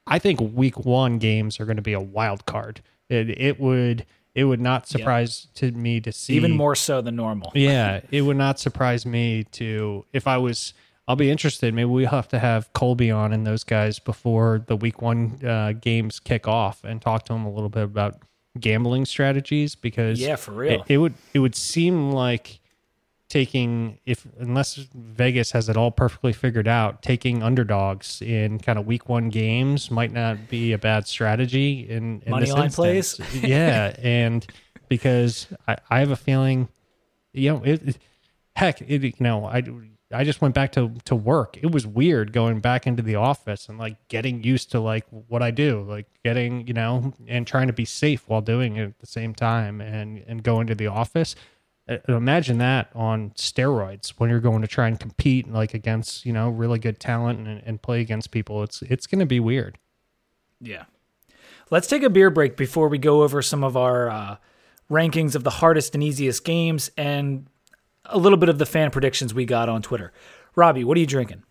I 0.06 0.20
think 0.20 0.40
week 0.40 0.86
1 0.86 1.18
games 1.18 1.60
are 1.60 1.66
going 1.66 1.78
to 1.78 1.82
be 1.82 1.94
a 1.94 2.00
wild 2.00 2.46
card. 2.46 2.82
It 3.10 3.32
it 3.32 3.60
would 3.60 4.06
it 4.36 4.44
would 4.44 4.62
not 4.62 4.88
surprise 4.88 5.48
to 5.56 5.72
me 5.72 6.00
to 6.02 6.12
see 6.12 6.36
Even 6.36 6.52
more 6.52 6.76
so 6.76 7.02
than 7.02 7.16
normal. 7.16 7.52
yeah, 7.56 8.02
it 8.12 8.22
would 8.22 8.38
not 8.38 8.60
surprise 8.60 9.04
me 9.04 9.46
to 9.54 10.06
if 10.14 10.28
I 10.28 10.38
was. 10.38 10.76
I'll 11.08 11.18
be 11.18 11.30
interested. 11.30 11.74
Maybe 11.74 11.86
we'll 11.90 12.08
have 12.08 12.30
to 12.30 12.40
have 12.40 12.72
Colby 12.72 13.12
on 13.12 13.34
and 13.34 13.46
those 13.46 13.66
guys 13.66 14.00
before 14.00 14.64
the 14.68 14.78
week 14.78 15.02
one 15.02 15.38
uh, 15.46 15.74
games 15.74 16.22
kick 16.22 16.48
off 16.48 16.86
and 16.86 17.02
talk 17.02 17.26
to 17.26 17.34
them 17.34 17.46
a 17.46 17.52
little 17.52 17.68
bit 17.68 17.84
about 17.84 18.22
gambling 18.60 19.06
strategies 19.06 19.76
because 19.76 20.20
Yeah, 20.20 20.36
for 20.36 20.52
real. 20.52 20.74
it, 20.88 20.94
it 20.94 20.98
would 21.00 21.14
it 21.34 21.40
would 21.40 21.56
seem 21.56 22.12
like 22.12 22.60
taking 23.30 23.98
if 24.06 24.28
unless 24.38 24.76
Vegas 24.94 25.52
has 25.52 25.68
it 25.70 25.76
all 25.76 25.90
perfectly 25.92 26.34
figured 26.34 26.68
out, 26.68 27.02
taking 27.02 27.42
underdogs 27.42 28.22
in 28.22 28.60
kind 28.60 28.78
of 28.78 28.86
week 28.86 29.10
one 29.10 29.30
games 29.30 29.90
might 29.90 30.12
not 30.12 30.50
be 30.50 30.72
a 30.72 30.78
bad 30.78 31.08
strategy 31.08 31.88
in, 31.90 32.22
in 32.26 32.32
Money 32.32 32.46
this 32.46 32.54
line 32.54 32.66
instance. 32.66 33.16
plays? 33.18 33.44
yeah, 33.44 33.96
and 34.04 34.46
because 34.88 35.48
I, 35.68 35.78
I 35.90 36.00
have 36.00 36.12
a 36.12 36.16
feeling, 36.16 36.70
you 37.34 37.50
know, 37.54 37.64
it, 37.64 37.82
it- 37.88 37.98
heck, 38.56 38.82
it, 38.82 39.02
you 39.04 39.14
know, 39.20 39.46
I 39.46 39.64
I 40.14 40.24
just 40.24 40.42
went 40.42 40.54
back 40.54 40.72
to 40.74 40.94
to 41.06 41.16
work. 41.16 41.58
It 41.62 41.72
was 41.72 41.88
weird 41.88 42.34
going 42.34 42.60
back 42.60 42.86
into 42.88 43.02
the 43.02 43.16
office 43.16 43.68
and 43.68 43.78
like 43.78 44.08
getting 44.08 44.44
used 44.44 44.72
to 44.72 44.80
like 44.80 45.06
what 45.10 45.42
I 45.42 45.52
do, 45.52 45.82
like 45.84 46.08
getting 46.24 46.68
you 46.68 46.74
know, 46.74 47.14
and 47.28 47.46
trying 47.48 47.68
to 47.68 47.74
be 47.74 47.86
safe 47.86 48.24
while 48.28 48.42
doing 48.42 48.78
it 48.78 48.86
at 48.86 49.00
the 49.00 49.08
same 49.08 49.34
time, 49.34 49.82
and 49.82 50.24
and 50.28 50.44
going 50.44 50.68
to 50.68 50.76
the 50.76 50.88
office. 50.88 51.36
Uh, 51.88 51.98
Imagine 52.08 52.60
that 52.60 52.90
on 52.96 53.32
steroids 53.32 54.12
when 54.12 54.30
you're 54.30 54.40
going 54.40 54.62
to 54.62 54.68
try 54.68 54.88
and 54.88 55.00
compete 55.00 55.52
like 55.52 55.74
against 55.74 56.26
you 56.26 56.32
know 56.32 56.50
really 56.50 56.80
good 56.80 57.00
talent 57.00 57.46
and, 57.46 57.62
and 57.66 57.82
play 57.82 58.02
against 58.02 58.32
people. 58.32 58.64
It's 58.64 58.82
it's 58.84 59.08
going 59.08 59.20
to 59.20 59.26
be 59.26 59.40
weird. 59.40 59.78
Yeah. 60.62 60.86
Let's 61.70 61.88
take 61.88 62.04
a 62.04 62.10
beer 62.10 62.30
break 62.30 62.56
before 62.56 62.88
we 62.88 62.98
go 62.98 63.24
over 63.24 63.42
some 63.42 63.64
of 63.64 63.76
our 63.76 64.10
uh, 64.10 64.36
rankings 64.90 65.36
of 65.36 65.44
the 65.44 65.50
hardest 65.50 65.94
and 65.96 66.04
easiest 66.04 66.46
games 66.46 66.92
and 66.98 67.48
a 68.14 68.18
little 68.18 68.38
bit 68.38 68.48
of 68.50 68.60
the 68.60 68.66
fan 68.66 68.92
predictions 68.92 69.34
we 69.34 69.46
got 69.46 69.68
on 69.68 69.82
Twitter. 69.82 70.14
Robbie, 70.56 70.84
what 70.84 70.96
are 70.96 71.00
you 71.00 71.08
drinking? 71.08 71.44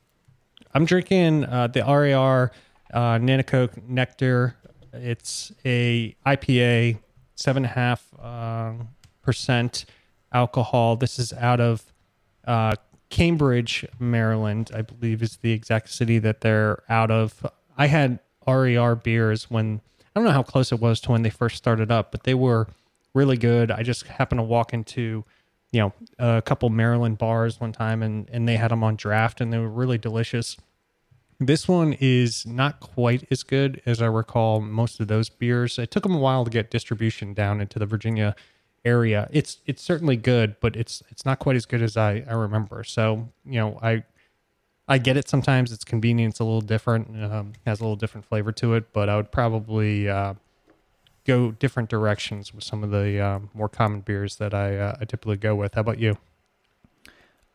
I'm 0.72 0.84
drinking 0.84 1.44
uh, 1.44 1.66
the 1.66 1.82
RAR 1.82 2.52
uh, 2.94 3.18
Nanticoke 3.18 3.86
Nectar. 3.88 4.56
It's 4.92 5.52
a 5.64 6.16
IPA, 6.24 6.98
seven 7.34 7.64
and 7.64 7.70
a 7.70 7.74
half 7.74 8.06
uh, 8.20 8.72
percent 9.22 9.84
alcohol. 10.32 10.96
This 10.96 11.18
is 11.18 11.32
out 11.34 11.60
of 11.60 11.92
uh, 12.46 12.76
Cambridge, 13.10 13.84
Maryland. 13.98 14.70
I 14.74 14.82
believe 14.82 15.22
is 15.22 15.38
the 15.38 15.52
exact 15.52 15.90
city 15.90 16.18
that 16.20 16.40
they're 16.40 16.82
out 16.88 17.10
of. 17.10 17.44
I 17.76 17.88
had 17.88 18.20
RAR 18.46 18.94
beers 18.94 19.50
when 19.50 19.80
I 20.14 20.20
don't 20.20 20.24
know 20.24 20.32
how 20.32 20.42
close 20.42 20.72
it 20.72 20.80
was 20.80 21.00
to 21.02 21.12
when 21.12 21.22
they 21.22 21.30
first 21.30 21.56
started 21.56 21.90
up, 21.90 22.12
but 22.12 22.22
they 22.22 22.34
were 22.34 22.68
really 23.14 23.36
good. 23.36 23.70
I 23.70 23.82
just 23.82 24.06
happened 24.06 24.38
to 24.38 24.44
walk 24.44 24.72
into 24.72 25.24
you 25.72 25.80
know 25.80 25.92
a 26.18 26.42
couple 26.42 26.68
Maryland 26.70 27.18
bars 27.18 27.58
one 27.60 27.72
time 27.72 28.02
and 28.02 28.28
and 28.30 28.46
they 28.46 28.56
had 28.56 28.70
them 28.70 28.84
on 28.84 28.96
draft 28.96 29.40
and 29.40 29.52
they 29.52 29.58
were 29.58 29.68
really 29.68 29.98
delicious. 29.98 30.56
This 31.40 31.66
one 31.66 31.94
is 31.98 32.46
not 32.46 32.78
quite 32.78 33.26
as 33.30 33.42
good 33.42 33.82
as 33.84 34.00
I 34.00 34.06
recall 34.06 34.60
most 34.60 35.00
of 35.00 35.08
those 35.08 35.28
beers. 35.28 35.78
It 35.78 35.90
took 35.90 36.04
them 36.04 36.14
a 36.14 36.18
while 36.18 36.44
to 36.44 36.50
get 36.50 36.70
distribution 36.70 37.34
down 37.34 37.60
into 37.60 37.80
the 37.80 37.86
Virginia 37.86 38.36
area. 38.84 39.28
It's 39.32 39.58
it's 39.66 39.82
certainly 39.82 40.16
good, 40.16 40.56
but 40.60 40.76
it's 40.76 41.02
it's 41.10 41.24
not 41.24 41.38
quite 41.38 41.56
as 41.56 41.66
good 41.66 41.82
as 41.82 41.96
I, 41.96 42.24
I 42.28 42.34
remember. 42.34 42.84
So 42.84 43.28
you 43.44 43.58
know 43.58 43.78
I 43.82 44.04
I 44.88 44.98
get 44.98 45.16
it. 45.16 45.28
Sometimes 45.28 45.72
it's 45.72 45.84
convenient. 45.84 46.34
It's 46.34 46.40
a 46.40 46.44
little 46.44 46.60
different. 46.60 47.08
Um, 47.22 47.52
has 47.66 47.80
a 47.80 47.84
little 47.84 47.96
different 47.96 48.26
flavor 48.26 48.52
to 48.52 48.74
it. 48.74 48.92
But 48.92 49.08
I 49.08 49.16
would 49.16 49.32
probably 49.32 50.08
uh, 50.08 50.34
go 51.26 51.52
different 51.52 51.88
directions 51.88 52.52
with 52.52 52.64
some 52.64 52.82
of 52.82 52.90
the 52.90 53.24
um, 53.24 53.50
more 53.54 53.68
common 53.68 54.00
beers 54.00 54.36
that 54.36 54.54
I, 54.54 54.76
uh, 54.76 54.96
I 55.00 55.04
typically 55.04 55.36
go 55.36 55.54
with. 55.54 55.74
How 55.74 55.80
about 55.82 55.98
you? 55.98 56.18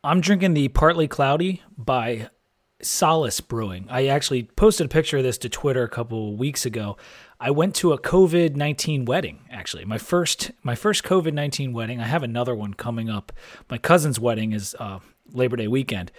I'm 0.04 0.22
drinking 0.22 0.54
the 0.54 0.68
Partly 0.70 1.08
Cloudy 1.08 1.62
by 1.78 2.30
Solace 2.82 3.42
Brewing. 3.42 3.88
I 3.90 4.08
actually 4.08 4.44
posted 4.44 4.86
a 4.86 4.90
picture 4.90 5.18
of 5.18 5.24
this 5.24 5.38
to 5.40 5.50
Twitter 5.50 5.84
a 5.84 5.90
couple 5.90 6.36
weeks 6.36 6.66
ago. 6.66 6.96
I 7.40 7.52
went 7.52 7.76
to 7.76 7.92
a 7.92 8.00
COVID 8.00 8.56
nineteen 8.56 9.06
wedding. 9.06 9.40
Actually, 9.52 9.86
my 9.86 9.98
first 9.98 10.52
my 10.64 10.76
first 10.76 11.04
COVID 11.04 11.34
nineteen 11.34 11.74
wedding. 11.74 12.00
I 12.00 12.06
have 12.06 12.24
another 12.24 12.56
one 12.56 12.74
coming 12.74 13.10
up. 13.10 13.32
My 13.70 13.78
cousin's 13.78 14.20
wedding 14.20 14.54
is 14.54 14.76
uh, 14.80 15.00
Labor 15.34 15.56
Day 15.56 15.68
weekend, 15.68 16.12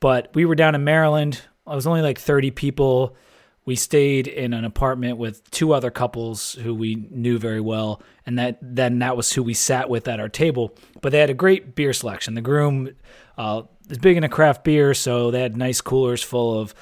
but 0.00 0.30
we 0.34 0.44
were 0.44 0.54
down 0.54 0.74
in 0.74 0.84
Maryland. 0.84 1.42
I 1.66 1.74
was 1.74 1.86
only 1.86 2.02
like 2.02 2.18
thirty 2.18 2.50
people. 2.50 3.16
We 3.64 3.76
stayed 3.76 4.26
in 4.26 4.52
an 4.52 4.64
apartment 4.64 5.18
with 5.18 5.48
two 5.50 5.72
other 5.72 5.90
couples 5.90 6.54
who 6.54 6.74
we 6.74 7.06
knew 7.10 7.38
very 7.38 7.60
well, 7.60 8.02
and 8.26 8.38
that 8.38 8.58
then 8.60 8.98
that 8.98 9.16
was 9.16 9.32
who 9.32 9.42
we 9.42 9.54
sat 9.54 9.88
with 9.88 10.08
at 10.08 10.18
our 10.18 10.28
table. 10.28 10.74
But 11.00 11.12
they 11.12 11.20
had 11.20 11.30
a 11.30 11.34
great 11.34 11.74
beer 11.74 11.92
selection. 11.92 12.34
The 12.34 12.40
groom 12.40 12.90
uh, 13.38 13.62
is 13.88 13.98
big 13.98 14.16
into 14.16 14.28
craft 14.28 14.64
beer, 14.64 14.94
so 14.94 15.30
they 15.30 15.42
had 15.42 15.56
nice 15.56 15.80
coolers 15.80 16.22
full 16.22 16.58
of 16.58 16.74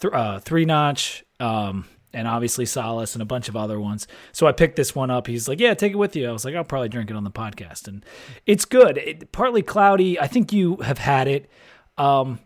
th- 0.00 0.14
uh, 0.14 0.38
three 0.38 0.64
notch, 0.64 1.24
um, 1.40 1.86
and 2.12 2.28
obviously 2.28 2.64
Solace 2.64 3.14
and 3.14 3.22
a 3.22 3.26
bunch 3.26 3.48
of 3.48 3.56
other 3.56 3.80
ones. 3.80 4.06
So 4.32 4.46
I 4.46 4.52
picked 4.52 4.76
this 4.76 4.94
one 4.94 5.10
up. 5.10 5.26
He's 5.26 5.48
like, 5.48 5.58
"Yeah, 5.58 5.74
take 5.74 5.92
it 5.92 5.96
with 5.96 6.14
you." 6.14 6.28
I 6.28 6.32
was 6.32 6.44
like, 6.44 6.54
"I'll 6.54 6.64
probably 6.64 6.88
drink 6.88 7.10
it 7.10 7.16
on 7.16 7.24
the 7.24 7.30
podcast," 7.30 7.88
and 7.88 8.04
it's 8.46 8.64
good. 8.64 8.98
It, 8.98 9.32
partly 9.32 9.62
cloudy. 9.62 10.18
I 10.20 10.28
think 10.28 10.52
you 10.52 10.76
have 10.76 10.98
had 10.98 11.26
it. 11.26 11.50
Um, 11.98 12.38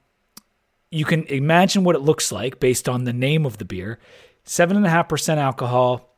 you 0.95 1.05
can 1.05 1.25
imagine 1.25 1.83
what 1.83 1.97
it 1.97 2.03
looks 2.03 2.31
like 2.31 2.61
based 2.61 2.89
on 2.89 3.05
the 3.05 3.13
name 3.13 3.45
of 3.45 3.59
the 3.59 3.65
beer. 3.65 3.99
Seven 4.45 4.77
and 4.77 4.87
a 4.87 4.91
half 4.91 5.09
percent 5.09 5.41
alcohol. 5.41 6.17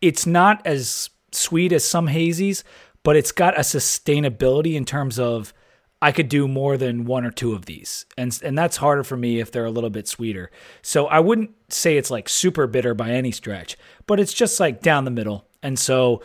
It's 0.00 0.26
not 0.26 0.64
as 0.66 1.10
sweet 1.32 1.72
as 1.72 1.84
some 1.84 2.06
hazies, 2.08 2.62
but 3.02 3.16
it's 3.16 3.32
got 3.32 3.56
a 3.56 3.62
sustainability 3.62 4.74
in 4.74 4.84
terms 4.84 5.18
of 5.18 5.52
I 6.00 6.12
could 6.12 6.28
do 6.28 6.46
more 6.46 6.76
than 6.76 7.06
one 7.06 7.24
or 7.24 7.30
two 7.30 7.54
of 7.54 7.66
these. 7.66 8.06
And 8.16 8.38
and 8.44 8.56
that's 8.56 8.76
harder 8.76 9.02
for 9.02 9.16
me 9.16 9.40
if 9.40 9.50
they're 9.50 9.64
a 9.64 9.70
little 9.70 9.90
bit 9.90 10.06
sweeter. 10.06 10.50
So 10.82 11.06
I 11.06 11.18
wouldn't 11.18 11.50
say 11.72 11.96
it's 11.96 12.10
like 12.10 12.28
super 12.28 12.66
bitter 12.66 12.94
by 12.94 13.10
any 13.10 13.32
stretch, 13.32 13.76
but 14.06 14.20
it's 14.20 14.34
just 14.34 14.60
like 14.60 14.80
down 14.80 15.04
the 15.04 15.10
middle. 15.10 15.48
And 15.62 15.76
so 15.76 16.22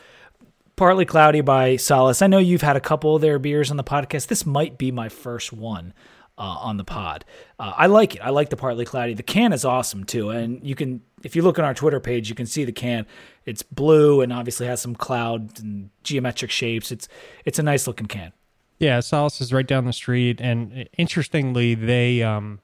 partly 0.76 1.06
cloudy 1.06 1.42
by 1.42 1.76
Solace. 1.76 2.22
I 2.22 2.28
know 2.28 2.38
you've 2.38 2.62
had 2.62 2.76
a 2.76 2.82
couple 2.82 3.16
of 3.16 3.22
their 3.22 3.40
beers 3.40 3.72
on 3.72 3.78
the 3.78 3.84
podcast. 3.84 4.28
This 4.28 4.46
might 4.46 4.78
be 4.78 4.92
my 4.92 5.10
first 5.10 5.52
one 5.52 5.94
uh, 6.40 6.58
on 6.62 6.78
the 6.78 6.84
pod. 6.84 7.26
Uh, 7.60 7.74
I 7.76 7.88
like 7.88 8.16
it. 8.16 8.22
I 8.22 8.30
like 8.30 8.50
the 8.50 8.56
partly 8.56 8.86
cloudy. 8.86 9.14
The 9.14 9.24
can 9.24 9.52
is 9.54 9.66
awesome 9.66 10.06
too, 10.06 10.30
and 10.30 10.64
you 10.64 10.74
can 10.74 11.02
if 11.24 11.36
you 11.36 11.42
look 11.42 11.60
on 11.60 11.66
our 11.66 11.74
Twitter 11.74 12.00
page, 12.00 12.30
you 12.30 12.36
can 12.36 12.46
see 12.46 12.64
the 12.64 12.72
can. 12.72 13.06
It's 13.46 13.62
blue 13.62 14.22
and 14.22 14.32
obviously 14.32 14.66
has 14.68 14.82
some 14.82 14.96
cloud 14.96 15.60
and 15.60 15.90
geometric 16.04 16.50
shapes. 16.50 16.92
It's 16.92 17.08
it's 17.46 17.60
a 17.60 17.64
nice 17.64 17.86
looking 17.86 18.08
can. 18.08 18.32
Yeah, 18.80 19.02
Solace 19.02 19.42
is 19.42 19.52
right 19.52 19.68
down 19.68 19.86
the 19.86 19.94
street, 19.94 20.40
and 20.40 20.88
interestingly, 20.98 21.76
they 21.76 22.24
um 22.24 22.62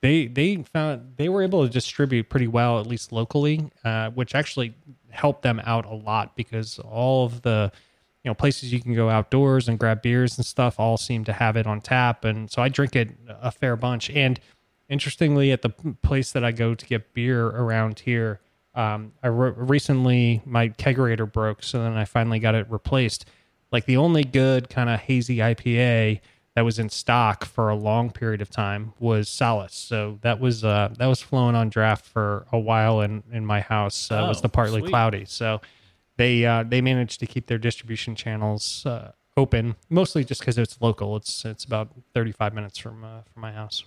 they 0.00 0.26
they 0.26 0.56
found 0.56 1.14
they 1.16 1.28
were 1.28 1.42
able 1.42 1.64
to 1.64 1.72
distribute 1.72 2.28
pretty 2.28 2.48
well, 2.48 2.80
at 2.80 2.86
least 2.86 3.12
locally, 3.12 3.70
uh, 3.84 4.10
which 4.10 4.34
actually 4.34 4.74
helped 5.10 5.42
them 5.42 5.60
out 5.64 5.86
a 5.86 5.94
lot 5.94 6.34
because 6.34 6.80
all 6.80 7.26
of 7.26 7.42
the 7.42 7.70
you 8.24 8.30
know 8.30 8.34
places 8.34 8.72
you 8.72 8.80
can 8.80 8.94
go 8.94 9.08
outdoors 9.08 9.68
and 9.68 9.78
grab 9.78 10.02
beers 10.02 10.36
and 10.36 10.46
stuff 10.46 10.78
all 10.78 10.96
seem 10.96 11.24
to 11.24 11.32
have 11.32 11.56
it 11.56 11.66
on 11.66 11.80
tap 11.80 12.24
and 12.24 12.50
so 12.50 12.62
i 12.62 12.68
drink 12.68 12.94
it 12.96 13.10
a 13.28 13.50
fair 13.50 13.76
bunch 13.76 14.10
and 14.10 14.40
interestingly 14.88 15.52
at 15.52 15.62
the 15.62 15.70
place 16.02 16.32
that 16.32 16.44
i 16.44 16.52
go 16.52 16.74
to 16.74 16.86
get 16.86 17.12
beer 17.14 17.46
around 17.46 18.00
here 18.00 18.40
um, 18.74 19.12
i 19.22 19.26
re- 19.26 19.52
recently 19.56 20.40
my 20.44 20.68
kegerator 20.68 21.30
broke 21.30 21.62
so 21.62 21.82
then 21.82 21.92
i 21.92 22.04
finally 22.04 22.38
got 22.38 22.54
it 22.54 22.66
replaced 22.70 23.26
like 23.70 23.86
the 23.86 23.96
only 23.96 24.24
good 24.24 24.68
kind 24.68 24.88
of 24.88 25.00
hazy 25.00 25.38
ipa 25.38 26.20
that 26.54 26.62
was 26.62 26.78
in 26.78 26.90
stock 26.90 27.44
for 27.44 27.70
a 27.70 27.74
long 27.74 28.10
period 28.10 28.42
of 28.42 28.50
time 28.50 28.92
was 29.00 29.28
Solace. 29.28 29.74
So 29.74 30.18
that 30.20 30.38
was 30.38 30.64
uh, 30.64 30.92
that 30.98 31.06
was 31.06 31.22
flowing 31.22 31.54
on 31.54 31.70
draft 31.70 32.04
for 32.04 32.46
a 32.52 32.58
while 32.58 33.00
in 33.00 33.22
in 33.32 33.46
my 33.46 33.60
house. 33.60 34.10
Uh, 34.10 34.24
oh, 34.24 34.28
was 34.28 34.42
the 34.42 34.48
partly 34.48 34.80
sweet. 34.80 34.90
cloudy. 34.90 35.24
So 35.24 35.62
they 36.22 36.46
uh, 36.46 36.62
they 36.62 36.80
managed 36.80 37.18
to 37.20 37.26
keep 37.26 37.46
their 37.46 37.58
distribution 37.58 38.14
channels 38.14 38.86
uh, 38.86 39.10
open, 39.36 39.74
mostly 39.90 40.24
just 40.24 40.40
because 40.40 40.56
it's 40.56 40.80
local. 40.80 41.16
It's 41.16 41.44
it's 41.44 41.64
about 41.64 41.90
35 42.14 42.54
minutes 42.54 42.78
from 42.78 43.02
uh, 43.02 43.22
from 43.32 43.42
my 43.42 43.52
house. 43.52 43.84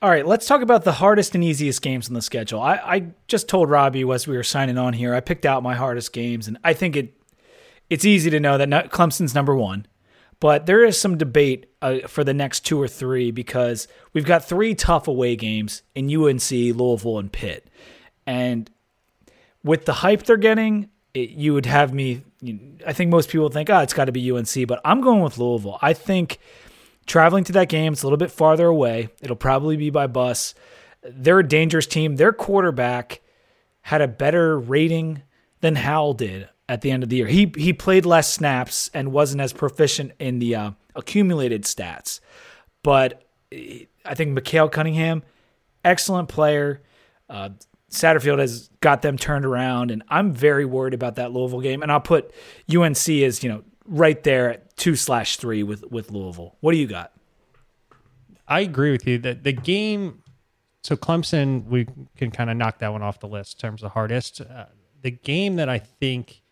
All 0.00 0.10
right, 0.10 0.26
let's 0.26 0.46
talk 0.46 0.62
about 0.62 0.84
the 0.84 0.92
hardest 0.92 1.34
and 1.34 1.42
easiest 1.42 1.80
games 1.80 2.08
on 2.08 2.14
the 2.14 2.22
schedule. 2.22 2.60
I, 2.60 2.76
I 2.76 3.06
just 3.28 3.48
told 3.48 3.70
Robbie 3.70 4.10
as 4.12 4.26
we 4.26 4.36
were 4.36 4.42
signing 4.42 4.76
on 4.76 4.92
here, 4.92 5.14
I 5.14 5.20
picked 5.20 5.46
out 5.46 5.62
my 5.62 5.74
hardest 5.74 6.12
games, 6.12 6.48
and 6.48 6.58
I 6.64 6.72
think 6.72 6.96
it 6.96 7.20
it's 7.90 8.04
easy 8.04 8.30
to 8.30 8.40
know 8.40 8.58
that 8.58 8.90
Clemson's 8.90 9.34
number 9.34 9.54
one, 9.54 9.86
but 10.40 10.66
there 10.66 10.84
is 10.84 10.98
some 10.98 11.18
debate 11.18 11.66
uh, 11.82 12.00
for 12.08 12.24
the 12.24 12.34
next 12.34 12.60
two 12.60 12.80
or 12.80 12.88
three 12.88 13.30
because 13.30 13.88
we've 14.12 14.24
got 14.24 14.44
three 14.44 14.74
tough 14.74 15.06
away 15.06 15.36
games 15.36 15.82
in 15.94 16.04
UNC, 16.14 16.50
Louisville, 16.50 17.18
and 17.18 17.30
Pitt, 17.30 17.68
and 18.26 18.70
with 19.62 19.84
the 19.84 19.94
hype 19.94 20.22
they're 20.22 20.36
getting, 20.36 20.88
it, 21.16 21.30
you 21.30 21.54
would 21.54 21.66
have 21.66 21.94
me. 21.94 22.22
I 22.86 22.92
think 22.92 23.10
most 23.10 23.30
people 23.30 23.48
think, 23.48 23.70
oh, 23.70 23.80
it's 23.80 23.94
got 23.94 24.04
to 24.04 24.12
be 24.12 24.30
UNC, 24.30 24.68
but 24.68 24.80
I'm 24.84 25.00
going 25.00 25.22
with 25.22 25.38
Louisville. 25.38 25.78
I 25.80 25.94
think 25.94 26.38
traveling 27.06 27.44
to 27.44 27.52
that 27.52 27.68
game, 27.68 27.94
it's 27.94 28.02
a 28.02 28.06
little 28.06 28.18
bit 28.18 28.30
farther 28.30 28.66
away. 28.66 29.08
It'll 29.22 29.34
probably 29.36 29.76
be 29.76 29.90
by 29.90 30.06
bus. 30.06 30.54
They're 31.02 31.38
a 31.38 31.48
dangerous 31.48 31.86
team. 31.86 32.16
Their 32.16 32.32
quarterback 32.32 33.22
had 33.82 34.02
a 34.02 34.08
better 34.08 34.58
rating 34.58 35.22
than 35.60 35.76
Howell 35.76 36.14
did 36.14 36.48
at 36.68 36.82
the 36.82 36.90
end 36.90 37.02
of 37.02 37.08
the 37.08 37.16
year. 37.16 37.26
He 37.28 37.52
he 37.56 37.72
played 37.72 38.04
less 38.04 38.32
snaps 38.32 38.90
and 38.92 39.12
wasn't 39.12 39.40
as 39.40 39.52
proficient 39.52 40.12
in 40.18 40.38
the 40.38 40.54
uh, 40.54 40.70
accumulated 40.94 41.62
stats, 41.62 42.20
but 42.82 43.22
I 43.52 44.14
think 44.14 44.32
Malik 44.32 44.72
Cunningham, 44.72 45.22
excellent 45.84 46.28
player. 46.28 46.82
Uh, 47.30 47.50
Satterfield 47.90 48.38
has 48.38 48.68
got 48.80 49.02
them 49.02 49.16
turned 49.16 49.44
around, 49.44 49.90
and 49.90 50.02
I'm 50.08 50.32
very 50.32 50.64
worried 50.64 50.94
about 50.94 51.16
that 51.16 51.32
Louisville 51.32 51.60
game. 51.60 51.82
And 51.82 51.92
I'll 51.92 52.00
put 52.00 52.32
UNC 52.74 53.08
as 53.08 53.42
you 53.42 53.48
know 53.48 53.62
right 53.86 54.22
there 54.24 54.50
at 54.50 54.76
two 54.76 54.96
slash 54.96 55.36
three 55.36 55.62
with 55.62 55.84
with 55.90 56.10
Louisville. 56.10 56.56
What 56.60 56.72
do 56.72 56.78
you 56.78 56.86
got? 56.86 57.12
I 58.48 58.60
agree 58.60 58.92
with 58.92 59.06
you 59.06 59.18
that 59.18 59.44
the 59.44 59.52
game. 59.52 60.22
So 60.82 60.94
Clemson, 60.94 61.66
we 61.66 61.88
can 62.16 62.30
kind 62.30 62.48
of 62.48 62.56
knock 62.56 62.78
that 62.78 62.92
one 62.92 63.02
off 63.02 63.18
the 63.18 63.26
list 63.26 63.56
in 63.56 63.68
terms 63.68 63.82
of 63.82 63.90
hardest. 63.90 64.40
Uh, 64.40 64.66
the 65.02 65.10
game 65.10 65.56
that 65.56 65.68
I 65.68 65.80
think, 65.80 66.42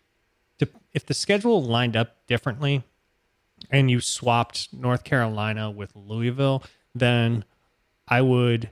to, 0.59 0.67
if 0.93 1.05
the 1.05 1.13
schedule 1.13 1.63
lined 1.63 1.95
up 1.95 2.17
differently, 2.27 2.83
and 3.71 3.89
you 3.89 4.01
swapped 4.01 4.73
North 4.73 5.03
Carolina 5.03 5.71
with 5.71 5.95
Louisville, 5.95 6.63
then 6.93 7.45
I 8.07 8.21
would 8.21 8.69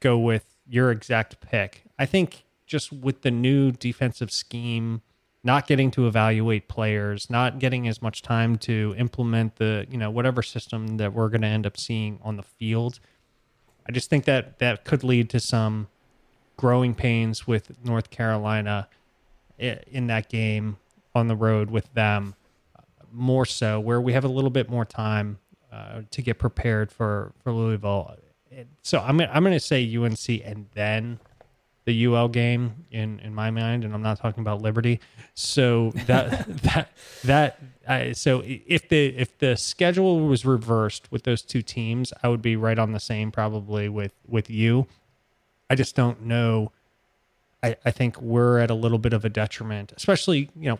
go 0.00 0.18
with 0.18 0.49
your 0.70 0.90
exact 0.90 1.40
pick. 1.40 1.82
I 1.98 2.06
think 2.06 2.44
just 2.66 2.92
with 2.92 3.22
the 3.22 3.30
new 3.30 3.72
defensive 3.72 4.30
scheme, 4.30 5.02
not 5.42 5.66
getting 5.66 5.90
to 5.90 6.06
evaluate 6.06 6.68
players, 6.68 7.28
not 7.28 7.58
getting 7.58 7.88
as 7.88 8.00
much 8.00 8.22
time 8.22 8.56
to 8.58 8.94
implement 8.96 9.56
the, 9.56 9.86
you 9.90 9.98
know, 9.98 10.10
whatever 10.10 10.42
system 10.42 10.98
that 10.98 11.12
we're 11.12 11.28
going 11.28 11.40
to 11.40 11.48
end 11.48 11.66
up 11.66 11.76
seeing 11.76 12.20
on 12.22 12.36
the 12.36 12.42
field. 12.42 13.00
I 13.88 13.92
just 13.92 14.08
think 14.08 14.24
that 14.26 14.60
that 14.60 14.84
could 14.84 15.02
lead 15.02 15.28
to 15.30 15.40
some 15.40 15.88
growing 16.56 16.94
pains 16.94 17.46
with 17.46 17.84
North 17.84 18.10
Carolina 18.10 18.88
in 19.58 20.06
that 20.06 20.28
game 20.28 20.76
on 21.14 21.26
the 21.26 21.36
road 21.36 21.70
with 21.70 21.92
them 21.94 22.34
more 23.12 23.44
so 23.44 23.80
where 23.80 24.00
we 24.00 24.12
have 24.12 24.24
a 24.24 24.28
little 24.28 24.50
bit 24.50 24.70
more 24.70 24.84
time 24.84 25.38
uh, 25.72 26.02
to 26.10 26.22
get 26.22 26.38
prepared 26.38 26.92
for 26.92 27.32
for 27.42 27.52
Louisville 27.52 28.16
so 28.82 28.98
I'm 28.98 29.20
I'm 29.20 29.42
going 29.42 29.52
to 29.52 29.60
say 29.60 29.96
UNC 29.96 30.28
and 30.44 30.66
then 30.74 31.20
the 31.84 32.06
UL 32.06 32.28
game 32.28 32.86
in 32.90 33.18
in 33.20 33.34
my 33.34 33.50
mind, 33.50 33.84
and 33.84 33.94
I'm 33.94 34.02
not 34.02 34.18
talking 34.18 34.40
about 34.40 34.62
Liberty. 34.62 35.00
So 35.34 35.90
that 36.06 36.46
that 36.62 36.92
that 37.24 37.60
I, 37.88 38.12
so 38.12 38.42
if 38.44 38.88
the 38.88 39.16
if 39.16 39.38
the 39.38 39.56
schedule 39.56 40.20
was 40.20 40.44
reversed 40.44 41.10
with 41.10 41.24
those 41.24 41.42
two 41.42 41.62
teams, 41.62 42.12
I 42.22 42.28
would 42.28 42.42
be 42.42 42.56
right 42.56 42.78
on 42.78 42.92
the 42.92 43.00
same 43.00 43.30
probably 43.30 43.88
with 43.88 44.12
with 44.26 44.50
you. 44.50 44.86
I 45.68 45.74
just 45.74 45.94
don't 45.94 46.22
know. 46.22 46.72
I, 47.62 47.76
I 47.84 47.90
think 47.90 48.20
we're 48.20 48.58
at 48.58 48.70
a 48.70 48.74
little 48.74 48.98
bit 48.98 49.12
of 49.12 49.24
a 49.24 49.28
detriment, 49.28 49.92
especially 49.96 50.50
you 50.56 50.70
know 50.70 50.78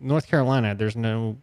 North 0.00 0.26
Carolina. 0.26 0.74
There's 0.74 0.96
no 0.96 1.36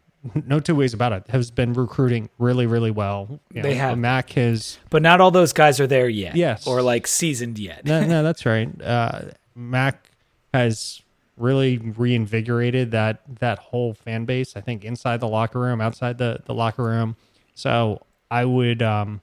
no 0.45 0.59
two 0.59 0.75
ways 0.75 0.93
about 0.93 1.11
it, 1.13 1.23
has 1.29 1.51
been 1.51 1.73
recruiting 1.73 2.29
really, 2.37 2.65
really 2.65 2.91
well. 2.91 3.39
You 3.53 3.61
they 3.61 3.73
know, 3.73 3.79
have. 3.79 3.97
Mack 3.97 4.31
has, 4.31 4.77
but 4.89 5.01
not 5.01 5.21
all 5.21 5.31
those 5.31 5.53
guys 5.53 5.79
are 5.79 5.87
there 5.87 6.09
yet. 6.09 6.35
Yes, 6.35 6.67
or 6.67 6.81
like 6.81 7.07
seasoned 7.07 7.59
yet. 7.59 7.85
no, 7.85 8.05
no, 8.05 8.23
that's 8.23 8.45
right. 8.45 8.69
Uh, 8.81 9.21
Mack 9.55 10.09
has 10.53 11.01
really 11.37 11.77
reinvigorated 11.77 12.91
that 12.91 13.21
that 13.39 13.59
whole 13.59 13.93
fan 13.93 14.25
base. 14.25 14.55
I 14.55 14.61
think 14.61 14.83
inside 14.83 15.19
the 15.19 15.27
locker 15.27 15.59
room, 15.59 15.81
outside 15.81 16.17
the 16.17 16.39
the 16.45 16.53
locker 16.53 16.83
room. 16.83 17.15
So 17.53 18.01
I 18.29 18.45
would, 18.45 18.83
um, 18.83 19.21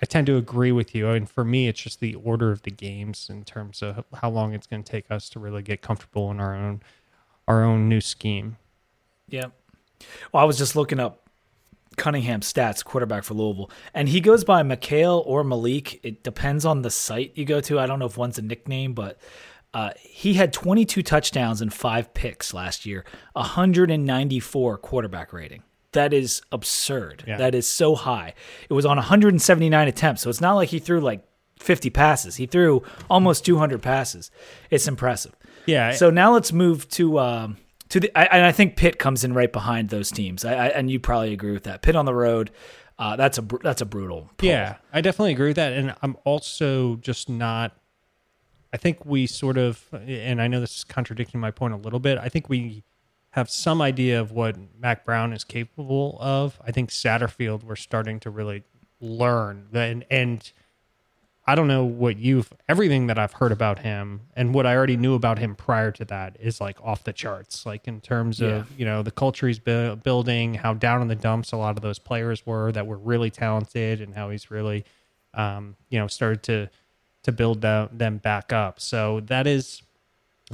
I 0.00 0.06
tend 0.06 0.26
to 0.28 0.36
agree 0.36 0.70
with 0.70 0.94
you. 0.94 1.08
And 1.08 1.28
for 1.28 1.44
me, 1.44 1.66
it's 1.66 1.80
just 1.80 2.00
the 2.00 2.14
order 2.14 2.52
of 2.52 2.62
the 2.62 2.70
games 2.70 3.28
in 3.30 3.44
terms 3.44 3.82
of 3.82 4.04
how 4.14 4.30
long 4.30 4.52
it's 4.54 4.66
going 4.66 4.82
to 4.84 4.90
take 4.90 5.10
us 5.10 5.28
to 5.30 5.40
really 5.40 5.62
get 5.62 5.82
comfortable 5.82 6.30
in 6.30 6.40
our 6.40 6.54
own 6.54 6.82
our 7.46 7.64
own 7.64 7.88
new 7.88 8.00
scheme. 8.00 8.58
Yeah. 9.28 9.46
Well, 10.32 10.42
I 10.42 10.46
was 10.46 10.58
just 10.58 10.76
looking 10.76 11.00
up 11.00 11.28
Cunningham 11.96 12.40
stats, 12.40 12.84
quarterback 12.84 13.24
for 13.24 13.34
Louisville, 13.34 13.70
and 13.92 14.08
he 14.08 14.20
goes 14.20 14.44
by 14.44 14.62
Mikhail 14.62 15.22
or 15.26 15.44
Malik. 15.44 16.00
It 16.04 16.22
depends 16.22 16.64
on 16.64 16.82
the 16.82 16.90
site 16.90 17.32
you 17.34 17.44
go 17.44 17.60
to. 17.62 17.78
I 17.78 17.86
don't 17.86 17.98
know 17.98 18.06
if 18.06 18.16
one's 18.16 18.38
a 18.38 18.42
nickname, 18.42 18.94
but 18.94 19.18
uh, 19.74 19.90
he 20.00 20.34
had 20.34 20.52
22 20.52 21.02
touchdowns 21.02 21.60
and 21.60 21.72
five 21.72 22.14
picks 22.14 22.54
last 22.54 22.86
year, 22.86 23.04
194 23.34 24.78
quarterback 24.78 25.32
rating. 25.32 25.62
That 25.92 26.12
is 26.12 26.42
absurd. 26.52 27.24
Yeah. 27.26 27.38
That 27.38 27.54
is 27.54 27.66
so 27.66 27.94
high. 27.94 28.34
It 28.68 28.72
was 28.72 28.86
on 28.86 28.96
179 28.96 29.88
attempts, 29.88 30.22
so 30.22 30.30
it's 30.30 30.40
not 30.40 30.54
like 30.54 30.68
he 30.68 30.78
threw 30.78 31.00
like 31.00 31.22
50 31.58 31.90
passes. 31.90 32.36
He 32.36 32.46
threw 32.46 32.82
almost 33.10 33.44
200 33.44 33.82
passes. 33.82 34.30
It's 34.70 34.86
impressive. 34.86 35.34
Yeah. 35.66 35.92
So 35.92 36.10
now 36.10 36.32
let's 36.32 36.52
move 36.52 36.88
to. 36.90 37.18
Um, 37.18 37.56
to 37.90 38.00
the, 38.00 38.18
I, 38.18 38.24
and 38.24 38.44
I 38.44 38.52
think 38.52 38.76
Pitt 38.76 38.98
comes 38.98 39.24
in 39.24 39.32
right 39.34 39.52
behind 39.52 39.88
those 39.88 40.10
teams. 40.10 40.44
I, 40.44 40.54
I, 40.54 40.66
and 40.68 40.90
you 40.90 41.00
probably 41.00 41.32
agree 41.32 41.52
with 41.52 41.64
that. 41.64 41.82
Pitt 41.82 41.96
on 41.96 42.04
the 42.04 42.14
road, 42.14 42.50
uh, 42.98 43.16
that's 43.16 43.38
a 43.38 43.42
that's 43.62 43.80
a 43.80 43.86
brutal. 43.86 44.30
Pull. 44.36 44.48
Yeah, 44.48 44.76
I 44.92 45.00
definitely 45.00 45.32
agree 45.32 45.48
with 45.48 45.56
that, 45.56 45.72
and 45.72 45.94
I'm 46.02 46.16
also 46.24 46.96
just 46.96 47.28
not. 47.28 47.76
I 48.72 48.76
think 48.76 49.06
we 49.06 49.26
sort 49.26 49.56
of, 49.56 49.88
and 49.92 50.42
I 50.42 50.48
know 50.48 50.60
this 50.60 50.76
is 50.76 50.84
contradicting 50.84 51.40
my 51.40 51.50
point 51.50 51.72
a 51.72 51.78
little 51.78 52.00
bit. 52.00 52.18
I 52.18 52.28
think 52.28 52.50
we 52.50 52.84
have 53.30 53.48
some 53.48 53.80
idea 53.80 54.20
of 54.20 54.32
what 54.32 54.56
Mack 54.78 55.04
Brown 55.04 55.32
is 55.32 55.44
capable 55.44 56.18
of. 56.20 56.60
I 56.66 56.72
think 56.72 56.90
Satterfield, 56.90 57.62
we're 57.62 57.76
starting 57.76 58.20
to 58.20 58.30
really 58.30 58.64
learn 59.00 59.68
and 59.72 60.04
and 60.10 60.52
I 61.48 61.54
don't 61.54 61.66
know 61.66 61.84
what 61.84 62.18
you've 62.18 62.52
everything 62.68 63.06
that 63.06 63.18
I've 63.18 63.32
heard 63.32 63.52
about 63.52 63.78
him 63.78 64.20
and 64.36 64.52
what 64.52 64.66
I 64.66 64.76
already 64.76 64.98
knew 64.98 65.14
about 65.14 65.38
him 65.38 65.54
prior 65.54 65.90
to 65.92 66.04
that 66.04 66.36
is 66.38 66.60
like 66.60 66.78
off 66.82 67.04
the 67.04 67.12
charts. 67.14 67.64
Like 67.64 67.88
in 67.88 68.02
terms 68.02 68.42
of 68.42 68.50
Yeah. 68.50 68.64
you 68.76 68.84
know 68.84 69.02
the 69.02 69.10
culture 69.10 69.46
he's 69.48 69.58
bu- 69.58 69.96
building, 69.96 70.54
how 70.54 70.74
down 70.74 71.00
in 71.00 71.08
the 71.08 71.14
dumps 71.16 71.52
a 71.52 71.56
lot 71.56 71.76
of 71.76 71.82
those 71.82 71.98
players 71.98 72.44
were 72.44 72.70
that 72.72 72.86
were 72.86 72.98
really 72.98 73.30
talented, 73.30 74.00
and 74.02 74.14
how 74.14 74.28
he's 74.28 74.50
really 74.50 74.84
um, 75.34 75.76
you 75.88 75.98
know 75.98 76.06
started 76.06 76.42
to 76.44 76.68
to 77.22 77.32
build 77.32 77.62
them, 77.62 77.88
them 77.92 78.18
back 78.18 78.52
up. 78.52 78.78
So 78.78 79.20
that 79.20 79.46
is 79.46 79.82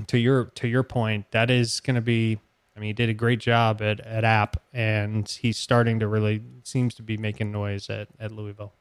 to 0.06 0.16
your 0.18 0.46
to 0.60 0.68
your 0.68 0.84
point. 0.84 1.30
That 1.32 1.50
is 1.50 1.80
going 1.80 1.96
to 1.96 2.00
be. 2.02 2.38
I 2.76 2.80
mean, 2.80 2.88
he 2.88 2.92
did 2.92 3.08
a 3.08 3.14
great 3.14 3.40
job 3.40 3.82
at 3.82 3.98
at 4.00 4.22
App, 4.24 4.62
and 4.72 5.28
he's 5.28 5.56
starting 5.56 5.98
to 6.00 6.06
really 6.06 6.40
seems 6.62 6.94
to 6.94 7.02
be 7.02 7.16
making 7.16 7.50
noise 7.50 7.90
at 7.90 8.08
at 8.20 8.30
Louisville. 8.30 8.72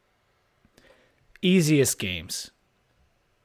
Easiest 1.43 1.99
games. 1.99 2.51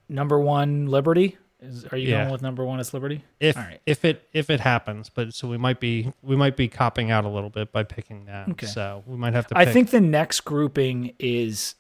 Number 0.09 0.39
one, 0.39 0.87
Liberty. 0.87 1.37
Is, 1.61 1.85
are 1.91 1.97
you 1.99 2.11
Yeah. 2.11 2.21
going 2.23 2.31
with 2.33 2.43
number 2.43 2.65
one 2.65 2.79
as 2.79 2.95
Liberty? 2.95 3.25
if 3.41 3.57
All 3.57 3.65
right. 3.65 3.81
if 3.85 4.05
it 4.05 4.29
if 4.33 4.49
it 4.49 4.61
happens 4.61 5.11
but 5.11 5.35
so 5.35 5.49
we 5.49 5.57
might 5.59 5.81
be 5.81 6.13
we 6.23 6.37
might 6.37 6.57
be 6.57 6.69
copping 6.69 7.11
out 7.11 7.25
a 7.25 7.29
little 7.29 7.51
bit 7.51 7.73
by 7.73 7.83
picking 7.83 8.27
that 8.27 8.49
Okay. 8.51 8.67
so 8.67 9.03
we 9.07 9.17
might 9.17 9.35
have 9.35 9.49
to 9.49 9.59
I 9.59 9.65
think 9.65 9.91
the 9.91 10.01
next 10.01 10.43
grouping 10.43 11.15
is 11.19 11.75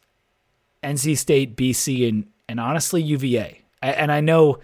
NC 0.83 1.16
State, 1.16 1.57
BC, 1.57 2.09
and 2.09 2.27
and 2.49 2.59
honestly 2.59 3.01
UVA. 3.03 3.62
And 3.81 4.11
I 4.11 4.21
know, 4.21 4.59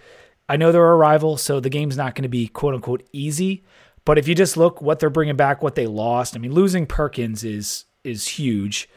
I 0.49 0.57
know 0.57 0.73
they're 0.73 0.91
a 0.91 0.95
rival, 0.97 1.37
so 1.37 1.61
the 1.61 1.69
game's 1.69 1.95
not 1.95 2.15
going 2.15 2.23
to 2.23 2.29
be 2.29 2.47
quote 2.47 2.73
unquote 2.73 3.03
easy. 3.13 3.63
But 4.03 4.17
if 4.17 4.27
you 4.27 4.35
just 4.35 4.57
look 4.57 4.81
what 4.81 4.99
they're 4.99 5.09
bringing 5.09 5.35
back, 5.37 5.63
what 5.63 5.75
they 5.75 5.87
lost, 5.87 6.35
I 6.35 6.39
mean, 6.39 6.51
losing 6.53 6.85
Perkins 6.85 7.43
is 7.45 7.85
is 8.03 8.27
huge. 8.27 8.89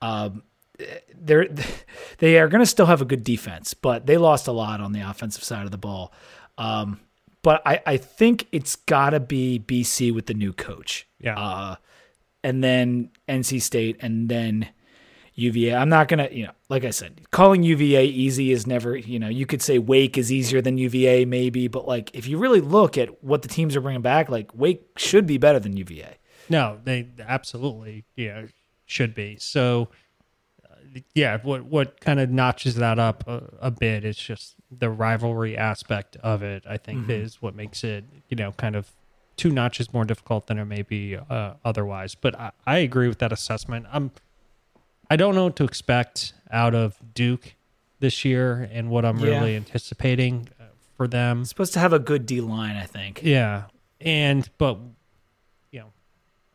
Um, 0.00 0.42
they're 1.14 1.48
they 2.18 2.38
are 2.38 2.48
going 2.48 2.62
to 2.62 2.66
still 2.66 2.86
have 2.86 3.00
a 3.00 3.04
good 3.06 3.24
defense, 3.24 3.74
but 3.74 4.06
they 4.06 4.16
lost 4.16 4.46
a 4.48 4.52
lot 4.52 4.80
on 4.80 4.92
the 4.92 5.00
offensive 5.00 5.44
side 5.44 5.64
of 5.64 5.70
the 5.70 5.78
ball. 5.78 6.12
Um, 6.58 7.00
but 7.42 7.62
I, 7.66 7.80
I 7.84 7.96
think 7.98 8.46
it's 8.52 8.76
got 8.76 9.10
to 9.10 9.20
be 9.20 9.58
BC 9.58 10.14
with 10.14 10.26
the 10.26 10.34
new 10.34 10.52
coach 10.52 11.06
yeah 11.20 11.38
uh, 11.38 11.76
and 12.42 12.62
then 12.62 13.10
NC 13.28 13.62
State, 13.62 13.96
and 14.00 14.28
then 14.28 14.68
UVA. 15.34 15.74
I'm 15.74 15.88
not 15.88 16.08
gonna, 16.08 16.28
you 16.30 16.44
know, 16.44 16.52
like 16.68 16.84
I 16.84 16.90
said, 16.90 17.22
calling 17.30 17.62
UVA 17.62 18.04
easy 18.04 18.52
is 18.52 18.66
never, 18.66 18.96
you 18.96 19.18
know, 19.18 19.28
you 19.28 19.46
could 19.46 19.62
say 19.62 19.78
Wake 19.78 20.16
is 20.16 20.30
easier 20.30 20.60
than 20.60 20.78
UVA, 20.78 21.24
maybe, 21.24 21.66
but 21.68 21.88
like 21.88 22.14
if 22.14 22.28
you 22.28 22.38
really 22.38 22.60
look 22.60 22.96
at 22.96 23.24
what 23.24 23.42
the 23.42 23.48
teams 23.48 23.74
are 23.74 23.80
bringing 23.80 24.02
back, 24.02 24.28
like 24.28 24.54
Wake 24.54 24.86
should 24.96 25.26
be 25.26 25.38
better 25.38 25.58
than 25.58 25.76
UVA. 25.76 26.18
no 26.48 26.78
they 26.84 27.08
absolutely 27.26 28.04
yeah 28.16 28.44
should 28.84 29.14
be 29.14 29.36
so 29.38 29.88
yeah 31.14 31.38
what 31.42 31.64
what 31.64 32.00
kind 32.00 32.20
of 32.20 32.30
notches 32.30 32.76
that 32.76 32.98
up 32.98 33.26
a, 33.28 33.42
a 33.60 33.70
bit 33.70 34.04
is 34.04 34.16
just 34.16 34.54
the 34.70 34.88
rivalry 34.90 35.56
aspect 35.56 36.16
of 36.22 36.42
it 36.42 36.62
i 36.68 36.76
think 36.76 37.08
is 37.08 37.40
what 37.42 37.54
makes 37.54 37.82
it 37.84 38.04
you 38.28 38.36
know 38.36 38.52
kind 38.52 38.76
of 38.76 38.90
two 39.36 39.50
notches 39.50 39.92
more 39.92 40.04
difficult 40.04 40.46
than 40.46 40.58
it 40.60 40.64
may 40.64 40.82
be 40.82 41.16
uh, 41.16 41.54
otherwise. 41.64 42.14
But 42.14 42.38
I, 42.38 42.52
I 42.64 42.78
agree 42.78 43.08
with 43.08 43.18
that 43.18 43.32
assessment. 43.32 43.84
I'm 43.92 44.12
i 45.10 45.16
don't 45.16 45.34
know 45.34 45.44
what 45.44 45.56
to 45.56 45.64
expect 45.64 46.32
out 46.52 46.72
of 46.74 46.96
duke 47.14 47.54
this 47.98 48.24
year 48.24 48.68
and 48.72 48.90
what 48.90 49.04
i'm 49.04 49.18
Yeah. 49.18 49.30
really 49.30 49.56
anticipating 49.56 50.48
uh, 50.60 50.64
for 50.96 51.08
them. 51.08 51.40
It's 51.40 51.48
supposed 51.48 51.72
to 51.72 51.80
have 51.80 51.92
a 51.92 51.98
good 51.98 52.26
D 52.26 52.40
line, 52.40 52.76
I 52.76 52.84
think. 52.84 53.22
yeah, 53.24 53.64
and 54.00 54.48
but 54.58 54.78
you 55.72 55.80
know, 55.80 55.92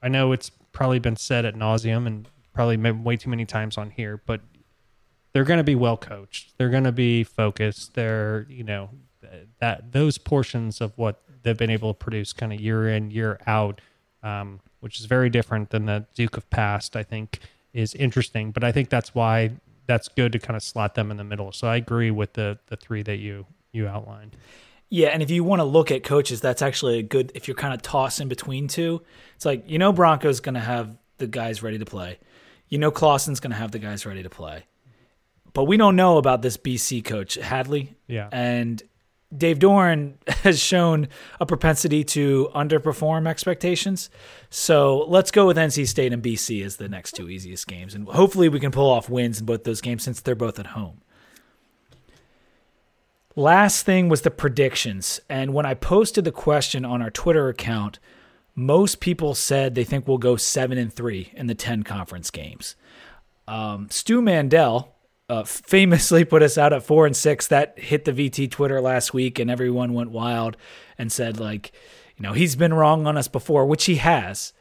I 0.01 0.07
know 0.07 0.31
it's 0.31 0.49
probably 0.71 0.99
been 0.99 1.17
said 1.17 1.43
at 1.43 1.55
nauseum 1.55 2.07
and 2.07 2.29
probably 2.60 2.91
way 2.91 3.16
too 3.16 3.30
many 3.30 3.45
times 3.45 3.78
on 3.78 3.89
here, 3.89 4.22
but 4.26 4.41
they're 5.32 5.45
going 5.45 5.60
to 5.60 5.64
be 5.64 5.76
well 5.76 5.95
coached. 5.95 6.57
They're 6.57 6.70
going 6.70 6.84
to 6.84 6.91
be 6.91 7.24
focused. 7.24 7.93
They're 7.93 8.45
you 8.49 8.66
know 8.66 8.89
that 9.62 9.93
those 9.93 10.18
portions 10.18 10.82
of 10.82 10.91
what 10.97 11.22
they've 11.43 11.57
been 11.57 11.70
able 11.70 11.93
to 11.93 11.97
produce 11.97 12.34
kind 12.34 12.51
of 12.51 12.60
year 12.60 12.89
in 12.89 13.12
year 13.12 13.39
out, 13.47 13.80
um, 14.24 14.60
which 14.82 14.99
is 14.99 15.05
very 15.05 15.30
different 15.30 15.70
than 15.70 15.86
the 15.86 16.05
Duke 16.16 16.36
of 16.36 16.49
past. 16.49 16.97
I 16.97 17.03
think 17.03 17.39
is 17.72 17.93
interesting, 17.95 18.51
but 18.51 18.66
I 18.66 18.74
think 18.74 18.89
that's 18.89 19.16
why 19.16 19.51
that's 19.86 20.10
good 20.10 20.34
to 20.34 20.39
kind 20.39 20.57
of 20.57 20.62
slot 20.62 20.95
them 20.95 21.12
in 21.12 21.16
the 21.16 21.24
middle. 21.24 21.53
So 21.53 21.66
I 21.70 21.78
agree 21.78 22.12
with 22.12 22.34
the 22.34 22.60
the 22.68 22.76
three 22.76 23.03
that 23.03 23.20
you 23.20 23.45
you 23.72 23.88
outlined. 23.88 24.36
Yeah, 24.89 25.10
and 25.10 25.24
if 25.24 25.32
you 25.32 25.45
want 25.45 25.62
to 25.62 25.64
look 25.64 25.91
at 25.91 26.03
coaches, 26.03 26.41
that's 26.41 26.62
actually 26.62 26.99
a 26.99 27.03
good. 27.03 27.32
If 27.36 27.47
you're 27.47 27.55
kind 27.55 27.74
of 27.74 27.82
tossing 27.82 28.28
between 28.28 28.68
two, 28.68 29.01
it's 29.38 29.45
like 29.45 29.64
you 29.66 29.80
know 29.80 29.93
Broncos 29.93 30.41
going 30.41 30.55
to 30.55 30.60
have 30.60 30.97
the 31.20 31.28
guys 31.28 31.64
ready 31.64 31.78
to 31.78 31.86
play. 31.86 32.20
You 32.70 32.78
know 32.78 32.91
Clawson's 32.91 33.39
going 33.39 33.51
to 33.51 33.57
have 33.57 33.72
the 33.72 33.80
guys 33.80 34.05
ready 34.05 34.24
to 34.24 34.30
play, 34.30 34.65
but 35.53 35.65
we 35.65 35.76
don't 35.78 35.95
know 35.95 36.17
about 36.17 36.41
this 36.41 36.57
BC 36.57 37.03
coach 37.03 37.38
Hafley. 37.38 37.95
Yeah. 38.07 38.30
and 38.32 38.82
Dave 39.36 39.59
Doeren 39.59 40.15
has 40.43 40.59
shown 40.59 41.07
a 41.39 41.45
propensity 41.45 42.03
to 42.03 42.49
underperform 42.55 43.28
expectations. 43.28 44.09
So 44.49 45.05
let's 45.07 45.30
go 45.32 45.45
with 45.45 45.57
NC 45.57 45.88
State 45.88 46.13
and 46.13 46.24
BC 46.24 46.65
as 46.65 46.78
the 46.78 46.89
next 46.89 47.11
two 47.13 47.30
easiest 47.30 47.67
games, 47.67 47.93
and 47.93 48.07
hopefully 48.07 48.49
we 48.49 48.59
can 48.59 48.72
pull 48.72 48.89
off 48.89 49.09
wins 49.09 49.39
in 49.39 49.45
both 49.45 49.63
those 49.63 49.82
games 49.82 50.03
since 50.03 50.22
they're 50.22 50.36
both 50.36 50.59
at 50.59 50.67
home. 50.67 51.01
Last 53.36 53.86
thing 53.86 54.09
was 54.09 54.22
the 54.22 54.32
predictions. 54.32 55.22
And 55.30 55.53
when 55.53 55.65
I 55.65 55.74
posted 55.74 56.26
the 56.26 56.32
question 56.32 56.84
on 56.84 57.01
our 57.01 57.11
Twitter 57.11 57.47
account, 57.47 57.99
most 58.60 58.99
people 58.99 59.34
said 59.36 59.74
they 59.74 59.86
think 59.86 60.05
we'll 60.05 60.18
go 60.18 60.36
seven 60.36 60.78
and 60.78 60.91
three 60.91 61.32
in 61.34 61.47
the 61.47 61.55
10 61.55 61.84
conference 61.84 62.30
games. 62.30 62.76
Um, 63.47 63.89
Stu 63.89 64.22
Mandel 64.22 64.93
uh, 65.30 65.45
famously 65.45 66.26
put 66.26 66.43
us 66.43 66.57
out 66.57 66.74
at 66.74 66.84
four 66.84 67.05
and 67.05 67.16
six. 67.16 67.47
That 67.47 67.80
hit 67.80 68.03
the 68.03 68.12
VT 68.12 68.51
Twitter 68.51 68.82
last 68.82 69.14
week, 69.14 69.39
and 69.39 69.49
everyone 69.49 69.93
went 69.93 70.12
wild 70.12 70.57
and 70.97 71.10
said, 71.10 71.39
like, 71.39 71.72
you 72.18 72.24
know, 72.24 72.34
he's 72.34 72.57
been 72.57 72.74
wrong 72.74 73.07
on 73.07 73.16
us 73.16 73.30
before, 73.30 73.66
which 73.66 73.86
he 73.86 73.95
has. 73.95 74.51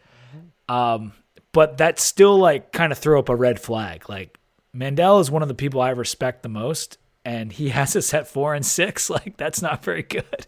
Um, 0.69 1.13
but 1.51 1.79
that 1.79 1.99
still, 1.99 2.39
like, 2.39 2.71
kind 2.71 2.93
of 2.93 2.99
threw 2.99 3.19
up 3.19 3.29
a 3.29 3.35
red 3.35 3.59
flag. 3.59 4.09
Like, 4.09 4.39
Mandel 4.73 5.19
is 5.19 5.31
one 5.31 5.43
of 5.43 5.49
the 5.49 5.55
people 5.55 5.81
I 5.81 5.91
respect 5.91 6.45
the 6.45 6.49
most, 6.49 6.99
and 7.29 7.53
he 7.53 7.69
has 7.79 7.95
us 7.97 8.13
at 8.15 8.27
four 8.27 8.55
and 8.55 8.65
six. 8.65 9.11
Like, 9.19 9.37
that's 9.37 9.61
not 9.63 9.85
very 9.85 10.03
good. 10.03 10.47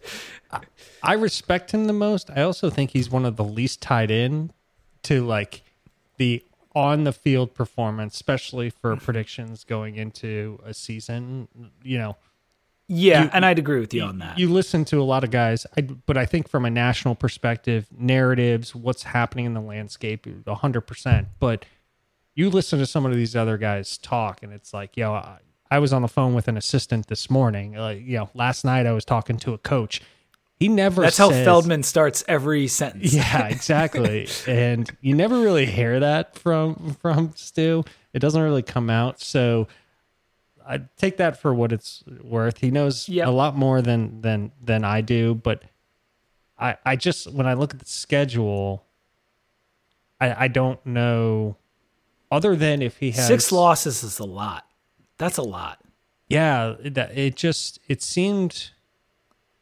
I 1.03 1.13
respect 1.13 1.71
him 1.71 1.85
the 1.85 1.93
most. 1.93 2.29
I 2.29 2.41
also 2.41 2.69
think 2.69 2.91
he's 2.91 3.09
one 3.09 3.25
of 3.25 3.35
the 3.35 3.43
least 3.43 3.81
tied 3.81 4.11
in 4.11 4.51
to 5.03 5.25
like 5.25 5.63
the 6.17 6.43
on 6.75 7.03
the 7.03 7.11
field 7.13 7.53
performance, 7.53 8.15
especially 8.15 8.69
for 8.69 8.95
predictions 9.07 9.63
going 9.63 9.95
into 9.95 10.59
a 10.65 10.73
season. 10.73 11.47
You 11.83 11.97
know, 11.97 12.17
Yeah, 12.87 13.23
You- 13.23 13.29
and 13.33 13.45
I'd 13.45 13.59
agree 13.59 13.79
with 13.79 13.93
you 13.93 14.03
on 14.03 14.19
that. 14.19 14.37
you 14.39 14.49
listen 14.49 14.85
to 14.85 15.01
a 15.01 15.03
lot 15.03 15.23
of 15.23 15.31
guys, 15.31 15.65
I, 15.77 15.81
but 15.81 16.17
I 16.17 16.25
think 16.25 16.47
from 16.47 16.65
a 16.65 16.69
national 16.69 17.15
perspective, 17.15 17.87
narratives, 17.97 18.73
what's 18.75 19.03
happening 19.03 19.45
in 19.45 19.53
the 19.53 19.61
landscape, 19.61 20.27
hundred 20.47 20.81
percent. 20.81 21.27
But 21.39 21.65
you 22.35 22.49
listen 22.49 22.79
to 22.79 22.85
some 22.85 23.05
of 23.05 23.13
these 23.13 23.35
other 23.35 23.57
guys 23.57 23.97
talk, 23.97 24.43
and 24.43 24.53
it's 24.53 24.73
like, 24.73 24.95
yo, 24.95 25.11
I, 25.13 25.39
I 25.71 25.79
was 25.79 25.93
on 25.93 26.01
the 26.01 26.07
phone 26.09 26.33
with 26.35 26.49
an 26.49 26.57
assistant 26.57 27.07
this 27.07 27.29
morning. 27.29 27.73
Like, 27.73 28.01
you 28.05 28.17
know, 28.17 28.29
last 28.33 28.65
night 28.65 28.85
I 28.85 28.91
was 28.91 29.05
talking 29.05 29.37
to 29.37 29.53
a 29.53 29.57
coach. 29.57 30.01
He 30.59 30.67
never. 30.67 31.01
that's 31.01 31.17
how 31.17 31.29
Feldman 31.31 31.81
starts 31.81 32.23
every 32.27 32.67
sentence. 32.67 33.13
Yeah, 33.15 33.47
exactly. 33.47 34.27
and 34.47 34.87
you 35.01 35.15
never 35.15 35.39
really 35.39 35.65
hear 35.65 36.01
that 36.01 36.37
from 36.37 36.97
from 37.01 37.31
Stu. 37.35 37.83
It 38.13 38.19
doesn't 38.19 38.41
really 38.41 38.61
come 38.61 38.89
out. 38.89 39.21
So 39.21 39.67
I 40.67 40.81
take 40.97 41.17
that 41.17 41.41
for 41.41 41.53
what 41.53 41.71
it's 41.71 42.03
worth. 42.21 42.59
He 42.59 42.69
knows 42.69 43.09
Yep. 43.09 43.27
a 43.27 43.31
lot 43.31 43.55
more 43.55 43.81
than 43.81 44.21
than 44.21 44.51
than 44.61 44.83
I 44.83 45.01
do, 45.01 45.33
but 45.33 45.63
I 46.59 46.77
I 46.85 46.95
just 46.95 47.31
when 47.31 47.47
I 47.47 47.53
look 47.53 47.73
at 47.73 47.79
the 47.79 47.87
schedule, 47.87 48.85
I 50.19 50.45
I 50.45 50.47
don't 50.47 50.85
know 50.85 51.55
other 52.31 52.55
than 52.55 52.83
if 52.83 52.97
he 52.97 53.11
has 53.11 53.25
Six 53.25 53.51
losses 53.51 54.03
is 54.03 54.19
a 54.19 54.25
lot. 54.25 54.65
That's 55.21 55.37
a 55.37 55.43
lot. 55.43 55.79
yeah, 56.29 56.73
it, 56.83 56.97
it 56.97 57.35
just 57.35 57.79
it 57.87 58.01
seemed. 58.01 58.71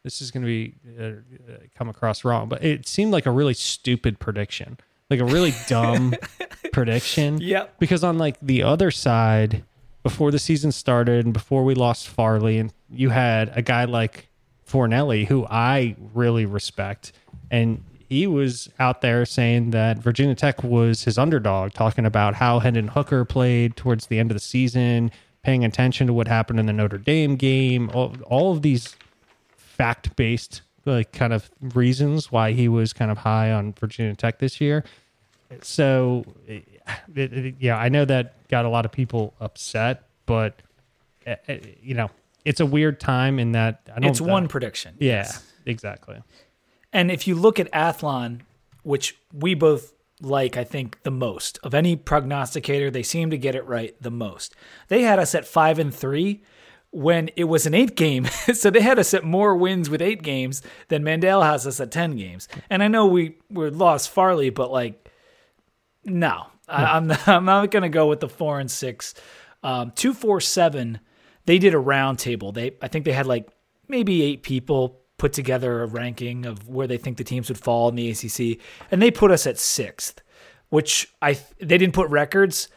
This 0.04 0.22
is 0.22 0.32
going 0.32 0.44
to 0.44 0.48
be 0.48 0.76
uh, 0.98 1.04
uh, 1.04 1.58
come 1.76 1.90
across 1.90 2.24
wrong, 2.24 2.48
but 2.48 2.64
it 2.64 2.88
seemed 2.88 3.12
like 3.12 3.26
a 3.26 3.32
really 3.32 3.54
stupid 3.54 4.18
prediction, 4.18 4.78
like 5.10 5.20
a 5.20 5.26
really 5.26 5.54
dumb 5.68 6.16
prediction. 6.72 7.40
Yep. 7.42 7.78
Because 7.80 8.06
on 8.06 8.18
like 8.18 8.38
the 8.42 8.64
other 8.64 8.90
side, 8.92 9.66
before 10.02 10.32
the 10.32 10.40
season 10.40 10.72
started 10.72 11.26
and 11.26 11.34
before 11.34 11.66
we 11.66 11.76
lost 11.76 12.08
Farley, 12.08 12.58
and 12.58 12.74
you 12.90 13.10
had 13.10 13.52
a 13.54 13.62
guy 13.62 13.84
like 13.84 14.30
Fornelli, 14.66 15.28
who 15.28 15.46
I 15.50 15.98
really 16.14 16.46
respect, 16.46 17.12
and 17.52 17.84
he 18.08 18.26
was 18.26 18.70
out 18.80 19.02
there 19.02 19.26
saying 19.26 19.72
that 19.72 19.98
Virginia 19.98 20.34
Tech 20.34 20.64
was 20.64 21.04
his 21.04 21.18
underdog, 21.18 21.74
talking 21.74 22.06
about 22.06 22.36
how 22.36 22.60
Hendon 22.60 22.88
Hooker 22.88 23.26
played 23.26 23.76
towards 23.76 24.08
the 24.08 24.18
end 24.18 24.32
of 24.32 24.36
the 24.36 24.42
season, 24.42 25.12
paying 25.44 25.64
attention 25.64 26.08
to 26.08 26.14
what 26.14 26.28
happened 26.28 26.60
in 26.60 26.66
the 26.66 26.74
Notre 26.74 26.98
Dame 26.98 27.36
game, 27.36 27.90
all, 27.94 28.16
all 28.26 28.52
of 28.52 28.62
these 28.62 28.96
fact 29.56 30.16
based 30.16 30.62
like 30.86 31.12
kind 31.12 31.34
of 31.34 31.50
reasons 31.74 32.32
why 32.32 32.52
he 32.52 32.68
was 32.68 32.94
kind 32.94 33.12
of 33.12 33.20
high 33.20 33.52
on 33.52 33.74
Virginia 33.74 34.16
Tech 34.16 34.40
this 34.40 34.60
year. 34.60 34.84
So 35.62 36.26
it, 36.48 36.64
it, 37.16 37.56
yeah, 37.60 37.78
I 37.78 37.90
know 37.90 38.06
that 38.06 38.48
got 38.50 38.66
a 38.66 38.70
lot 38.70 38.86
of 38.86 38.92
people 38.92 39.34
upset, 39.40 40.04
but 40.26 40.62
uh, 41.26 41.36
uh, 41.48 41.56
you 41.82 41.96
know, 41.96 42.10
it's 42.46 42.60
a 42.60 42.66
weird 42.66 43.00
time 43.00 43.40
in 43.40 43.54
that 43.54 43.82
I 43.96 44.00
don't. 44.00 44.10
It's 44.10 44.22
one 44.22 44.48
prediction. 44.48 44.96
Yeah, 45.00 45.24
yes. 45.24 45.44
exactly. 45.66 46.22
And 46.94 47.12
if 47.12 47.28
you 47.28 47.36
look 47.36 47.60
at 47.60 47.72
Athlon, 47.72 48.42
which 48.84 49.18
we 49.34 49.54
both 49.54 49.94
like, 50.22 50.58
I 50.58 50.64
think, 50.64 51.02
the 51.04 51.12
most 51.12 51.60
of 51.64 51.74
any 51.74 51.96
prognosticator, 51.96 52.92
they 52.92 53.04
seem 53.04 53.30
to 53.30 53.38
get 53.38 53.56
it 53.56 53.66
right 53.66 53.96
the 54.02 54.12
most. 54.12 54.56
They 54.88 55.04
had 55.04 55.20
us 55.20 55.34
at 55.36 55.48
five 55.48 55.80
and 55.80 55.94
three 55.94 56.44
when 56.92 57.30
it 57.36 57.46
was 57.46 57.66
an 57.66 57.74
eight 57.74 57.96
game. 57.96 58.26
so 58.54 58.70
they 58.70 58.82
had 58.82 59.00
us 59.00 59.14
at 59.14 59.24
more 59.24 59.56
wins 59.56 59.90
with 59.90 60.02
eight 60.02 60.24
games 60.24 60.62
than 60.88 61.04
Mandel 61.04 61.42
has 61.42 61.68
us 61.68 61.80
at 61.80 61.92
10 61.92 62.16
games. 62.16 62.48
And 62.70 62.84
I 62.84 62.88
know 62.88 63.06
we, 63.06 63.38
we 63.50 63.70
lost 63.70 64.10
Farley, 64.10 64.50
but 64.50 64.72
like, 64.72 65.10
no, 66.04 66.48
I, 66.68 66.98
am 66.98 67.08
not, 67.08 67.28
I'm 67.28 67.46
not 67.46 67.72
going 67.72 67.84
to 67.84 67.90
go 67.90 68.08
with 68.08 68.20
the 68.20 68.30
four 68.30 68.60
and 68.60 68.70
six. 68.70 69.14
Um, 69.64 69.92
two, 69.92 70.14
four, 70.14 70.40
seven, 70.42 71.00
they 71.46 71.60
did 71.60 71.74
a 71.74 71.80
round 71.80 72.20
table. 72.20 72.52
They, 72.52 72.72
I 72.82 72.88
think 72.88 73.06
they 73.06 73.12
had 73.12 73.28
like 73.28 73.50
maybe 73.88 74.24
eight 74.24 74.44
people 74.44 74.99
put 75.20 75.34
together 75.34 75.84
a 75.84 75.88
ranking 75.88 76.46
of 76.46 76.68
where 76.68 76.88
they 76.88 76.98
think 76.98 77.18
the 77.18 77.24
teams 77.24 77.50
would 77.50 77.58
fall 77.58 77.90
in 77.90 77.96
the 77.96 78.10
ACC, 78.10 78.60
and 78.90 79.02
they 79.02 79.12
put 79.12 79.30
us 79.30 79.46
at 79.46 79.60
sixth, 79.60 80.22
which 80.70 81.14
I 81.22 81.34
they 81.60 81.78
didn't 81.78 81.94
put 81.94 82.10
records, 82.10 82.70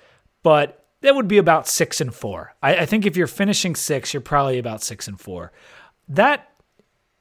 but 0.42 0.84
that 1.00 1.14
would 1.14 1.28
be 1.28 1.38
about 1.38 1.66
six 1.66 2.00
and 2.00 2.14
four. 2.14 2.54
I, 2.62 2.78
I 2.78 2.86
think 2.86 3.06
if 3.06 3.16
you're 3.16 3.26
finishing 3.26 3.74
six, 3.74 4.12
you're 4.12 4.20
probably 4.20 4.58
about 4.58 4.82
six 4.82 5.08
and 5.08 5.20
four. 5.20 5.52
That 6.08 6.48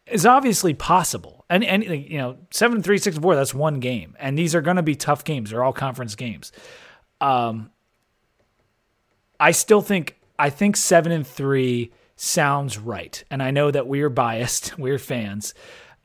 is 0.08 0.26
obviously 0.26 0.74
possible. 0.74 1.46
And 1.50 1.64
and 1.64 1.84
you 1.84 2.18
know, 2.18 2.38
seven, 2.52 2.82
three, 2.82 2.98
six, 2.98 3.18
four, 3.18 3.36
that's 3.36 3.54
one 3.54 3.80
game. 3.80 4.16
And 4.20 4.38
these 4.38 4.56
are 4.56 4.62
gonna 4.62 4.84
be 4.84 4.96
tough 4.96 5.24
games. 5.24 5.52
They're 5.52 5.64
all 5.64 5.74
conference 5.74 6.16
games. 6.16 6.52
Um 7.20 7.72
I 9.40 9.52
still 9.52 9.82
think 9.82 10.18
I 10.38 10.50
think 10.50 10.78
seven 10.78 11.12
and 11.12 11.26
three 11.26 11.92
sounds 12.22 12.78
right. 12.78 13.24
And 13.32 13.42
I 13.42 13.50
know 13.50 13.72
that 13.72 13.88
we're 13.88 14.10
biased, 14.10 14.78
we're 14.78 15.00
fans, 15.00 15.54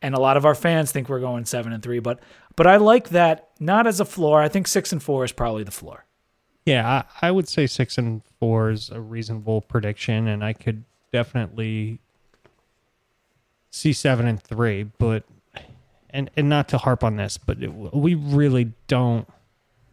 and 0.00 0.14
a 0.14 0.20
lot 0.20 0.36
of 0.36 0.46
our 0.46 0.54
fans 0.54 0.90
think 0.90 1.08
we're 1.08 1.20
going 1.20 1.44
seven 1.44 1.72
and 1.72 1.82
three, 1.82 1.98
but 1.98 2.20
but 2.54 2.66
I 2.66 2.78
like 2.78 3.10
that 3.10 3.50
not 3.60 3.86
as 3.86 4.00
a 4.00 4.04
floor. 4.06 4.40
I 4.40 4.48
think 4.48 4.66
six 4.66 4.92
and 4.92 5.02
four 5.02 5.24
is 5.24 5.32
probably 5.32 5.62
the 5.62 5.70
floor. 5.70 6.06
Yeah, 6.64 7.04
I, 7.20 7.28
I 7.28 7.30
would 7.30 7.48
say 7.48 7.66
six 7.66 7.98
and 7.98 8.22
four 8.40 8.70
is 8.70 8.88
a 8.90 9.00
reasonable 9.00 9.60
prediction, 9.60 10.26
and 10.26 10.42
I 10.42 10.54
could 10.54 10.84
definitely 11.12 12.00
see 13.70 13.92
seven 13.92 14.26
and 14.26 14.42
three, 14.42 14.84
but 14.84 15.24
and 16.08 16.30
and 16.36 16.48
not 16.48 16.68
to 16.68 16.78
harp 16.78 17.04
on 17.04 17.16
this, 17.16 17.36
but 17.36 17.62
it, 17.62 17.68
we 17.68 18.14
really 18.14 18.72
don't 18.88 19.28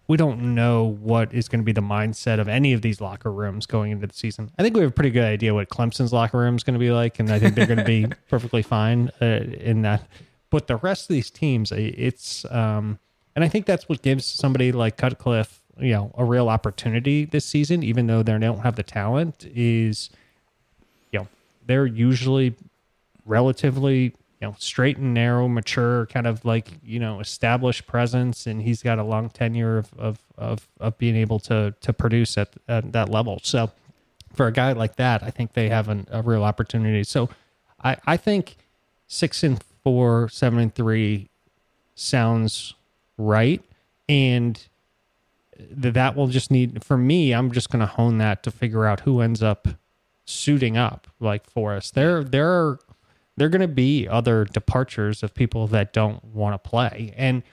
we 0.07 0.17
don't 0.17 0.53
know 0.53 0.83
what 1.01 1.33
is 1.33 1.47
going 1.47 1.61
to 1.61 1.65
be 1.65 1.71
the 1.71 1.81
mindset 1.81 2.39
of 2.39 2.47
any 2.47 2.73
of 2.73 2.81
these 2.81 2.99
locker 2.99 3.31
rooms 3.31 3.65
going 3.65 3.91
into 3.91 4.05
the 4.05 4.13
season. 4.13 4.51
I 4.57 4.63
think 4.63 4.75
we 4.75 4.81
have 4.81 4.91
a 4.91 4.93
pretty 4.93 5.11
good 5.11 5.23
idea 5.23 5.53
what 5.53 5.69
Clemson's 5.69 6.11
locker 6.11 6.37
room 6.37 6.55
is 6.55 6.63
going 6.63 6.73
to 6.73 6.79
be 6.79 6.91
like, 6.91 7.19
and 7.19 7.31
I 7.31 7.39
think 7.39 7.55
they're 7.55 7.65
going 7.65 7.79
to 7.79 7.85
be 7.85 8.07
perfectly 8.29 8.61
fine 8.61 9.11
uh, 9.21 9.25
in 9.25 9.81
that. 9.83 10.07
But 10.49 10.67
the 10.67 10.75
rest 10.75 11.09
of 11.09 11.13
these 11.13 11.29
teams, 11.29 11.71
it's 11.71 12.45
um, 12.51 12.99
and 13.35 13.43
I 13.43 13.47
think 13.47 13.65
that's 13.65 13.89
what 13.89 14.01
gives 14.01 14.25
somebody 14.25 14.71
like 14.71 14.97
Cutcliffe, 14.97 15.61
you 15.79 15.93
know, 15.93 16.13
a 16.17 16.25
real 16.25 16.49
opportunity 16.49 17.25
this 17.25 17.45
season, 17.45 17.81
even 17.81 18.07
though 18.07 18.21
they 18.21 18.37
don't 18.37 18.59
have 18.59 18.75
the 18.75 18.83
talent. 18.83 19.47
Is 19.55 20.09
you 21.11 21.19
know 21.19 21.27
they're 21.65 21.87
usually 21.87 22.55
relatively 23.25 24.13
you 24.43 24.49
know, 24.49 24.55
straight 24.59 24.97
and 24.97 25.13
narrow, 25.13 25.47
mature, 25.47 26.05
kind 26.07 26.27
of 26.27 26.43
like 26.43 26.67
you 26.83 26.99
know, 26.99 27.21
established 27.21 27.87
presence, 27.87 28.45
and 28.45 28.61
he's 28.61 28.83
got 28.83 28.99
a 28.99 29.03
long 29.03 29.29
tenure 29.29 29.77
of 29.77 29.93
of 29.97 30.19
of, 30.37 30.67
of 30.81 30.97
being 30.97 31.15
able 31.15 31.39
to 31.39 31.73
to 31.79 31.93
produce 31.93 32.37
at, 32.37 32.49
at 32.67 32.91
that 32.91 33.07
level. 33.07 33.39
So, 33.41 33.71
for 34.33 34.47
a 34.47 34.51
guy 34.51 34.73
like 34.73 34.97
that, 34.97 35.23
I 35.23 35.29
think 35.29 35.53
they 35.53 35.69
have 35.69 35.87
an, 35.87 36.07
a 36.11 36.21
real 36.21 36.43
opportunity. 36.43 37.05
So, 37.05 37.29
I 37.81 37.95
I 38.05 38.17
think 38.17 38.57
six 39.07 39.43
and 39.43 39.63
four, 39.81 40.27
seven 40.27 40.59
and 40.59 40.75
three 40.75 41.29
sounds 41.95 42.73
right, 43.17 43.61
and 44.09 44.61
that 45.57 46.17
will 46.17 46.27
just 46.27 46.51
need 46.51 46.83
for 46.83 46.97
me. 46.97 47.31
I'm 47.31 47.53
just 47.53 47.69
going 47.69 47.79
to 47.79 47.85
hone 47.85 48.17
that 48.17 48.43
to 48.43 48.51
figure 48.51 48.85
out 48.85 48.99
who 49.01 49.21
ends 49.21 49.41
up 49.41 49.69
suiting 50.25 50.75
up 50.75 51.07
like 51.21 51.49
for 51.49 51.73
us. 51.73 51.91
There 51.91 52.25
there 52.25 52.51
are 52.51 52.79
there 53.37 53.47
are 53.47 53.49
going 53.49 53.61
to 53.61 53.67
be 53.67 54.07
other 54.07 54.45
departures 54.45 55.23
of 55.23 55.33
people 55.33 55.67
that 55.67 55.93
don't 55.93 56.23
want 56.23 56.53
to 56.53 56.69
play. 56.69 57.13
And 57.17 57.43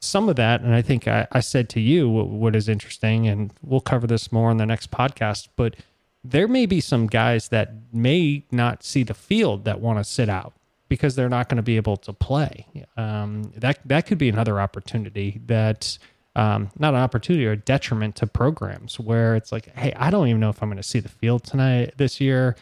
some 0.00 0.28
of 0.28 0.36
that, 0.36 0.60
and 0.60 0.74
I 0.74 0.82
think 0.82 1.08
I, 1.08 1.26
I 1.32 1.40
said 1.40 1.68
to 1.70 1.80
you 1.80 2.08
what, 2.08 2.28
what 2.28 2.56
is 2.56 2.68
interesting, 2.68 3.26
and 3.26 3.52
we'll 3.62 3.80
cover 3.80 4.06
this 4.06 4.30
more 4.30 4.50
in 4.50 4.56
the 4.56 4.66
next 4.66 4.90
podcast, 4.90 5.48
but 5.56 5.76
there 6.22 6.48
may 6.48 6.66
be 6.66 6.80
some 6.80 7.06
guys 7.06 7.48
that 7.48 7.72
may 7.92 8.44
not 8.50 8.82
see 8.82 9.02
the 9.02 9.14
field 9.14 9.64
that 9.64 9.80
want 9.80 9.98
to 9.98 10.04
sit 10.04 10.28
out 10.28 10.54
because 10.88 11.14
they're 11.14 11.28
not 11.28 11.48
going 11.48 11.56
to 11.56 11.62
be 11.62 11.76
able 11.76 11.96
to 11.96 12.12
play. 12.12 12.66
Um, 12.96 13.52
that 13.56 13.78
that 13.84 14.06
could 14.06 14.18
be 14.18 14.28
another 14.28 14.60
opportunity 14.60 15.40
that 15.46 15.98
um, 16.34 16.70
not 16.78 16.94
an 16.94 17.00
opportunity 17.00 17.46
or 17.46 17.52
a 17.52 17.56
detriment 17.56 18.16
to 18.16 18.26
programs 18.26 19.00
where 19.00 19.36
it's 19.36 19.50
like, 19.50 19.74
hey, 19.76 19.92
I 19.96 20.10
don't 20.10 20.28
even 20.28 20.40
know 20.40 20.50
if 20.50 20.62
I'm 20.62 20.68
going 20.68 20.76
to 20.76 20.82
see 20.82 21.00
the 21.00 21.08
field 21.08 21.44
tonight 21.44 21.94
this 21.96 22.20
year. 22.20 22.56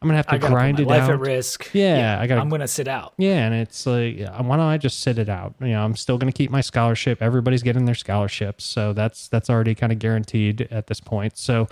I'm 0.00 0.08
gonna 0.08 0.16
have 0.16 0.28
to 0.28 0.38
grind 0.38 0.78
it 0.78 0.86
life 0.86 1.02
out. 1.02 1.10
at 1.10 1.20
risk. 1.20 1.70
Yeah, 1.72 1.96
yeah 1.96 2.20
I 2.20 2.26
got. 2.28 2.38
I'm 2.38 2.48
gonna 2.48 2.68
sit 2.68 2.86
out. 2.86 3.14
Yeah, 3.18 3.44
and 3.46 3.54
it's 3.54 3.84
like, 3.84 4.18
why 4.18 4.56
don't 4.56 4.60
I 4.60 4.78
just 4.78 5.00
sit 5.00 5.18
it 5.18 5.28
out? 5.28 5.54
You 5.60 5.68
know, 5.68 5.84
I'm 5.84 5.96
still 5.96 6.18
gonna 6.18 6.32
keep 6.32 6.50
my 6.50 6.60
scholarship. 6.60 7.20
Everybody's 7.20 7.64
getting 7.64 7.84
their 7.84 7.96
scholarships, 7.96 8.64
so 8.64 8.92
that's 8.92 9.26
that's 9.28 9.50
already 9.50 9.74
kind 9.74 9.90
of 9.90 9.98
guaranteed 9.98 10.68
at 10.70 10.86
this 10.86 11.00
point. 11.00 11.36
So, 11.36 11.66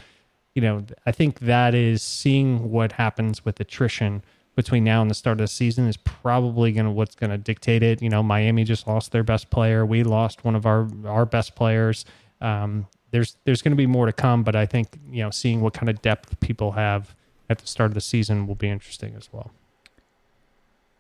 you 0.54 0.62
know, 0.62 0.84
I 1.06 1.12
think 1.12 1.38
that 1.40 1.74
is 1.74 2.02
seeing 2.02 2.70
what 2.72 2.92
happens 2.92 3.44
with 3.44 3.60
attrition 3.60 4.22
between 4.56 4.82
now 4.82 5.02
and 5.02 5.10
the 5.10 5.14
start 5.14 5.34
of 5.34 5.44
the 5.44 5.48
season 5.48 5.86
is 5.86 5.96
probably 5.96 6.72
gonna 6.72 6.90
what's 6.90 7.14
gonna 7.14 7.38
dictate 7.38 7.84
it. 7.84 8.02
You 8.02 8.08
know, 8.08 8.24
Miami 8.24 8.64
just 8.64 8.88
lost 8.88 9.12
their 9.12 9.22
best 9.22 9.50
player. 9.50 9.86
We 9.86 10.02
lost 10.02 10.44
one 10.44 10.56
of 10.56 10.66
our 10.66 10.88
our 11.06 11.26
best 11.26 11.54
players. 11.54 12.04
Um, 12.40 12.88
there's 13.12 13.36
there's 13.44 13.62
going 13.62 13.72
to 13.72 13.76
be 13.76 13.86
more 13.86 14.06
to 14.06 14.12
come, 14.12 14.42
but 14.42 14.56
I 14.56 14.66
think 14.66 14.98
you 15.10 15.22
know, 15.22 15.30
seeing 15.30 15.60
what 15.60 15.74
kind 15.74 15.88
of 15.88 16.02
depth 16.02 16.38
people 16.40 16.72
have 16.72 17.14
at 17.49 17.59
the 17.59 17.66
start 17.66 17.90
of 17.90 17.94
the 17.94 18.01
season 18.01 18.47
will 18.47 18.55
be 18.55 18.68
interesting 18.68 19.14
as 19.16 19.32
well. 19.32 19.53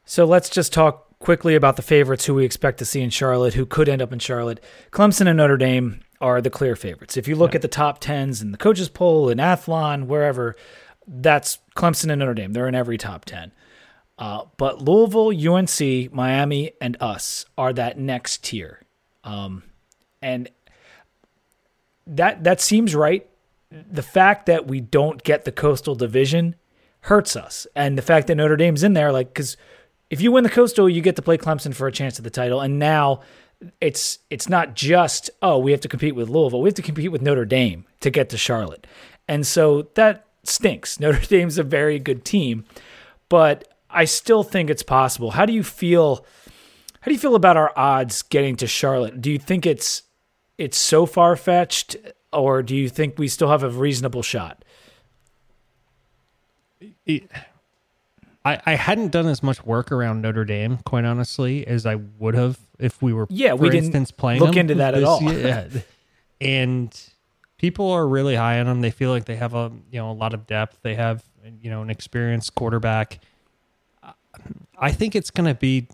So 0.04 0.24
let's 0.24 0.48
just 0.48 0.72
talk 0.72 1.18
quickly 1.18 1.54
about 1.54 1.76
the 1.76 1.82
favorites 1.82 2.26
who 2.26 2.34
we 2.34 2.44
expect 2.44 2.78
to 2.78 2.84
see 2.84 3.00
in 3.00 3.10
Charlotte, 3.10 3.54
who 3.54 3.66
could 3.66 3.88
end 3.88 4.02
up 4.02 4.12
in 4.12 4.18
Charlotte. 4.18 4.62
Clemson 4.92 5.26
and 5.26 5.36
Notre 5.36 5.56
Dame 5.56 6.00
are 6.20 6.40
the 6.40 6.50
clear 6.50 6.76
favorites. 6.76 7.16
If 7.16 7.26
you 7.26 7.34
look 7.34 7.52
yeah. 7.52 7.56
at 7.56 7.62
the 7.62 7.68
top 7.68 7.98
tens 7.98 8.40
and 8.40 8.54
the 8.54 8.58
coaches 8.58 8.88
poll 8.88 9.28
in 9.28 9.38
Athlon, 9.38 10.06
wherever, 10.06 10.54
that's 11.06 11.58
Clemson 11.74 12.10
and 12.10 12.20
Notre 12.20 12.34
Dame. 12.34 12.52
They're 12.52 12.68
in 12.68 12.74
every 12.74 12.98
top 12.98 13.24
ten. 13.24 13.52
Uh, 14.18 14.44
but 14.56 14.80
Louisville, 14.80 15.28
UNC, 15.28 16.12
Miami, 16.12 16.72
and 16.80 16.96
us 17.00 17.44
are 17.58 17.72
that 17.74 17.98
next 17.98 18.42
tier, 18.44 18.80
um, 19.24 19.62
and 20.22 20.48
that 22.06 22.44
that 22.44 22.60
seems 22.60 22.94
right 22.94 23.28
the 23.70 24.02
fact 24.02 24.46
that 24.46 24.66
we 24.66 24.80
don't 24.80 25.22
get 25.22 25.44
the 25.44 25.52
coastal 25.52 25.94
division 25.94 26.54
hurts 27.00 27.36
us. 27.36 27.66
And 27.74 27.96
the 27.96 28.02
fact 28.02 28.26
that 28.26 28.36
Notre 28.36 28.56
Dame's 28.56 28.82
in 28.82 28.92
there, 28.92 29.12
like, 29.12 29.28
because 29.28 29.56
if 30.10 30.20
you 30.20 30.32
win 30.32 30.44
the 30.44 30.50
coastal, 30.50 30.88
you 30.88 31.00
get 31.00 31.16
to 31.16 31.22
play 31.22 31.38
Clemson 31.38 31.74
for 31.74 31.86
a 31.86 31.92
chance 31.92 32.18
at 32.18 32.24
the 32.24 32.30
title. 32.30 32.60
And 32.60 32.78
now 32.78 33.20
it's 33.80 34.18
it's 34.30 34.48
not 34.48 34.74
just 34.74 35.30
oh 35.42 35.58
we 35.58 35.70
have 35.70 35.80
to 35.80 35.88
compete 35.88 36.14
with 36.14 36.28
Louisville, 36.28 36.60
we 36.60 36.68
have 36.68 36.74
to 36.74 36.82
compete 36.82 37.12
with 37.12 37.22
Notre 37.22 37.44
Dame 37.44 37.86
to 38.00 38.10
get 38.10 38.28
to 38.30 38.38
Charlotte, 38.38 38.86
and 39.28 39.46
so 39.46 39.88
that 39.94 40.26
stinks. 40.44 41.00
Notre 41.00 41.24
Dame's 41.26 41.58
a 41.58 41.62
very 41.62 41.98
good 41.98 42.24
team, 42.24 42.64
but 43.28 43.72
I 43.90 44.04
still 44.04 44.42
think 44.42 44.70
it's 44.70 44.82
possible. 44.82 45.32
How 45.32 45.46
do 45.46 45.52
you 45.52 45.62
feel? 45.62 46.26
How 47.00 47.10
do 47.10 47.12
you 47.12 47.20
feel 47.20 47.36
about 47.36 47.56
our 47.56 47.72
odds 47.76 48.22
getting 48.22 48.56
to 48.56 48.66
Charlotte? 48.66 49.20
Do 49.20 49.30
you 49.30 49.38
think 49.38 49.64
it's 49.64 50.02
it's 50.58 50.78
so 50.78 51.06
far 51.06 51.36
fetched? 51.36 51.96
Or 52.32 52.62
do 52.62 52.76
you 52.76 52.88
think 52.88 53.18
we 53.18 53.28
still 53.28 53.48
have 53.48 53.62
a 53.62 53.70
reasonable 53.70 54.22
shot? 54.22 54.64
I, 58.44 58.60
I 58.64 58.74
hadn't 58.74 59.10
done 59.10 59.26
as 59.26 59.42
much 59.42 59.64
work 59.64 59.90
around 59.90 60.22
Notre 60.22 60.44
Dame, 60.44 60.78
quite 60.78 61.04
honestly, 61.04 61.66
as 61.66 61.84
I 61.84 61.96
would 61.96 62.34
have 62.34 62.58
if 62.78 63.02
we 63.02 63.12
were, 63.12 63.26
yeah, 63.30 63.54
we 63.54 63.68
instance, 63.68 64.10
didn't 64.10 64.16
playing 64.16 64.40
look 64.40 64.56
into 64.56 64.76
that 64.76 64.94
at 64.94 65.02
all. 65.02 65.20
yeah. 65.22 65.68
and 66.40 66.96
people 67.58 67.90
are 67.90 68.06
really 68.06 68.36
high 68.36 68.60
on 68.60 68.66
them. 68.66 68.82
They 68.82 68.90
feel 68.90 69.10
like 69.10 69.24
they 69.24 69.36
have 69.36 69.54
a 69.54 69.72
you 69.90 69.98
know 69.98 70.10
a 70.10 70.12
lot 70.12 70.34
of 70.34 70.46
depth. 70.46 70.78
They 70.82 70.94
have 70.94 71.24
you 71.60 71.70
know 71.70 71.82
an 71.82 71.90
experienced 71.90 72.54
quarterback. 72.54 73.20
I 74.78 74.92
think 74.92 75.16
it's 75.16 75.30
going 75.30 75.48
to 75.48 75.54
be 75.54 75.88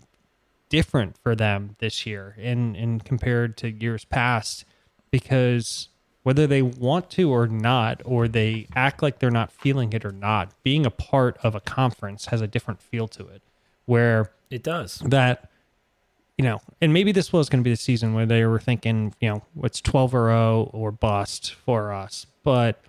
different 0.69 1.17
for 1.17 1.35
them 1.35 1.75
this 1.79 2.05
year, 2.05 2.35
in 2.37 2.75
in 2.75 2.99
compared 2.99 3.57
to 3.57 3.71
years 3.71 4.05
past, 4.05 4.65
because 5.09 5.89
whether 6.23 6.47
they 6.47 6.61
want 6.61 7.09
to 7.11 7.31
or 7.31 7.47
not, 7.47 8.01
or 8.05 8.27
they 8.27 8.67
act 8.75 9.01
like 9.01 9.19
they're 9.19 9.29
not 9.29 9.51
feeling 9.51 9.93
it 9.93 10.03
or 10.03 10.11
not, 10.11 10.51
being 10.63 10.85
a 10.85 10.91
part 10.91 11.37
of 11.43 11.53
a 11.53 11.59
conference 11.59 12.27
has 12.27 12.41
a 12.41 12.47
different 12.47 12.81
feel 12.81 13.07
to 13.09 13.27
it. 13.27 13.41
Where 13.85 14.31
it 14.49 14.63
does 14.63 14.99
that 15.05 15.49
you 16.37 16.43
know, 16.43 16.61
and 16.81 16.91
maybe 16.93 17.11
this 17.11 17.31
was 17.31 17.47
going 17.47 17.61
to 17.61 17.63
be 17.63 17.69
the 17.69 17.77
season 17.77 18.13
where 18.13 18.25
they 18.25 18.43
were 18.45 18.59
thinking, 18.59 19.13
you 19.19 19.29
know, 19.29 19.43
what's 19.53 19.79
12 19.81 20.15
or 20.15 20.29
0 20.29 20.69
or 20.73 20.91
bust 20.91 21.53
for 21.53 21.93
us. 21.93 22.25
But 22.43 22.81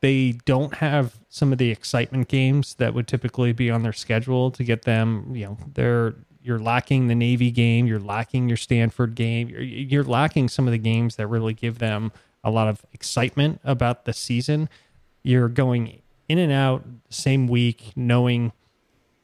they 0.00 0.32
don't 0.44 0.74
have 0.74 1.18
some 1.28 1.52
of 1.52 1.58
the 1.58 1.70
excitement 1.70 2.28
games 2.28 2.74
that 2.74 2.92
would 2.92 3.08
typically 3.08 3.52
be 3.52 3.70
on 3.70 3.82
their 3.82 3.94
schedule 3.94 4.50
to 4.50 4.62
get 4.62 4.82
them, 4.82 5.34
you 5.34 5.46
know, 5.46 5.58
they're 5.74 6.14
you're 6.42 6.60
lacking 6.60 7.08
the 7.08 7.14
Navy 7.14 7.50
game, 7.50 7.86
you're 7.86 7.98
lacking 7.98 8.46
your 8.46 8.56
Stanford 8.56 9.16
game, 9.16 9.48
you're, 9.48 9.62
you're 9.62 10.04
lacking 10.04 10.48
some 10.48 10.68
of 10.68 10.72
the 10.72 10.78
games 10.78 11.16
that 11.16 11.26
really 11.26 11.54
give 11.54 11.80
them 11.80 12.12
a 12.46 12.50
lot 12.50 12.68
of 12.68 12.86
excitement 12.92 13.60
about 13.64 14.04
the 14.04 14.12
season. 14.12 14.68
You're 15.24 15.48
going 15.48 16.00
in 16.28 16.38
and 16.38 16.52
out 16.52 16.84
same 17.10 17.48
week 17.48 17.92
knowing 17.96 18.52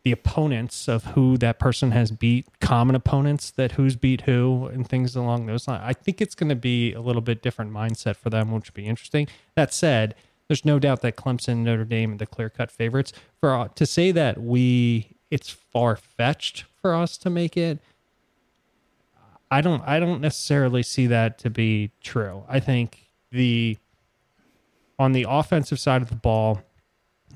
the 0.03 0.11
opponents 0.11 0.89
of 0.89 1.05
who 1.05 1.39
that 1.39 1.61
person 1.61 1.93
has 1.93 2.11
beat, 2.11 2.47
common 2.61 2.97
opponents 2.97 3.53
that 3.53 3.73
who's 3.73 3.95
beat 3.95 4.23
who, 4.23 4.67
and 4.67 4.89
things 4.89 5.15
along 5.15 5.47
those 5.47 5.69
lines. 5.69 5.83
I 5.85 5.93
think 5.93 6.21
it's 6.21 6.35
going 6.35 6.49
to 6.49 6.57
be 6.57 6.93
a 6.93 7.01
little 7.01 7.23
bit 7.23 7.41
different 7.41 7.71
mindset 7.71 8.17
for 8.17 8.29
them, 8.29 8.51
which 8.51 8.71
would 8.71 8.75
be 8.75 8.89
interesting. 8.89 9.29
That 9.55 9.73
said, 9.73 10.17
there's 10.49 10.65
no 10.65 10.81
doubt 10.81 11.03
that 11.03 11.17
Clemson, 11.17 11.59
Notre 11.59 11.85
Dame, 11.85 12.15
are 12.15 12.17
the 12.17 12.27
clear 12.27 12.51
cut 12.51 12.73
favorites. 12.73 13.13
For 13.39 13.55
uh, 13.55 13.69
to 13.69 13.87
say 13.87 14.11
that 14.11 14.43
we, 14.43 15.17
it's 15.31 15.49
far 15.49 15.95
fetched 15.95 16.65
for 16.81 16.95
us 16.97 17.17
to 17.19 17.31
make 17.31 17.57
it. 17.57 17.79
I 19.53 19.61
don't. 19.61 19.83
I 19.87 20.01
don't 20.01 20.23
necessarily 20.23 20.83
see 20.83 21.07
that 21.09 21.39
to 21.41 21.51
be 21.51 21.93
true. 22.01 22.45
I 22.49 22.59
think 22.59 23.12
the 23.33 23.79
on 24.99 25.13
the 25.13 25.27
offensive 25.29 25.81
side 25.81 26.03
of 26.03 26.09
the 26.11 26.15
ball, 26.17 26.63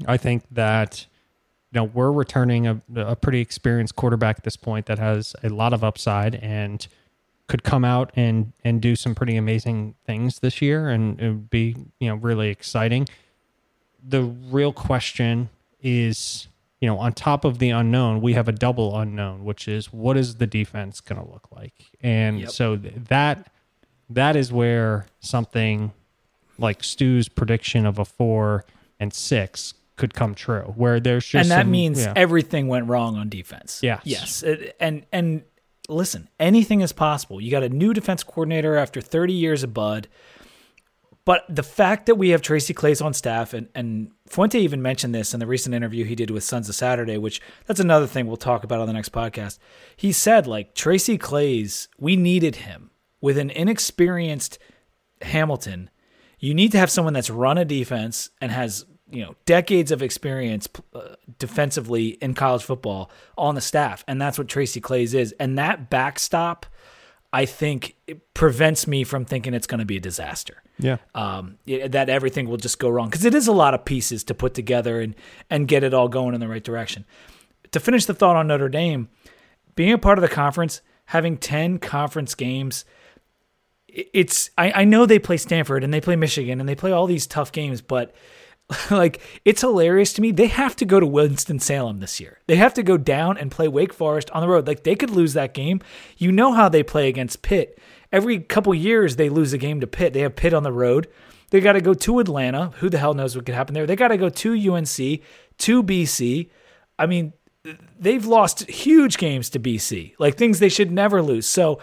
I 0.07 0.17
think 0.17 0.45
that 0.53 1.07
you 1.73 1.81
know 1.81 1.85
we're 1.85 2.13
returning 2.13 2.67
a, 2.67 2.81
a 2.95 3.17
pretty 3.17 3.41
experienced 3.41 3.97
quarterback 3.97 4.39
at 4.39 4.45
this 4.45 4.57
point 4.57 4.87
that 4.87 4.99
has 4.99 5.35
a 5.43 5.49
lot 5.49 5.73
of 5.73 5.83
upside 5.83 6.37
and 6.37 6.87
could 7.49 7.63
come 7.65 7.85
out 7.85 8.11
and 8.15 8.53
and 8.65 8.81
do 8.81 8.95
some 8.97 9.15
pretty 9.15 9.37
amazing 9.37 9.95
things 10.05 10.41
this 10.41 10.61
year 10.61 10.89
and 10.89 11.21
it 11.21 11.29
would 11.29 11.51
be 11.51 11.77
you 12.01 12.09
know 12.09 12.17
really 12.17 12.49
exciting 12.51 13.07
the 14.09 14.23
real 14.23 14.73
question 14.73 15.49
is 15.81 16.49
you 16.81 16.89
know 16.89 16.99
on 16.99 17.13
top 17.13 17.45
of 17.45 17.59
the 17.59 17.71
unknown 17.71 18.21
we 18.21 18.33
have 18.35 18.49
a 18.49 18.53
double 18.53 18.99
unknown 18.99 19.45
which 19.45 19.69
is 19.69 19.93
what 19.93 20.17
is 20.17 20.37
the 20.37 20.47
defense 20.47 21.01
going 21.01 21.25
to 21.25 21.31
look 21.33 21.47
like 21.53 21.73
and 22.01 22.41
Yep. 22.41 22.51
so 22.51 22.77
th- 22.77 22.95
that 23.09 23.49
that 24.11 24.37
is 24.37 24.53
where 24.53 25.07
something 25.21 25.93
like 26.59 26.83
Stu's 26.83 27.29
prediction 27.29 27.85
of 27.87 27.99
a 27.99 28.05
4 28.05 28.65
and 28.99 29.13
6 29.13 29.75
could 29.97 30.15
come 30.15 30.35
true 30.35 30.73
where 30.77 31.01
there's 31.01 31.25
just 31.25 31.43
and 31.43 31.51
that 31.51 31.63
some- 31.63 31.71
means 31.71 32.05
yeah. 32.05 32.13
everything 32.17 32.69
went 32.69 32.87
wrong 32.89 33.17
on 33.17 33.29
defense. 33.29 33.81
Yes. 33.83 34.03
Yes. 34.05 34.43
It- 34.43 34.77
and 34.79 35.07
and 35.13 35.43
listen, 35.89 36.29
anything 36.39 36.81
is 36.81 36.93
possible. 36.93 37.41
You 37.41 37.51
got 37.51 37.63
a 37.63 37.69
new 37.69 37.95
defense 37.95 38.23
coordinator 38.23 38.77
after 38.77 39.01
30 39.01 39.33
years 39.33 39.63
of 39.63 39.73
Bud. 39.73 40.09
But 41.25 41.45
the 41.49 41.65
fact 41.65 42.07
that 42.07 42.15
we 42.15 42.29
have 42.29 42.41
Tracy 42.41 42.73
Claeys 42.73 43.05
on 43.05 43.13
staff, 43.13 43.53
and, 43.53 43.69
and 43.75 44.13
Fuente 44.29 44.61
even 44.61 44.81
mentioned 44.81 45.13
this 45.13 45.35
in 45.35 45.41
the 45.41 45.47
recent 45.47 45.75
interview 45.75 46.05
he 46.05 46.15
did 46.15 46.31
with 46.31 46.45
Sons 46.45 46.69
of 46.69 46.77
Saturday, 46.77 47.19
which 47.19 47.41
that's 47.67 47.81
another 47.81 48.07
thing 48.07 48.29
we'll 48.29 48.37
talk 48.37 48.63
about 48.63 48.79
on 48.79 48.87
the 48.87 48.93
next 48.93 49.11
podcast. 49.11 49.59
He 49.97 50.13
said, 50.13 50.47
like, 50.47 50.75
Tracy 50.77 51.19
Claeys, 51.19 51.89
we 51.99 52.15
needed 52.15 52.57
him 52.57 52.91
with 53.27 53.39
an 53.39 53.51
inexperienced 53.51 54.59
Hamilton. 55.23 55.91
You 56.39 56.55
need 56.55 56.71
to 56.73 56.79
have 56.79 56.91
someone 56.91 57.15
that's 57.15 57.31
run 57.31 57.59
a 57.59 57.65
defense 57.65 58.31
and 58.41 58.53
has, 58.53 58.85
you 59.11 59.25
know, 59.25 59.35
decades 59.47 59.91
of 59.91 60.01
experience 60.03 60.69
uh, 60.95 61.17
defensively 61.39 62.09
in 62.21 62.35
college 62.35 62.63
football 62.63 63.11
on 63.37 63.55
the 63.55 63.61
staff. 63.61 64.05
And 64.07 64.21
that's 64.21 64.39
what 64.39 64.49
Tracy 64.49 64.81
Claeys 64.81 65.15
is. 65.15 65.35
And 65.41 65.59
that 65.59 65.91
backstop, 65.91 66.67
I 67.33 67.47
think, 67.47 67.97
it 68.07 68.33
prevents 68.35 68.87
me 68.87 69.03
from 69.03 69.25
thinking 69.25 69.55
it's 69.55 69.67
going 69.67 69.81
to 69.81 69.87
be 69.87 69.97
a 69.97 70.01
disaster 70.01 70.63
yeah 70.79 70.99
um, 71.15 71.57
it- 71.67 71.93
that 71.93 72.09
everything 72.11 72.47
will 72.49 72.59
just 72.59 72.79
go 72.79 72.89
wrong 72.91 73.09
because 73.09 73.25
it 73.25 73.35
is 73.35 73.49
a 73.49 73.53
lot 73.53 73.73
of 73.75 73.85
pieces 73.87 74.23
to 74.25 74.35
put 74.35 74.53
together 74.55 75.01
and 75.01 75.15
and 75.49 75.67
get 75.67 75.83
it 75.83 75.95
all 75.95 76.07
going 76.09 76.35
in 76.35 76.41
the 76.41 76.47
right 76.49 76.63
direction. 76.65 77.05
To 77.73 77.81
finish 77.81 78.05
the 78.05 78.15
thought 78.15 78.37
on 78.37 78.47
Notre 78.47 78.69
Dame, 78.69 79.09
being 79.75 79.93
a 79.95 79.99
part 79.99 80.19
of 80.19 80.23
the 80.23 80.29
conference, 80.29 80.83
having 81.07 81.39
ten 81.39 81.79
conference 81.79 82.35
games, 82.35 82.85
it's 83.89 84.51
I, 84.59 84.73
I 84.73 84.85
know 84.85 85.07
they 85.07 85.19
play 85.19 85.37
Stanford 85.37 85.85
and 85.85 85.93
they 85.93 86.01
play 86.01 86.17
Michigan 86.17 86.61
and 86.61 86.69
they 86.69 86.75
play 86.75 86.93
all 86.93 87.07
these 87.07 87.27
tough 87.27 87.53
games, 87.53 87.81
but 87.81 88.15
like 88.91 89.21
it's 89.45 89.61
hilarious 89.61 90.13
to 90.15 90.23
me. 90.23 90.33
They 90.33 90.49
have 90.49 90.77
to 90.77 90.85
go 90.85 91.01
to 91.01 91.07
Winston 91.07 91.61
Salem 91.61 92.01
this 92.01 92.21
year. 92.21 92.41
They 92.47 92.57
have 92.57 92.75
to 92.75 92.83
go 92.83 92.97
down 92.97 93.39
and 93.39 93.51
play 93.51 93.69
Wake 93.69 93.93
Forest 93.93 94.31
on 94.31 94.41
the 94.41 94.49
road. 94.49 94.67
Like 94.67 94.83
they 94.83 94.97
could 94.97 95.11
lose 95.11 95.35
that 95.35 95.55
game. 95.55 95.81
You 96.17 96.33
know 96.33 96.53
how 96.53 96.69
they 96.69 96.83
play 96.83 97.09
against 97.09 97.43
Pitt. 97.43 97.79
Every 98.13 98.41
couple 98.41 98.75
years 98.75 99.17
they 99.17 99.29
lose 99.29 99.53
a 99.53 99.59
game 99.59 99.81
to 99.81 99.87
Pitt. 99.87 100.13
They 100.13 100.21
have 100.21 100.37
Pitt 100.37 100.55
on 100.55 100.63
the 100.63 100.73
road. 100.73 101.09
They 101.51 101.61
got 101.61 101.75
to 101.75 101.81
go 101.81 101.95
to 101.95 102.19
Atlanta. 102.19 102.73
Who 102.79 102.89
the 102.89 102.99
hell 102.99 103.15
knows 103.15 103.37
what 103.37 103.47
could 103.47 103.55
happen 103.55 103.75
there? 103.75 103.87
They 103.87 103.95
got 103.95 104.09
to 104.09 104.17
go 104.17 104.29
to 104.29 104.75
UNC, 104.75 104.97
to 105.59 105.83
BC. 105.83 106.51
I 106.99 107.07
mean, 107.07 107.33
they've 107.99 108.25
lost 108.25 108.69
huge 108.69 109.19
games 109.19 109.51
to 109.51 109.61
BC, 109.61 110.15
like 110.19 110.37
things 110.37 110.59
they 110.59 110.69
should 110.69 110.91
never 110.91 111.23
lose. 111.23 111.47
So 111.47 111.81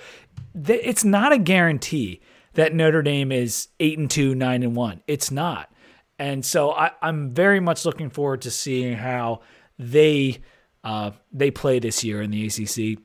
th- 0.66 0.82
it's 0.84 1.04
not 1.04 1.32
a 1.32 1.38
guarantee 1.38 2.22
that 2.54 2.74
Notre 2.74 3.02
Dame 3.02 3.32
is 3.32 3.70
eight 3.80 3.98
and 3.98 4.10
two, 4.10 4.36
nine 4.36 4.64
and 4.64 4.76
one. 4.76 5.02
It's 5.08 5.32
not. 5.32 5.72
And 6.20 6.46
so 6.46 6.72
I, 6.72 6.92
I'm 7.02 7.34
very 7.34 7.60
much 7.60 7.86
looking 7.86 8.10
forward 8.10 8.42
to 8.42 8.52
seeing 8.52 8.96
how 8.96 9.42
they 9.80 10.42
uh, 10.84 11.12
they 11.32 11.50
play 11.50 11.80
this 11.80 12.04
year 12.04 12.22
in 12.22 12.32
the 12.32 12.46
ACC 12.46 13.00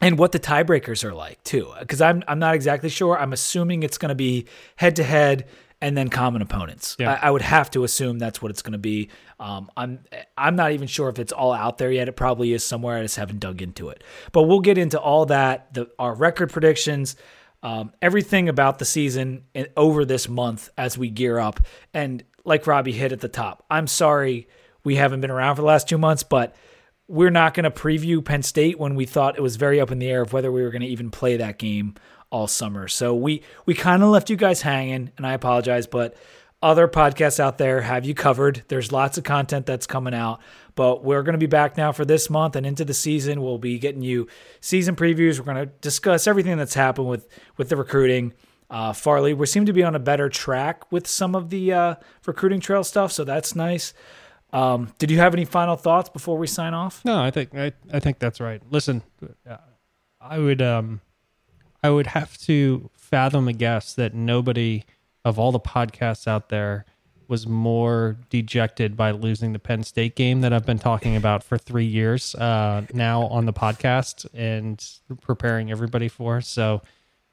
and 0.00 0.18
what 0.18 0.32
the 0.32 0.40
tiebreakers 0.40 1.04
are 1.04 1.14
like 1.14 1.42
too. 1.44 1.72
Because 1.78 2.00
I'm 2.00 2.22
I'm 2.26 2.38
not 2.38 2.54
exactly 2.54 2.88
sure. 2.88 3.18
I'm 3.18 3.32
assuming 3.32 3.82
it's 3.82 3.98
going 3.98 4.10
to 4.10 4.14
be 4.14 4.46
head 4.76 4.96
to 4.96 5.04
head 5.04 5.46
and 5.80 5.96
then 5.96 6.08
common 6.08 6.42
opponents. 6.42 6.96
Yeah. 6.98 7.14
I, 7.14 7.28
I 7.28 7.30
would 7.30 7.42
have 7.42 7.70
to 7.72 7.84
assume 7.84 8.18
that's 8.18 8.42
what 8.42 8.50
it's 8.50 8.62
going 8.62 8.72
to 8.72 8.78
be. 8.78 9.10
Um, 9.38 9.70
I'm 9.76 10.00
I'm 10.36 10.56
not 10.56 10.72
even 10.72 10.88
sure 10.88 11.08
if 11.08 11.18
it's 11.18 11.32
all 11.32 11.52
out 11.52 11.78
there 11.78 11.92
yet. 11.92 12.08
It 12.08 12.16
probably 12.16 12.52
is 12.52 12.64
somewhere. 12.64 12.98
I 12.98 13.02
just 13.02 13.16
haven't 13.16 13.40
dug 13.40 13.62
into 13.62 13.88
it. 13.88 14.02
But 14.32 14.42
we'll 14.42 14.60
get 14.60 14.78
into 14.78 14.98
all 14.98 15.26
that. 15.26 15.72
The 15.74 15.88
our 15.98 16.14
record 16.14 16.50
predictions. 16.50 17.16
Um, 17.60 17.92
everything 18.00 18.48
about 18.48 18.78
the 18.78 18.84
season 18.84 19.42
in, 19.52 19.66
over 19.76 20.04
this 20.04 20.28
month 20.28 20.70
as 20.78 20.96
we 20.96 21.10
gear 21.10 21.40
up. 21.40 21.58
And 21.92 22.22
like 22.44 22.68
Robbie 22.68 22.92
hit 22.92 23.10
at 23.10 23.20
the 23.20 23.28
top, 23.28 23.64
I'm 23.68 23.88
sorry 23.88 24.46
we 24.84 24.94
haven't 24.94 25.20
been 25.20 25.30
around 25.30 25.56
for 25.56 25.62
the 25.62 25.66
last 25.66 25.88
two 25.88 25.98
months, 25.98 26.22
but 26.22 26.54
we're 27.08 27.30
not 27.30 27.54
going 27.54 27.64
to 27.64 27.70
preview 27.70 28.24
Penn 28.24 28.42
State 28.42 28.78
when 28.78 28.94
we 28.94 29.06
thought 29.06 29.36
it 29.36 29.42
was 29.42 29.56
very 29.56 29.80
up 29.80 29.90
in 29.90 29.98
the 29.98 30.08
air 30.08 30.22
of 30.22 30.32
whether 30.32 30.52
we 30.52 30.62
were 30.62 30.70
going 30.70 30.82
to 30.82 30.88
even 30.88 31.10
play 31.10 31.36
that 31.38 31.58
game 31.58 31.94
all 32.30 32.46
summer. 32.46 32.88
So 32.88 33.14
we 33.14 33.42
we 33.66 33.74
kind 33.74 34.02
of 34.02 34.10
left 34.10 34.30
you 34.30 34.36
guys 34.36 34.62
hanging, 34.62 35.10
and 35.16 35.26
I 35.26 35.32
apologize, 35.32 35.86
but 35.86 36.16
other 36.62 36.88
podcasts 36.88 37.38
out 37.38 37.58
there 37.58 37.82
have 37.82 38.04
you 38.04 38.14
covered. 38.14 38.64
There's 38.68 38.90
lots 38.90 39.16
of 39.16 39.24
content 39.24 39.64
that's 39.64 39.86
coming 39.86 40.12
out, 40.14 40.40
but 40.74 41.04
we're 41.04 41.22
going 41.22 41.34
to 41.34 41.38
be 41.38 41.46
back 41.46 41.76
now 41.76 41.92
for 41.92 42.04
this 42.04 42.28
month 42.28 42.56
and 42.56 42.66
into 42.66 42.84
the 42.84 42.94
season. 42.94 43.42
We'll 43.42 43.58
be 43.58 43.78
getting 43.78 44.02
you 44.02 44.26
season 44.60 44.96
previews. 44.96 45.38
We're 45.38 45.52
going 45.52 45.66
to 45.68 45.72
discuss 45.80 46.26
everything 46.26 46.56
that's 46.56 46.74
happened 46.74 47.08
with 47.08 47.28
with 47.56 47.68
the 47.68 47.76
recruiting. 47.76 48.34
Uh, 48.70 48.92
Farley, 48.92 49.32
we 49.32 49.46
seem 49.46 49.64
to 49.64 49.72
be 49.72 49.82
on 49.82 49.94
a 49.94 49.98
better 49.98 50.28
track 50.28 50.90
with 50.92 51.06
some 51.06 51.34
of 51.34 51.48
the 51.48 51.72
uh, 51.72 51.94
recruiting 52.26 52.60
trail 52.60 52.84
stuff, 52.84 53.12
so 53.12 53.24
that's 53.24 53.54
nice. 53.54 53.94
Um, 54.52 54.92
did 54.98 55.10
you 55.10 55.18
have 55.18 55.34
any 55.34 55.44
final 55.44 55.76
thoughts 55.76 56.08
before 56.08 56.36
we 56.36 56.46
sign 56.46 56.74
off? 56.74 57.04
No, 57.04 57.22
I 57.22 57.30
think 57.30 57.54
I, 57.54 57.72
I 57.92 58.00
think 58.00 58.18
that's 58.18 58.40
right. 58.40 58.60
Listen, 58.70 59.02
uh, 59.48 59.56
I 60.20 60.38
would 60.38 60.60
um 60.60 61.00
I 61.82 61.90
would 61.90 62.08
have 62.08 62.36
to 62.38 62.90
fathom 62.96 63.48
a 63.48 63.52
guess 63.52 63.94
that 63.94 64.14
nobody 64.14 64.84
of 65.24 65.38
all 65.38 65.52
the 65.52 65.60
podcasts 65.60 66.26
out 66.26 66.48
there 66.48 66.84
was 67.28 67.46
more 67.46 68.16
dejected 68.30 68.96
by 68.96 69.10
losing 69.10 69.52
the 69.52 69.58
Penn 69.58 69.82
State 69.82 70.16
game 70.16 70.40
that 70.40 70.52
I've 70.52 70.64
been 70.64 70.78
talking 70.78 71.14
about 71.14 71.44
for 71.44 71.58
three 71.58 71.84
years 71.84 72.34
uh, 72.34 72.86
now 72.94 73.24
on 73.26 73.44
the 73.44 73.52
podcast 73.52 74.26
and 74.32 74.82
preparing 75.20 75.70
everybody 75.70 76.08
for. 76.08 76.40
So 76.40 76.80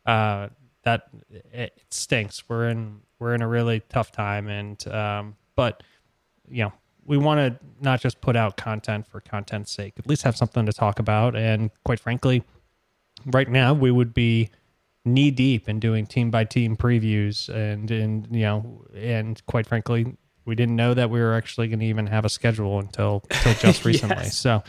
uh, 0.05 0.49
that 0.83 1.07
it 1.51 1.81
stinks. 1.89 2.43
We're 2.49 2.69
in 2.69 3.01
we're 3.19 3.33
in 3.33 3.41
a 3.41 3.47
really 3.47 3.81
tough 3.87 4.11
time, 4.11 4.49
and 4.49 4.85
um, 4.89 5.35
but 5.55 5.81
you 6.49 6.63
know 6.63 6.73
we 7.05 7.17
want 7.17 7.39
to 7.39 7.65
not 7.81 8.01
just 8.01 8.19
put 8.19 8.35
out 8.35 8.57
content 8.57 9.07
for 9.07 9.21
content's 9.21 9.71
sake 9.71 9.93
at 9.97 10.07
least 10.07 10.23
have 10.23 10.35
something 10.35 10.65
to 10.65 10.73
talk 10.73 10.99
about 10.99 11.35
and 11.35 11.69
quite 11.83 11.99
frankly 11.99 12.43
right 13.25 13.49
now 13.49 13.73
we 13.73 13.91
would 13.91 14.13
be 14.13 14.49
knee 15.03 15.31
deep 15.31 15.69
in 15.69 15.79
doing 15.79 16.05
team 16.05 16.31
by 16.31 16.43
team 16.43 16.75
previews 16.75 17.49
and 17.49 17.91
and 17.91 18.27
you 18.31 18.41
know 18.41 18.83
and 18.95 19.45
quite 19.45 19.67
frankly 19.67 20.15
we 20.45 20.55
didn't 20.55 20.75
know 20.75 20.93
that 20.93 21.09
we 21.09 21.19
were 21.19 21.33
actually 21.33 21.67
going 21.67 21.79
to 21.79 21.85
even 21.85 22.07
have 22.07 22.25
a 22.25 22.29
schedule 22.29 22.79
until 22.79 23.23
until 23.31 23.53
just 23.59 23.85
recently 23.85 24.15
Yes. 24.23 24.37
so 24.37 24.63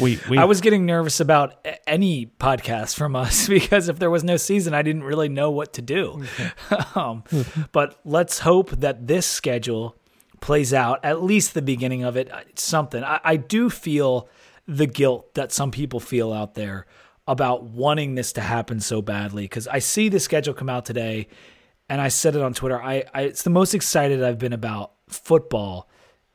we 0.00 0.18
we 0.30 0.38
I 0.38 0.44
was 0.44 0.60
getting 0.62 0.86
nervous 0.86 1.20
about 1.20 1.66
any 1.86 2.26
podcast 2.26 2.96
from 2.96 3.14
us 3.14 3.48
because 3.58 3.88
if 3.88 3.98
there 3.98 4.10
was 4.10 4.24
no 4.24 4.38
season, 4.38 4.72
I 4.72 4.80
didn't 4.80 5.04
really 5.04 5.28
know 5.28 5.50
what 5.50 5.74
to 5.74 5.82
do. 5.82 6.24
um, 6.94 7.24
but 7.72 8.00
let's 8.04 8.38
hope 8.38 8.70
that 8.70 9.06
this 9.06 9.26
schedule 9.26 9.94
plays 10.40 10.72
out, 10.72 11.00
at 11.04 11.22
least 11.22 11.52
the 11.52 11.60
beginning 11.60 12.04
of 12.04 12.16
it, 12.16 12.32
uh, 12.32 12.40
something. 12.54 13.04
I, 13.04 13.20
I 13.22 13.36
do 13.36 13.68
feel 13.68 14.30
the 14.66 14.86
guilt 14.86 15.34
that 15.34 15.52
some 15.52 15.70
people 15.70 16.00
feel 16.00 16.32
out 16.32 16.54
there 16.54 16.86
about 17.26 17.64
wanting 17.64 18.14
this 18.14 18.32
to 18.34 18.40
happen 18.40 18.80
so 18.80 19.02
badly 19.02 19.44
because 19.44 19.66
I 19.66 19.80
see 19.80 20.08
the 20.08 20.20
schedule 20.20 20.54
come 20.54 20.68
out 20.68 20.84
today, 20.84 21.28
and 21.88 22.00
I 22.00 22.08
said 22.08 22.36
it 22.36 22.42
on 22.42 22.54
Twitter. 22.54 22.80
I, 22.80 23.04
I 23.12 23.22
it's 23.22 23.42
the 23.42 23.50
most 23.50 23.74
excited 23.74 24.22
I've 24.22 24.38
been 24.38 24.52
about 24.52 24.92
football 25.08 25.88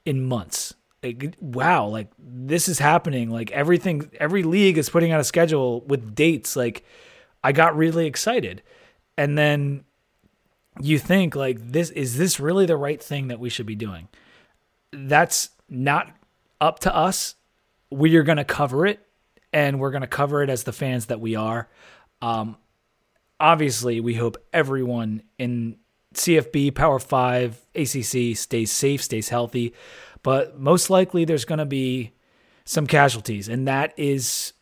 in 0.06 0.26
months. 0.26 0.74
Like, 1.04 1.36
wow, 1.40 1.88
like 1.88 2.10
this 2.20 2.68
is 2.68 2.80
happening. 2.80 3.30
Like 3.30 3.52
everything, 3.52 4.12
every 4.20 4.44
league 4.44 4.78
is 4.78 4.90
putting 4.90 5.12
out 5.12 5.20
a 5.20 5.24
schedule 5.24 5.82
with 5.82 6.14
dates. 6.14 6.56
Like 6.56 6.86
I 7.44 7.52
got 7.54 7.76
really 7.76 8.06
excited, 8.06 8.62
and 9.18 9.38
then 9.38 9.86
you 10.80 11.00
think 11.00 11.36
like 11.36 11.72
this 11.72 11.90
is 11.92 12.18
this 12.18 12.40
really 12.40 12.66
the 12.66 12.78
right 12.78 13.02
thing 13.02 13.30
that 13.30 13.40
we 13.40 13.50
should 13.50 13.66
be 13.66 13.76
doing? 13.76 14.08
That's 14.92 15.50
not 15.70 16.12
up 16.60 16.80
to 16.80 16.96
us. 16.96 17.36
We 17.90 18.16
are 18.18 18.24
going 18.24 18.38
to 18.38 18.46
cover 18.46 18.86
it 18.86 19.06
and 19.54 19.80
we're 19.80 19.92
going 19.92 20.02
to 20.02 20.08
cover 20.08 20.44
it 20.44 20.50
as 20.50 20.64
the 20.64 20.74
fans 20.74 21.08
that 21.08 21.20
we 21.20 21.36
are. 21.36 21.70
Um, 22.22 22.58
obviously, 23.40 24.00
we 24.00 24.16
hope 24.16 24.38
everyone 24.54 25.24
in 25.38 25.78
CFB, 26.14 26.76
Power 26.76 27.00
5, 27.00 27.60
ACC 27.76 28.38
stays 28.38 28.72
safe, 28.72 29.02
stays 29.02 29.30
healthy, 29.30 29.74
but 30.24 30.60
most 30.60 30.90
likely 30.90 31.26
there's 31.26 31.46
going 31.46 31.60
to 31.60 31.66
be 31.66 32.12
some 32.66 32.86
casualties 32.86 33.50
and 33.50 33.68
that 33.68 33.94
is 33.98 34.54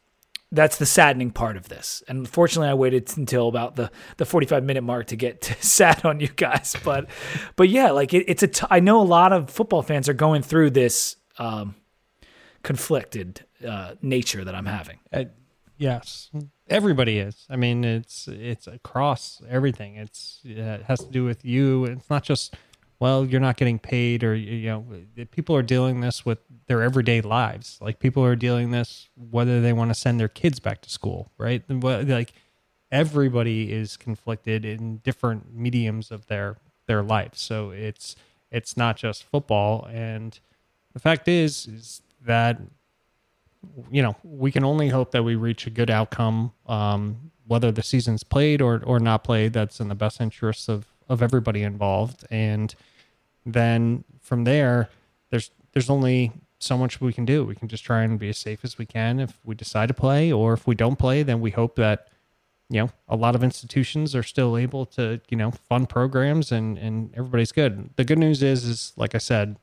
that's 0.52 0.78
the 0.78 0.86
saddening 0.86 1.32
part 1.32 1.58
of 1.58 1.70
this. 1.70 2.02
And 2.08 2.28
fortunately, 2.28 2.70
I 2.70 2.74
waited 2.74 3.16
until 3.18 3.48
about 3.48 3.76
the, 3.76 3.92
the 4.18 4.26
45 4.26 4.64
minute 4.64 4.82
mark 4.82 5.08
to 5.08 5.16
get 5.16 5.42
to 5.44 5.54
sad 5.64 6.06
on 6.06 6.20
you 6.20 6.28
guys. 6.28 6.76
But, 6.84 7.08
but 7.56 7.70
yeah, 7.70 7.92
like 7.92 8.14
it, 8.14 8.26
it's 8.28 8.44
a, 8.44 8.48
t- 8.48 8.68
I 8.70 8.80
know 8.80 9.02
a 9.02 9.04
lot 9.04 9.32
of 9.32 9.50
football 9.50 9.82
fans 9.82 10.10
are 10.10 10.14
going 10.14 10.42
through 10.42 10.72
this, 10.72 11.18
um, 11.38 11.76
conflicted, 12.64 13.46
uh, 13.68 13.96
nature 14.02 14.44
that 14.44 14.56
I'm 14.56 14.66
having. 14.66 15.00
Uh, 15.12 15.26
yes. 15.78 16.30
Everybody 16.70 17.20
is. 17.20 17.46
I 17.50 17.56
mean, 17.56 17.84
it's, 17.84 18.28
it's 18.28 18.68
across 18.68 19.42
everything. 19.50 19.96
It's, 19.96 20.42
it 20.44 20.84
has 20.84 21.00
to 21.00 21.12
do 21.12 21.24
with 21.24 21.44
you. 21.44 21.86
It's 21.86 22.10
not 22.10 22.24
just, 22.24 22.56
well, 23.00 23.26
you're 23.26 23.40
not 23.40 23.56
getting 23.56 23.80
paid, 23.80 24.24
or 24.24 24.36
you 24.36 24.70
know, 24.70 24.86
people 25.32 25.56
are 25.56 25.64
dealing 25.64 26.02
this 26.02 26.26
with 26.26 26.40
their 26.68 26.82
everyday 26.84 27.22
lives. 27.22 27.78
Like 27.82 28.00
people 28.00 28.26
are 28.26 28.36
dealing 28.36 28.72
this 28.72 29.10
whether 29.16 29.62
they 29.62 29.72
want 29.72 29.90
to 29.90 29.96
send 29.96 30.20
their 30.20 30.28
kids 30.28 30.60
back 30.60 30.82
to 30.82 30.90
school, 30.90 31.32
right? 31.38 31.64
Like 31.70 32.34
everybody 32.92 33.72
is 33.72 33.96
conflicted 33.96 34.66
in 34.66 34.98
different 34.98 35.56
mediums 35.56 36.12
of 36.12 36.28
their 36.28 36.58
their 36.88 37.02
life. 37.02 37.36
So 37.36 37.72
it's 37.72 38.18
it's 38.52 38.76
not 38.76 38.98
just 38.98 39.24
football. 39.24 39.88
And 39.90 40.38
the 40.94 41.00
fact 41.00 41.28
is, 41.28 41.68
is 41.68 42.02
that 42.26 42.60
you 43.92 44.02
know 44.02 44.16
we 44.24 44.52
can 44.52 44.64
only 44.64 44.90
hope 44.90 45.12
that 45.12 45.24
we 45.24 45.36
reach 45.36 45.68
a 45.68 45.70
good 45.70 45.90
outcome, 45.90 46.52
um, 46.68 47.32
whether 47.48 47.72
the 47.72 47.84
season's 47.84 48.24
played 48.24 48.62
or 48.62 48.82
or 48.86 49.00
not 49.00 49.24
played. 49.24 49.54
That's 49.54 49.80
in 49.80 49.88
the 49.90 49.96
best 49.96 50.22
interests 50.22 50.68
of 50.68 50.86
of 51.08 51.22
everybody 51.24 51.64
involved. 51.64 52.26
And 52.30 52.74
then 53.46 54.04
from 54.22 54.44
there, 54.44 54.90
there's 55.30 55.52
there's 55.74 55.90
only 55.90 56.32
so 56.60 56.78
much 56.78 57.02
we 57.02 57.14
can 57.14 57.26
do. 57.26 57.44
We 57.44 57.56
can 57.56 57.68
just 57.68 57.84
try 57.84 58.04
and 58.04 58.20
be 58.20 58.30
as 58.30 58.38
safe 58.38 58.64
as 58.64 58.78
we 58.78 58.86
can 58.86 59.20
if 59.20 59.40
we 59.44 59.56
decide 59.56 59.88
to 59.88 59.94
play, 59.94 60.32
or 60.32 60.54
if 60.54 60.68
we 60.68 60.76
don't 60.76 60.98
play, 60.98 61.24
then 61.24 61.42
we 61.42 61.52
hope 61.52 61.76
that 61.78 62.10
you 62.70 62.82
know 62.82 62.90
a 63.08 63.16
lot 63.16 63.36
of 63.36 63.44
institutions 63.44 64.16
are 64.16 64.24
still 64.24 64.58
able 64.58 64.86
to 64.86 65.20
you 65.30 65.38
know 65.38 65.52
fund 65.52 65.90
programs 65.90 66.52
and 66.52 66.78
and 66.78 67.14
everybody's 67.16 67.52
good. 67.52 67.90
The 67.96 68.04
good 68.04 68.20
news 68.20 68.44
is 68.44 68.64
is 68.66 68.94
like 68.96 69.16
I 69.16 69.20
said, 69.20 69.58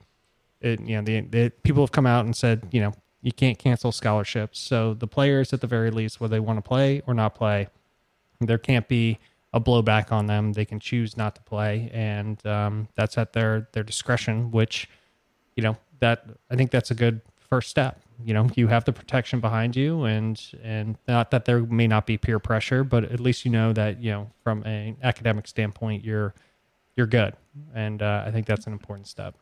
it 0.61 0.80
you 0.80 0.96
know 0.96 1.02
the, 1.02 1.20
the 1.20 1.50
people 1.62 1.82
have 1.82 1.92
come 1.92 2.07
out 2.07 2.24
and 2.24 2.34
said 2.34 2.68
you 2.70 2.80
know 2.80 2.92
you 3.26 3.32
can't 3.32 3.59
cancel 3.59 3.90
scholarships. 3.90 4.61
So 4.61 4.94
the 4.94 5.09
players 5.09 5.52
at 5.52 5.61
the 5.61 5.66
very 5.66 5.90
least, 5.90 6.20
whether 6.20 6.36
they 6.36 6.40
want 6.40 6.59
to 6.59 6.62
play 6.62 7.02
or 7.09 7.12
not 7.14 7.34
play, 7.34 7.66
there 8.40 8.57
can't 8.57 8.86
be 8.86 9.18
a 9.52 9.61
blowback 9.61 10.12
on 10.12 10.26
them. 10.26 10.52
They 10.52 10.64
can 10.64 10.78
choose 10.78 11.16
not 11.16 11.34
to 11.34 11.42
play, 11.42 11.90
and 11.92 12.44
um, 12.46 12.88
that's 12.94 13.18
at 13.18 13.32
their 13.32 13.68
their 13.72 13.82
discretion. 13.82 14.52
Which, 14.52 14.88
you 15.57 15.62
know, 15.64 15.76
that 15.98 16.26
I 16.50 16.57
think 16.57 16.70
that's 16.70 16.92
a 16.92 16.94
good 16.94 17.20
first 17.36 17.68
step. 17.68 18.00
You 18.24 18.32
know, 18.32 18.48
you 18.54 18.68
have 18.68 18.84
the 18.84 18.92
protection 18.92 19.40
behind 19.40 19.74
you, 19.74 20.04
and 20.04 20.40
and 20.62 20.96
not 21.09 21.32
that 21.32 21.46
there 21.46 21.61
may 21.62 21.88
not 21.88 22.07
be 22.07 22.18
peer 22.18 22.38
pressure, 22.38 22.84
but 22.84 23.04
at 23.04 23.18
least 23.18 23.44
you 23.44 23.50
know 23.50 23.72
that 23.72 24.00
you 24.00 24.12
know 24.12 24.30
from 24.44 24.62
an 24.62 24.98
academic 25.02 25.48
standpoint, 25.48 26.04
you're 26.04 26.32
you're 26.96 27.07
good, 27.07 27.34
and 27.74 28.02
uh, 28.02 28.22
I 28.24 28.30
think 28.30 28.46
that's 28.46 28.66
an 28.68 28.72
important 28.72 29.09
step. 29.09 29.34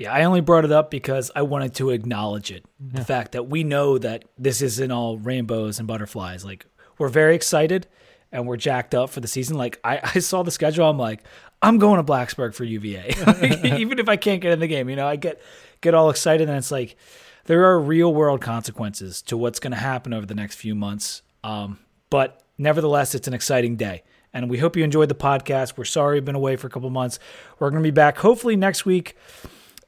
Yeah, 0.00 0.14
I 0.14 0.24
only 0.24 0.40
brought 0.40 0.64
it 0.64 0.72
up 0.72 0.90
because 0.90 1.30
I 1.36 1.42
wanted 1.42 1.74
to 1.74 1.90
acknowledge 1.90 2.50
it. 2.50 2.64
Yeah. 2.78 3.00
The 3.00 3.04
fact 3.04 3.32
that 3.32 3.50
we 3.50 3.64
know 3.64 3.98
that 3.98 4.24
this 4.38 4.62
isn't 4.62 4.90
all 4.90 5.18
rainbows 5.18 5.78
and 5.78 5.86
butterflies. 5.86 6.42
Like, 6.42 6.64
we're 6.96 7.10
very 7.10 7.34
excited 7.34 7.86
and 8.32 8.46
we're 8.46 8.56
jacked 8.56 8.94
up 8.94 9.10
for 9.10 9.20
the 9.20 9.28
season. 9.28 9.58
Like 9.58 9.78
I, 9.84 10.00
I 10.14 10.20
saw 10.20 10.42
the 10.42 10.50
schedule, 10.50 10.88
I'm 10.88 10.98
like, 10.98 11.22
I'm 11.60 11.76
going 11.76 11.98
to 11.98 12.12
Blacksburg 12.12 12.54
for 12.54 12.64
UVA, 12.64 13.14
even 13.78 13.98
if 13.98 14.08
I 14.08 14.16
can't 14.16 14.40
get 14.40 14.52
in 14.52 14.60
the 14.60 14.66
game. 14.66 14.88
You 14.88 14.96
know, 14.96 15.06
I 15.06 15.16
get 15.16 15.42
get 15.82 15.92
all 15.92 16.08
excited, 16.08 16.48
and 16.48 16.56
it's 16.56 16.70
like 16.70 16.96
there 17.44 17.66
are 17.66 17.78
real 17.78 18.14
world 18.14 18.40
consequences 18.40 19.20
to 19.22 19.36
what's 19.36 19.60
going 19.60 19.72
to 19.72 19.76
happen 19.78 20.14
over 20.14 20.24
the 20.24 20.34
next 20.34 20.54
few 20.54 20.74
months. 20.74 21.20
Um, 21.44 21.78
but 22.08 22.42
nevertheless, 22.56 23.14
it's 23.14 23.28
an 23.28 23.34
exciting 23.34 23.76
day. 23.76 24.04
And 24.32 24.48
we 24.48 24.56
hope 24.56 24.76
you 24.76 24.84
enjoyed 24.84 25.10
the 25.10 25.14
podcast. 25.14 25.76
We're 25.76 25.84
sorry 25.84 26.14
we've 26.16 26.24
been 26.24 26.36
away 26.36 26.56
for 26.56 26.68
a 26.68 26.70
couple 26.70 26.88
months. 26.88 27.18
We're 27.58 27.68
going 27.68 27.82
to 27.82 27.86
be 27.86 27.90
back 27.90 28.16
hopefully 28.16 28.56
next 28.56 28.86
week. 28.86 29.16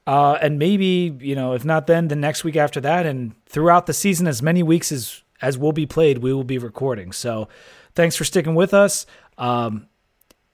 Uh, 0.07 0.37
and 0.41 0.59
maybe, 0.59 1.17
you 1.21 1.35
know, 1.35 1.53
if 1.53 1.65
not 1.65 1.87
then, 1.87 2.09
the 2.09 2.17
next 2.17 2.43
week 2.43 2.57
after 2.57 2.81
that. 2.81 3.07
And 3.07 3.35
throughout 3.47 3.87
the 3.87 3.93
season, 3.93 4.27
as 4.27 4.43
many 4.43 4.63
weeks 4.63 4.91
as, 4.91 5.23
as 5.41 5.57
will 5.57 5.73
be 5.73 5.87
played, 5.87 6.19
we 6.19 6.33
will 6.33 6.45
be 6.45 6.59
recording. 6.59 7.13
So 7.13 7.49
Thanks 7.95 8.17
for 8.17 8.25
sticking 8.25 8.55
with 8.55 8.73
us. 8.73 9.07
Um, 9.39 9.89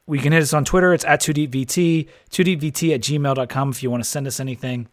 we 0.06 0.18
can 0.18 0.32
hit 0.32 0.42
us 0.42 0.52
on 0.52 0.64
Twitter. 0.64 0.92
It's 0.92 1.04
at 1.04 1.20
2deepvt, 1.20 2.08
2deepvt 2.30 2.94
at 2.94 3.00
gmail.com 3.00 3.70
if 3.70 3.82
you 3.82 3.90
want 3.90 4.02
to 4.02 4.08
send 4.08 4.26
us 4.26 4.40
anything. 4.40 4.88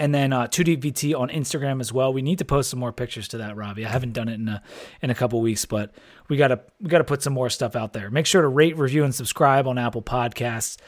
And 0.00 0.14
then 0.14 0.32
uh, 0.32 0.46
2deepvt 0.48 1.18
on 1.18 1.28
Instagram 1.28 1.80
as 1.80 1.92
well. 1.92 2.12
We 2.12 2.22
need 2.22 2.38
to 2.38 2.44
post 2.44 2.70
some 2.70 2.80
more 2.80 2.92
pictures 2.92 3.28
to 3.28 3.38
that, 3.38 3.56
Robbie. 3.56 3.86
I 3.86 3.90
haven't 3.90 4.12
done 4.12 4.28
it 4.28 4.34
in 4.34 4.48
a 4.48 4.62
in 5.02 5.10
a 5.10 5.14
couple 5.14 5.40
weeks, 5.40 5.64
but 5.66 5.92
we 6.28 6.36
gotta 6.38 6.60
we 6.80 6.88
gotta 6.88 7.04
put 7.04 7.22
some 7.22 7.34
more 7.34 7.50
stuff 7.50 7.76
out 7.76 7.92
there. 7.92 8.10
Make 8.10 8.24
sure 8.24 8.40
to 8.40 8.48
rate, 8.48 8.76
review, 8.78 9.04
and 9.04 9.14
subscribe 9.14 9.68
on 9.68 9.76
Apple 9.76 10.02
Podcasts, 10.02 10.78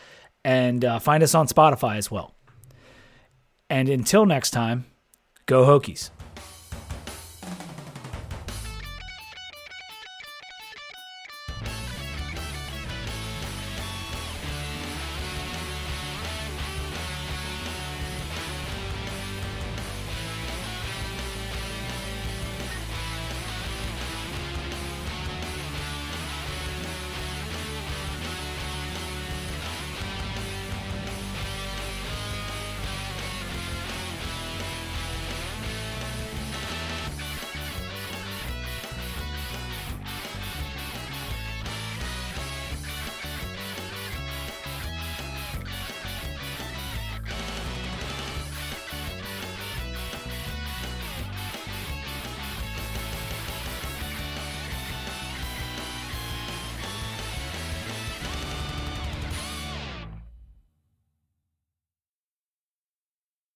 and 0.43 0.85
uh, 0.85 0.99
find 0.99 1.23
us 1.23 1.35
on 1.35 1.47
Spotify 1.47 1.99
as 1.99 2.11
well. 2.11 2.35
And 3.71 3.89
until 3.89 4.27
next 4.27 4.51
time, 4.51 4.87
go 5.47 5.65
Hokies. 5.65 6.11